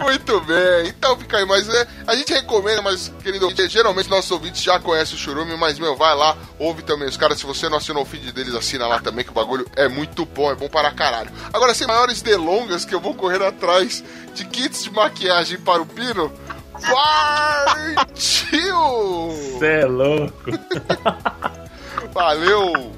[0.00, 4.62] Muito bem, então fica aí, mas é, a gente recomenda, mas querido, geralmente nossos ouvintes
[4.62, 7.76] já conhecem o Churume, mas meu, vai lá, ouve também os caras, se você não
[7.76, 10.68] assinou o feed deles, assina lá também, que o bagulho é muito bom, é bom
[10.68, 11.30] para caralho.
[11.52, 14.02] Agora, sem maiores delongas, que eu vou correr atrás
[14.34, 16.32] de kits de maquiagem para o Pino,
[16.80, 18.76] partiu!
[19.58, 20.50] Cê é louco.
[22.12, 22.92] Valeu!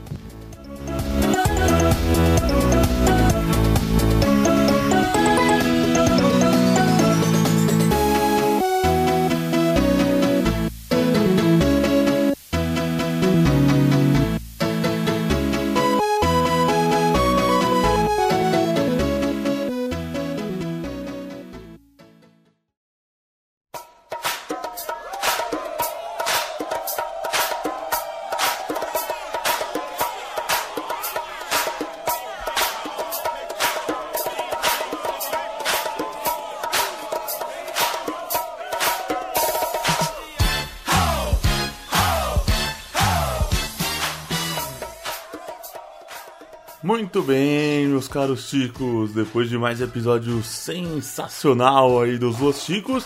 [47.12, 53.04] Muito bem, meus caros chicos, depois de mais episódio sensacional aí dos Los Chicos,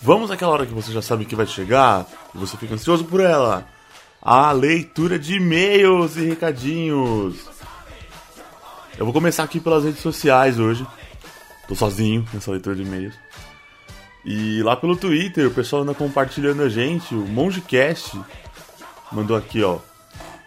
[0.00, 3.20] vamos àquela hora que você já sabe que vai chegar e você fica ansioso por
[3.20, 3.68] ela.
[4.22, 7.36] A leitura de e-mails e recadinhos.
[8.96, 10.86] Eu vou começar aqui pelas redes sociais hoje.
[11.68, 13.14] Tô sozinho nessa leitura de e-mails.
[14.24, 18.18] E lá pelo Twitter, o pessoal anda compartilhando a gente, o MongeCast
[19.12, 19.80] mandou aqui, ó.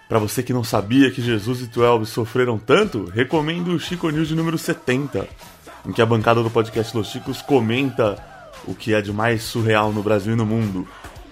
[0.08, 4.30] Pra você que não sabia que Jesus e Twelve sofreram tanto, recomendo o Chico News
[4.30, 5.28] de número 70,
[5.86, 8.18] em que a bancada do podcast Los Chicos comenta
[8.66, 10.88] o que é de mais surreal no Brasil e no mundo.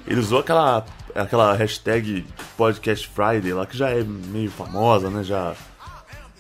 [0.06, 0.86] Ele usou aquela,
[1.16, 2.26] aquela hashtag
[2.58, 5.24] Podcast Friday lá, que já é meio famosa, né?
[5.24, 5.56] Já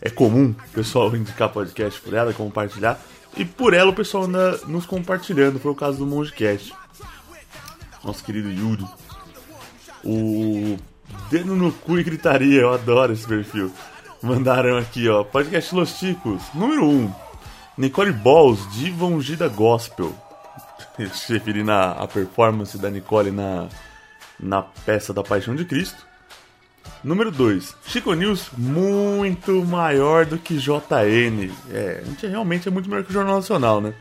[0.02, 3.00] é comum o pessoal indicar podcast por ela, compartilhar.
[3.38, 5.60] E por ela o pessoal anda nos compartilhando.
[5.60, 6.74] Foi o caso do Mongecast.
[8.04, 8.86] Nosso querido Yuri.
[10.04, 10.78] O
[11.30, 13.72] Dedo no cu e gritaria, eu adoro esse perfil.
[14.22, 15.24] Mandaram aqui, ó.
[15.24, 16.88] Podcast Los Ticos, número 1.
[16.88, 17.14] Um,
[17.78, 20.14] Nicole Balls, Diva Ungida Gospel.
[21.14, 23.68] Se referindo à à performance da Nicole na,
[24.40, 26.06] na peça da Paixão de Cristo.
[27.04, 27.76] Número 2.
[27.88, 31.52] Chico News, muito maior do que JN.
[31.72, 33.94] É, a gente realmente é muito melhor que o Jornal Nacional, né?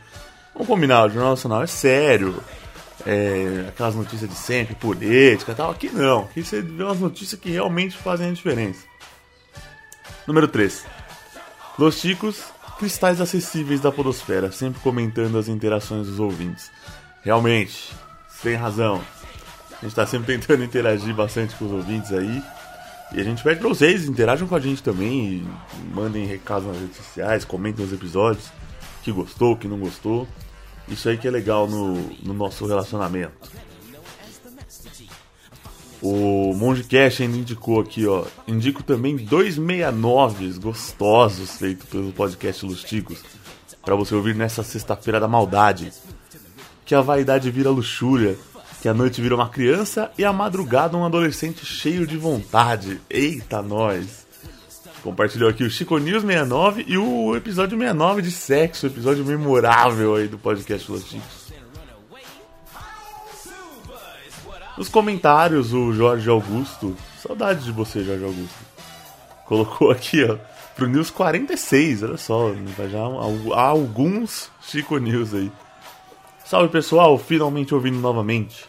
[0.53, 2.35] Vamos combinar, o Jornal Nacional é sério.
[3.05, 5.69] É, aquelas notícias de sempre, política e tal.
[5.69, 6.21] Aqui não.
[6.21, 8.83] Aqui você vê umas notícias que realmente fazem a diferença.
[10.25, 10.85] Número 3.
[11.77, 12.43] Los Chicos,
[12.79, 16.71] cristais acessíveis da podosfera, sempre comentando as interações dos ouvintes.
[17.23, 17.93] Realmente,
[18.41, 19.01] sem razão.
[19.71, 22.41] A gente está sempre tentando interagir bastante com os ouvintes aí.
[23.13, 25.45] E a gente pede pra vocês, interajam com a gente também,
[25.93, 28.49] mandem recados nas redes sociais, comentem os episódios,
[29.03, 30.27] que gostou, que não gostou.
[30.87, 33.33] Isso aí que é legal no, no nosso relacionamento.
[36.01, 38.25] O Monge Cash ainda indicou aqui, ó.
[38.47, 43.23] Indico também dois 69 gostosos feitos pelo podcast Lusticos.
[43.83, 45.91] Pra você ouvir nessa sexta-feira da maldade.
[46.85, 48.37] Que a vaidade vira luxúria.
[48.81, 53.01] Que a noite vira uma criança e a madrugada um adolescente cheio de vontade.
[53.09, 54.24] Eita, nós!
[55.05, 60.27] Compartilhou aqui o Chico News 69 e o episódio 69 de sexo, episódio memorável aí
[60.27, 61.53] do podcast Los Chicos.
[64.75, 68.55] Nos comentários, o Jorge Augusto, saudade de você, Jorge Augusto,
[69.45, 70.37] colocou aqui, ó,
[70.75, 75.51] pro News 46, olha só, vai já há alguns Chico News aí.
[76.43, 78.65] Salve pessoal, finalmente ouvindo novamente.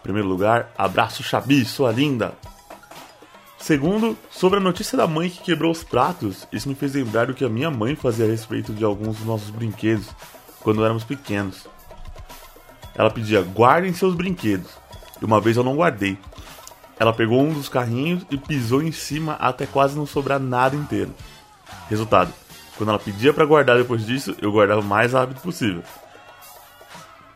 [0.00, 2.34] Em primeiro lugar, abraço Xabi, sua linda.
[3.58, 7.34] Segundo, sobre a notícia da mãe que quebrou os pratos, isso me fez lembrar do
[7.34, 10.08] que a minha mãe fazia a respeito de alguns dos nossos brinquedos
[10.60, 11.66] quando éramos pequenos.
[12.94, 14.70] Ela pedia: guardem seus brinquedos.
[15.20, 16.18] E uma vez eu não guardei.
[16.98, 21.14] Ela pegou um dos carrinhos e pisou em cima até quase não sobrar nada inteiro.
[21.88, 22.32] Resultado:
[22.76, 25.82] quando ela pedia para guardar depois disso, eu guardava o mais rápido possível.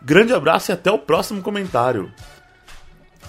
[0.00, 2.12] Grande abraço e até o próximo comentário.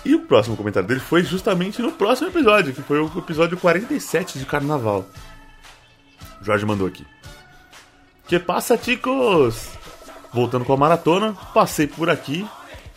[0.05, 4.37] E o próximo comentário dele foi justamente no próximo episódio, que foi o episódio 47
[4.37, 5.05] de Carnaval.
[6.41, 7.05] O Jorge mandou aqui.
[8.27, 9.69] Que passa, ticos?
[10.33, 12.45] Voltando com a maratona, passei por aqui.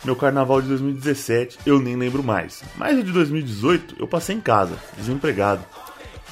[0.03, 2.63] Meu carnaval de 2017 eu nem lembro mais.
[2.75, 5.63] Mas o de 2018 eu passei em casa, desempregado.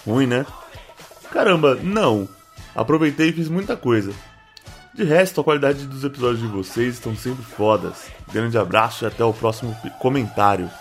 [0.06, 0.46] Ruim, né?
[1.32, 2.28] Caramba, não.
[2.76, 4.14] Aproveitei e fiz muita coisa.
[4.96, 8.06] De resto, a qualidade dos episódios de vocês estão sempre fodas.
[8.32, 10.72] Grande abraço e até o próximo comentário.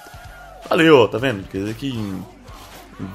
[0.68, 1.42] Valeu, tá vendo?
[1.48, 2.24] Quer dizer que em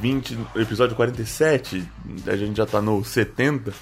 [0.01, 1.89] 20, episódio 47,
[2.27, 3.73] a gente já tá no 70.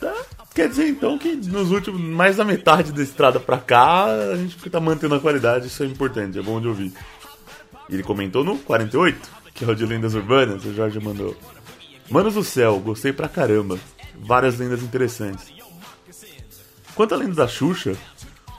[0.00, 0.14] Tá?
[0.54, 4.56] Quer dizer então que nos últimos, mais da metade da estrada pra cá, a gente
[4.70, 6.92] tá mantendo a qualidade, isso é importante, é bom de ouvir.
[7.90, 11.36] Ele comentou no 48, que é o de Lendas Urbanas, o Jorge mandou.
[12.08, 13.76] Manos do céu, gostei pra caramba.
[14.20, 15.57] Várias lendas interessantes.
[16.98, 17.96] Quanto lenda da Xuxa,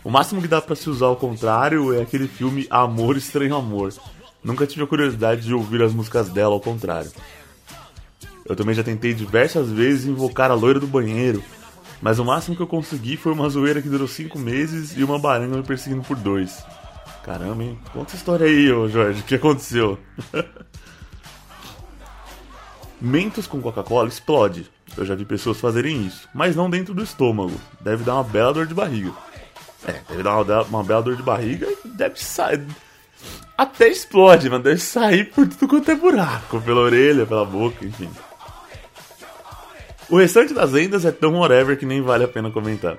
[0.02, 3.94] o máximo que dá pra se usar ao contrário é aquele filme Amor Estranho Amor.
[4.42, 7.12] Nunca tive a curiosidade de ouvir as músicas dela ao contrário.
[8.46, 11.44] Eu também já tentei diversas vezes invocar a loira do banheiro,
[12.02, 15.20] mas o máximo que eu consegui foi uma zoeira que durou 5 meses e uma
[15.20, 16.64] baranga me perseguindo por dois.
[17.26, 17.78] Caramba, hein?
[17.92, 20.00] Conta essa história aí, ô Jorge, o que aconteceu?
[23.02, 24.72] Mentos com Coca-Cola explode.
[24.98, 27.60] Eu já vi pessoas fazerem isso, mas não dentro do estômago.
[27.82, 29.12] Deve dar uma bela dor de barriga.
[29.88, 32.66] É, deve dar uma, uma bela dor de barriga e deve sair.
[33.58, 36.62] Até explode, mas deve sair por tudo quanto é buraco.
[36.62, 38.10] Pela orelha, pela boca, enfim.
[40.10, 42.98] O restante das lendas é tão whatever que nem vale a pena comentar.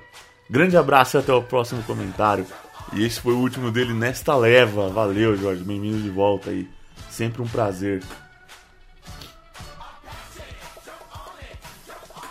[0.48, 2.46] Grande abraço e até o próximo comentário.
[2.92, 4.88] E esse foi o último dele nesta leva.
[4.88, 5.62] Valeu, Jorge.
[5.62, 6.68] Bem-vindo de volta aí.
[7.08, 8.02] Sempre um prazer.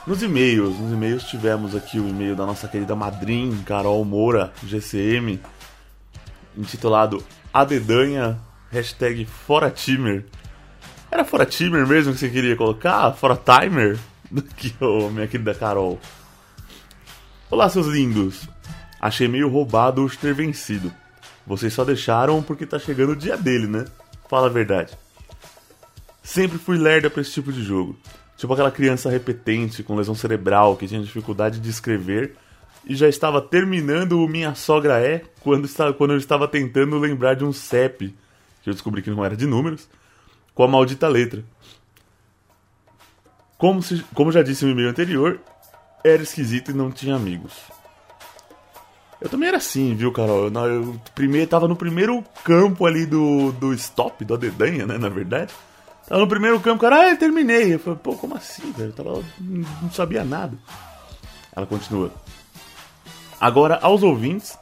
[0.10, 5.40] Nos e-mails, nos e-mails tivemos aqui o e-mail da nossa querida madrinha, Carol Moura, GCM,
[6.58, 7.24] intitulado
[7.54, 8.40] A Dedanha,
[8.72, 10.26] hashtag Fora Timer.
[11.12, 13.12] Era Fora Timer mesmo que você queria colocar?
[13.14, 14.00] Fora Timer?
[14.58, 16.00] Que ô, minha querida Carol.
[17.52, 18.50] Olá, seus lindos.
[19.00, 20.92] Achei meio roubado o ter vencido.
[21.46, 23.86] Vocês só deixaram porque tá chegando o dia dele, né?
[24.28, 24.92] Fala a verdade.
[26.24, 27.96] Sempre fui lerda pra esse tipo de jogo.
[28.40, 32.36] Tipo aquela criança repetente com lesão cerebral que tinha dificuldade de escrever
[32.86, 37.34] e já estava terminando o Minha Sogra É quando, estava, quando eu estava tentando lembrar
[37.34, 38.16] de um CEP,
[38.64, 39.90] que eu descobri que não era de números,
[40.56, 41.44] com a maldita letra.
[43.58, 45.42] Como, se, como já disse no e-mail anterior,
[46.02, 47.52] era esquisito e não tinha amigos.
[49.20, 50.46] Eu também era assim, viu, Carol?
[50.46, 55.10] Eu, eu primeiro, tava no primeiro campo ali do, do stop, do Adedanha, né, na
[55.10, 55.54] verdade.
[56.10, 57.76] Tava no primeiro campo, cara, ah, eu terminei.
[57.76, 58.90] Eu falei, pô, como assim, velho?
[58.90, 60.58] Eu tava, não sabia nada.
[61.56, 62.12] Ela continua.
[63.40, 64.58] Agora, aos ouvintes,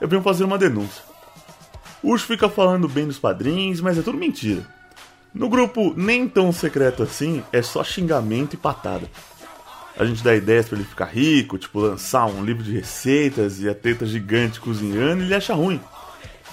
[0.00, 1.04] eu venho fazer uma denúncia.
[2.02, 4.66] O Urso fica falando bem dos padrinhos, mas é tudo mentira.
[5.32, 9.08] No grupo nem tão secreto assim, é só xingamento e patada.
[9.96, 13.68] A gente dá ideias para ele ficar rico, tipo lançar um livro de receitas e
[13.68, 15.80] a teta gigante cozinhando e ele acha ruim.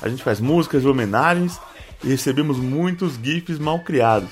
[0.03, 1.59] A gente faz músicas e homenagens
[2.05, 4.29] e recebemos muitos gifs mal criados.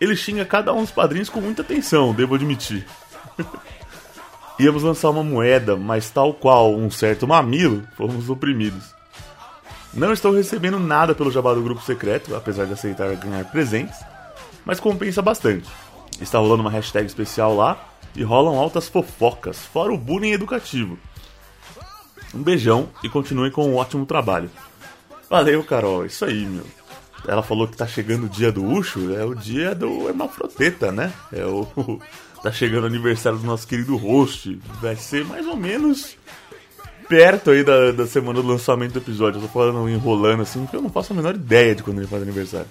[0.00, 2.86] Ele xinga cada um dos padrinhos com muita atenção, devo admitir.
[4.58, 8.94] Íamos lançar uma moeda, mas tal qual um certo mamilo, fomos oprimidos.
[9.92, 13.96] Não estou recebendo nada pelo jabá do grupo secreto, apesar de aceitar ganhar presentes,
[14.64, 15.68] mas compensa bastante.
[16.20, 20.98] Está rolando uma hashtag especial lá e rolam altas fofocas, fora o bullying educativo.
[22.34, 24.50] Um beijão e continue com um ótimo trabalho.
[25.34, 26.64] Valeu, Carol, isso aí, meu.
[27.26, 31.12] Ela falou que tá chegando o dia do Ucho, é o dia do Hermafroteta, né?
[31.32, 31.66] É o.
[32.40, 34.60] Tá chegando o aniversário do nosso querido host.
[34.82, 36.14] Vai ser mais ou menos
[37.08, 39.38] perto aí da, da semana do lançamento do episódio.
[39.38, 42.06] Eu tô falando enrolando assim, porque eu não faço a menor ideia de quando ele
[42.06, 42.68] faz aniversário.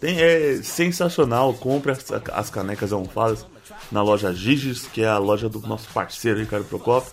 [0.00, 3.46] Tem, é sensacional, compre as, as canecas almofadas
[3.92, 7.12] na loja Giges, que é a loja do nosso parceiro Ricardo Procopio.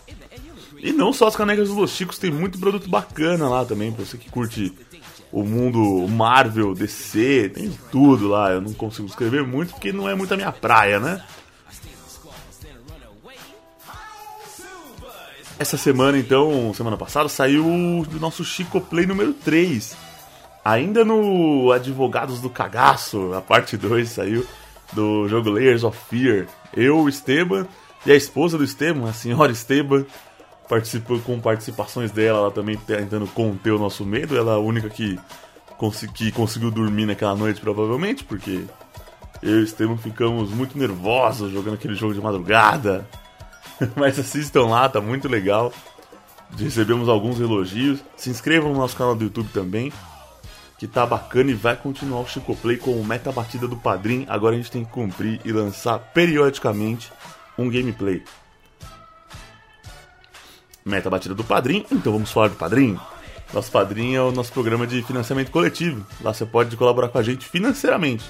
[0.82, 4.04] E não só as canecas dos Los Chicos, tem muito produto bacana lá também, pra
[4.04, 4.72] você que curte
[5.30, 8.50] o mundo Marvel, DC, tem tudo lá.
[8.50, 11.22] Eu não consigo escrever muito porque não é muito a minha praia, né?
[15.56, 19.96] Essa semana, então, semana passada, saiu o nosso Chico Play número 3.
[20.64, 24.44] Ainda no Advogados do Cagaço, a parte 2 saiu
[24.92, 26.48] do jogo Layers of Fear.
[26.74, 27.68] Eu, o Esteban,
[28.04, 30.04] e a esposa do Esteban, a senhora Esteban,
[30.68, 34.36] participou com participações dela, ela também tentando conter o nosso medo.
[34.36, 35.18] Ela é a única que,
[36.14, 38.64] que conseguiu dormir naquela noite, provavelmente, porque
[39.42, 43.06] eu e o Estevam ficamos muito nervosos jogando aquele jogo de madrugada.
[43.96, 45.72] Mas assistam lá, tá muito legal.
[46.56, 48.00] Recebemos alguns elogios.
[48.16, 49.92] Se inscrevam no nosso canal do YouTube também,
[50.78, 54.26] que tá bacana e vai continuar o Chico Play com o Meta Batida do Padrim.
[54.28, 57.12] Agora a gente tem que cumprir e lançar periodicamente
[57.58, 58.22] um gameplay.
[60.84, 62.98] Meta batida do Padrim, então vamos falar do Padrim.
[63.52, 66.04] Nosso Padrim é o nosso programa de financiamento coletivo.
[66.20, 68.24] Lá você pode colaborar com a gente financeiramente.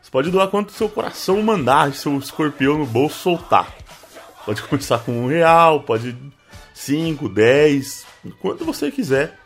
[0.00, 3.74] Você pode doar quanto seu coração mandar seu escorpião no bolso soltar.
[4.46, 6.16] Pode começar com um real, pode
[6.72, 8.06] cinco, dez,
[8.40, 9.38] quanto você quiser.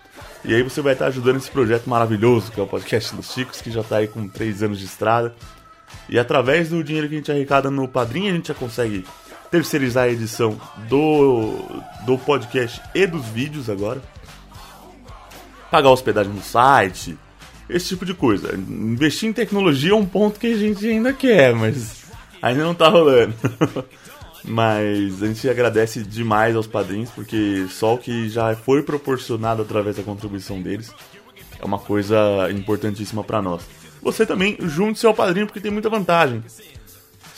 [0.44, 3.60] E aí você vai estar ajudando esse projeto maravilhoso que é o Podcast dos Chicos,
[3.60, 5.34] que já está aí com três anos de estrada.
[6.08, 9.04] E através do dinheiro que a gente arrecada no Padrim, a gente já consegue
[9.50, 11.54] terceirizar a edição do,
[12.04, 14.02] do podcast e dos vídeos agora.
[15.70, 17.18] Pagar hospedagem no site,
[17.68, 18.54] esse tipo de coisa.
[18.56, 22.04] Investir em tecnologia é um ponto que a gente ainda quer, mas
[22.40, 23.34] ainda não tá rolando.
[24.44, 29.96] Mas a gente agradece demais aos padrinhos, porque só o que já foi proporcionado através
[29.96, 30.94] da contribuição deles
[31.60, 33.62] é uma coisa importantíssima para nós.
[34.00, 36.42] Você também junte-se ao padrinho, porque tem muita vantagem.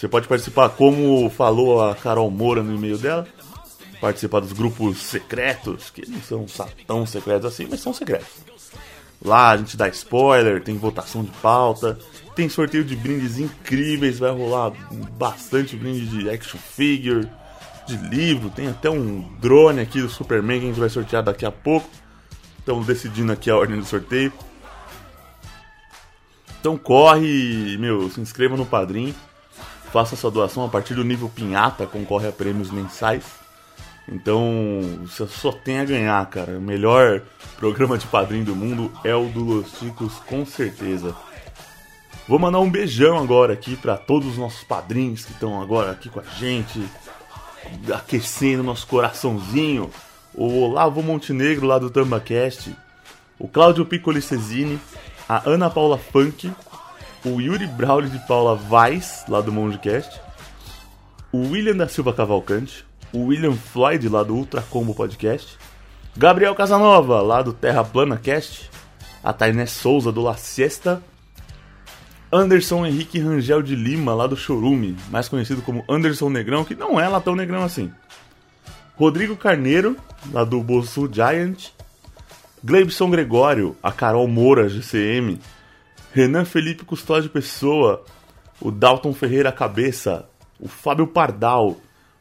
[0.00, 3.28] Você pode participar, como falou a Carol Moura no e-mail dela,
[4.00, 8.26] participar dos grupos secretos, que não são tão secretos assim, mas são secretos.
[9.22, 11.98] Lá a gente dá spoiler, tem votação de pauta,
[12.34, 14.72] tem sorteio de brindes incríveis, vai rolar
[15.18, 17.28] bastante brinde de action figure,
[17.86, 21.44] de livro, tem até um drone aqui do Superman que a gente vai sortear daqui
[21.44, 21.90] a pouco.
[22.58, 24.32] Estamos decidindo aqui a ordem do sorteio.
[26.58, 29.14] Então corre, meu, se inscreva no Padrim,
[29.92, 33.24] faça sua doação a partir do nível Pinhata, concorre a prêmios mensais.
[34.08, 34.42] Então,
[35.02, 36.58] você só tem a ganhar, cara.
[36.58, 37.22] O melhor
[37.56, 41.14] programa de padrinho do mundo é o do Los Ticos, com certeza.
[42.26, 46.08] Vou mandar um beijão agora aqui para todos os nossos padrinhos que estão agora aqui
[46.08, 46.84] com a gente,
[47.92, 49.90] aquecendo nosso coraçãozinho.
[50.34, 52.74] O Olavo Montenegro lá do TambaCast,
[53.38, 54.78] o Cláudio Piccoli Cesini,
[55.28, 56.52] a Ana Paula Funk,
[57.24, 60.20] o Yuri Brauli de Paula Vaz, lá do MongeCast,
[61.32, 65.58] o William da Silva Cavalcante, o William Floyd, lá do Ultra Combo Podcast,
[66.16, 68.70] Gabriel Casanova, lá do Terra Plana Cast,
[69.22, 71.02] a Tainé Souza, do La Siesta,
[72.32, 76.98] Anderson Henrique Rangel de Lima, lá do Chorume, mais conhecido como Anderson Negrão, que não
[76.98, 77.92] é lá tão negrão assim.
[78.96, 79.96] Rodrigo Carneiro,
[80.32, 81.68] lá do Bossu Giant,
[82.62, 85.40] Gleibson Gregório, a Carol Moura, GCM,
[86.12, 88.04] Renan Felipe Custódio Pessoa,
[88.60, 90.28] o Dalton Ferreira Cabeça,
[90.58, 91.76] o Fábio Pardal,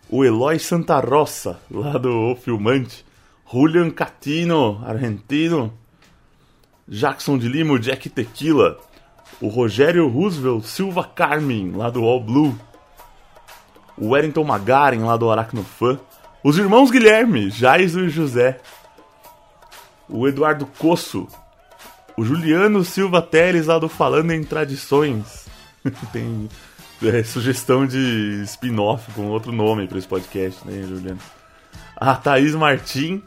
[0.07, 3.03] o Eloy Santa Rosa, lá do O Filmante,
[3.51, 5.73] Julian Catino, argentino,
[6.87, 8.77] Jackson de Lima, o Jack Tequila,
[9.41, 12.55] o Rogério Roosevelt Silva Carmen, lá do All Blue,
[13.97, 15.99] o Wellington Magaren, lá do Aracnofã,
[16.43, 18.61] os irmãos Guilherme, Jaiso e José,
[20.07, 21.27] o Eduardo Coço,
[22.19, 25.45] o Juliano Silva Teles, lá do Falando em Tradições.
[26.11, 26.49] Tem
[27.01, 31.21] é, sugestão de spin-off com outro nome para esse podcast, né, Juliano?
[31.95, 33.23] A Thaís Martim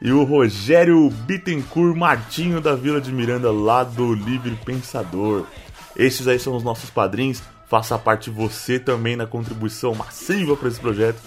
[0.00, 5.46] e o Rogério Bittencourt Martinho da Vila de Miranda, lá do Livre Pensador.
[5.94, 7.40] Esses aí são os nossos padrinhos.
[7.68, 11.22] Faça parte você também na contribuição massiva para esse projeto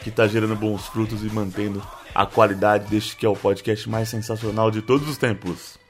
[0.00, 1.82] que está gerando bons frutos e mantendo
[2.14, 5.81] a qualidade deste que é o podcast mais sensacional de todos os tempos.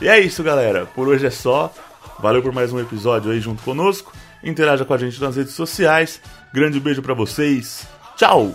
[0.00, 0.86] E é isso, galera.
[0.86, 1.72] Por hoje é só.
[2.18, 4.12] Valeu por mais um episódio aí junto conosco.
[4.42, 6.20] Interaja com a gente nas redes sociais.
[6.52, 7.86] Grande beijo pra vocês.
[8.16, 8.54] Tchau!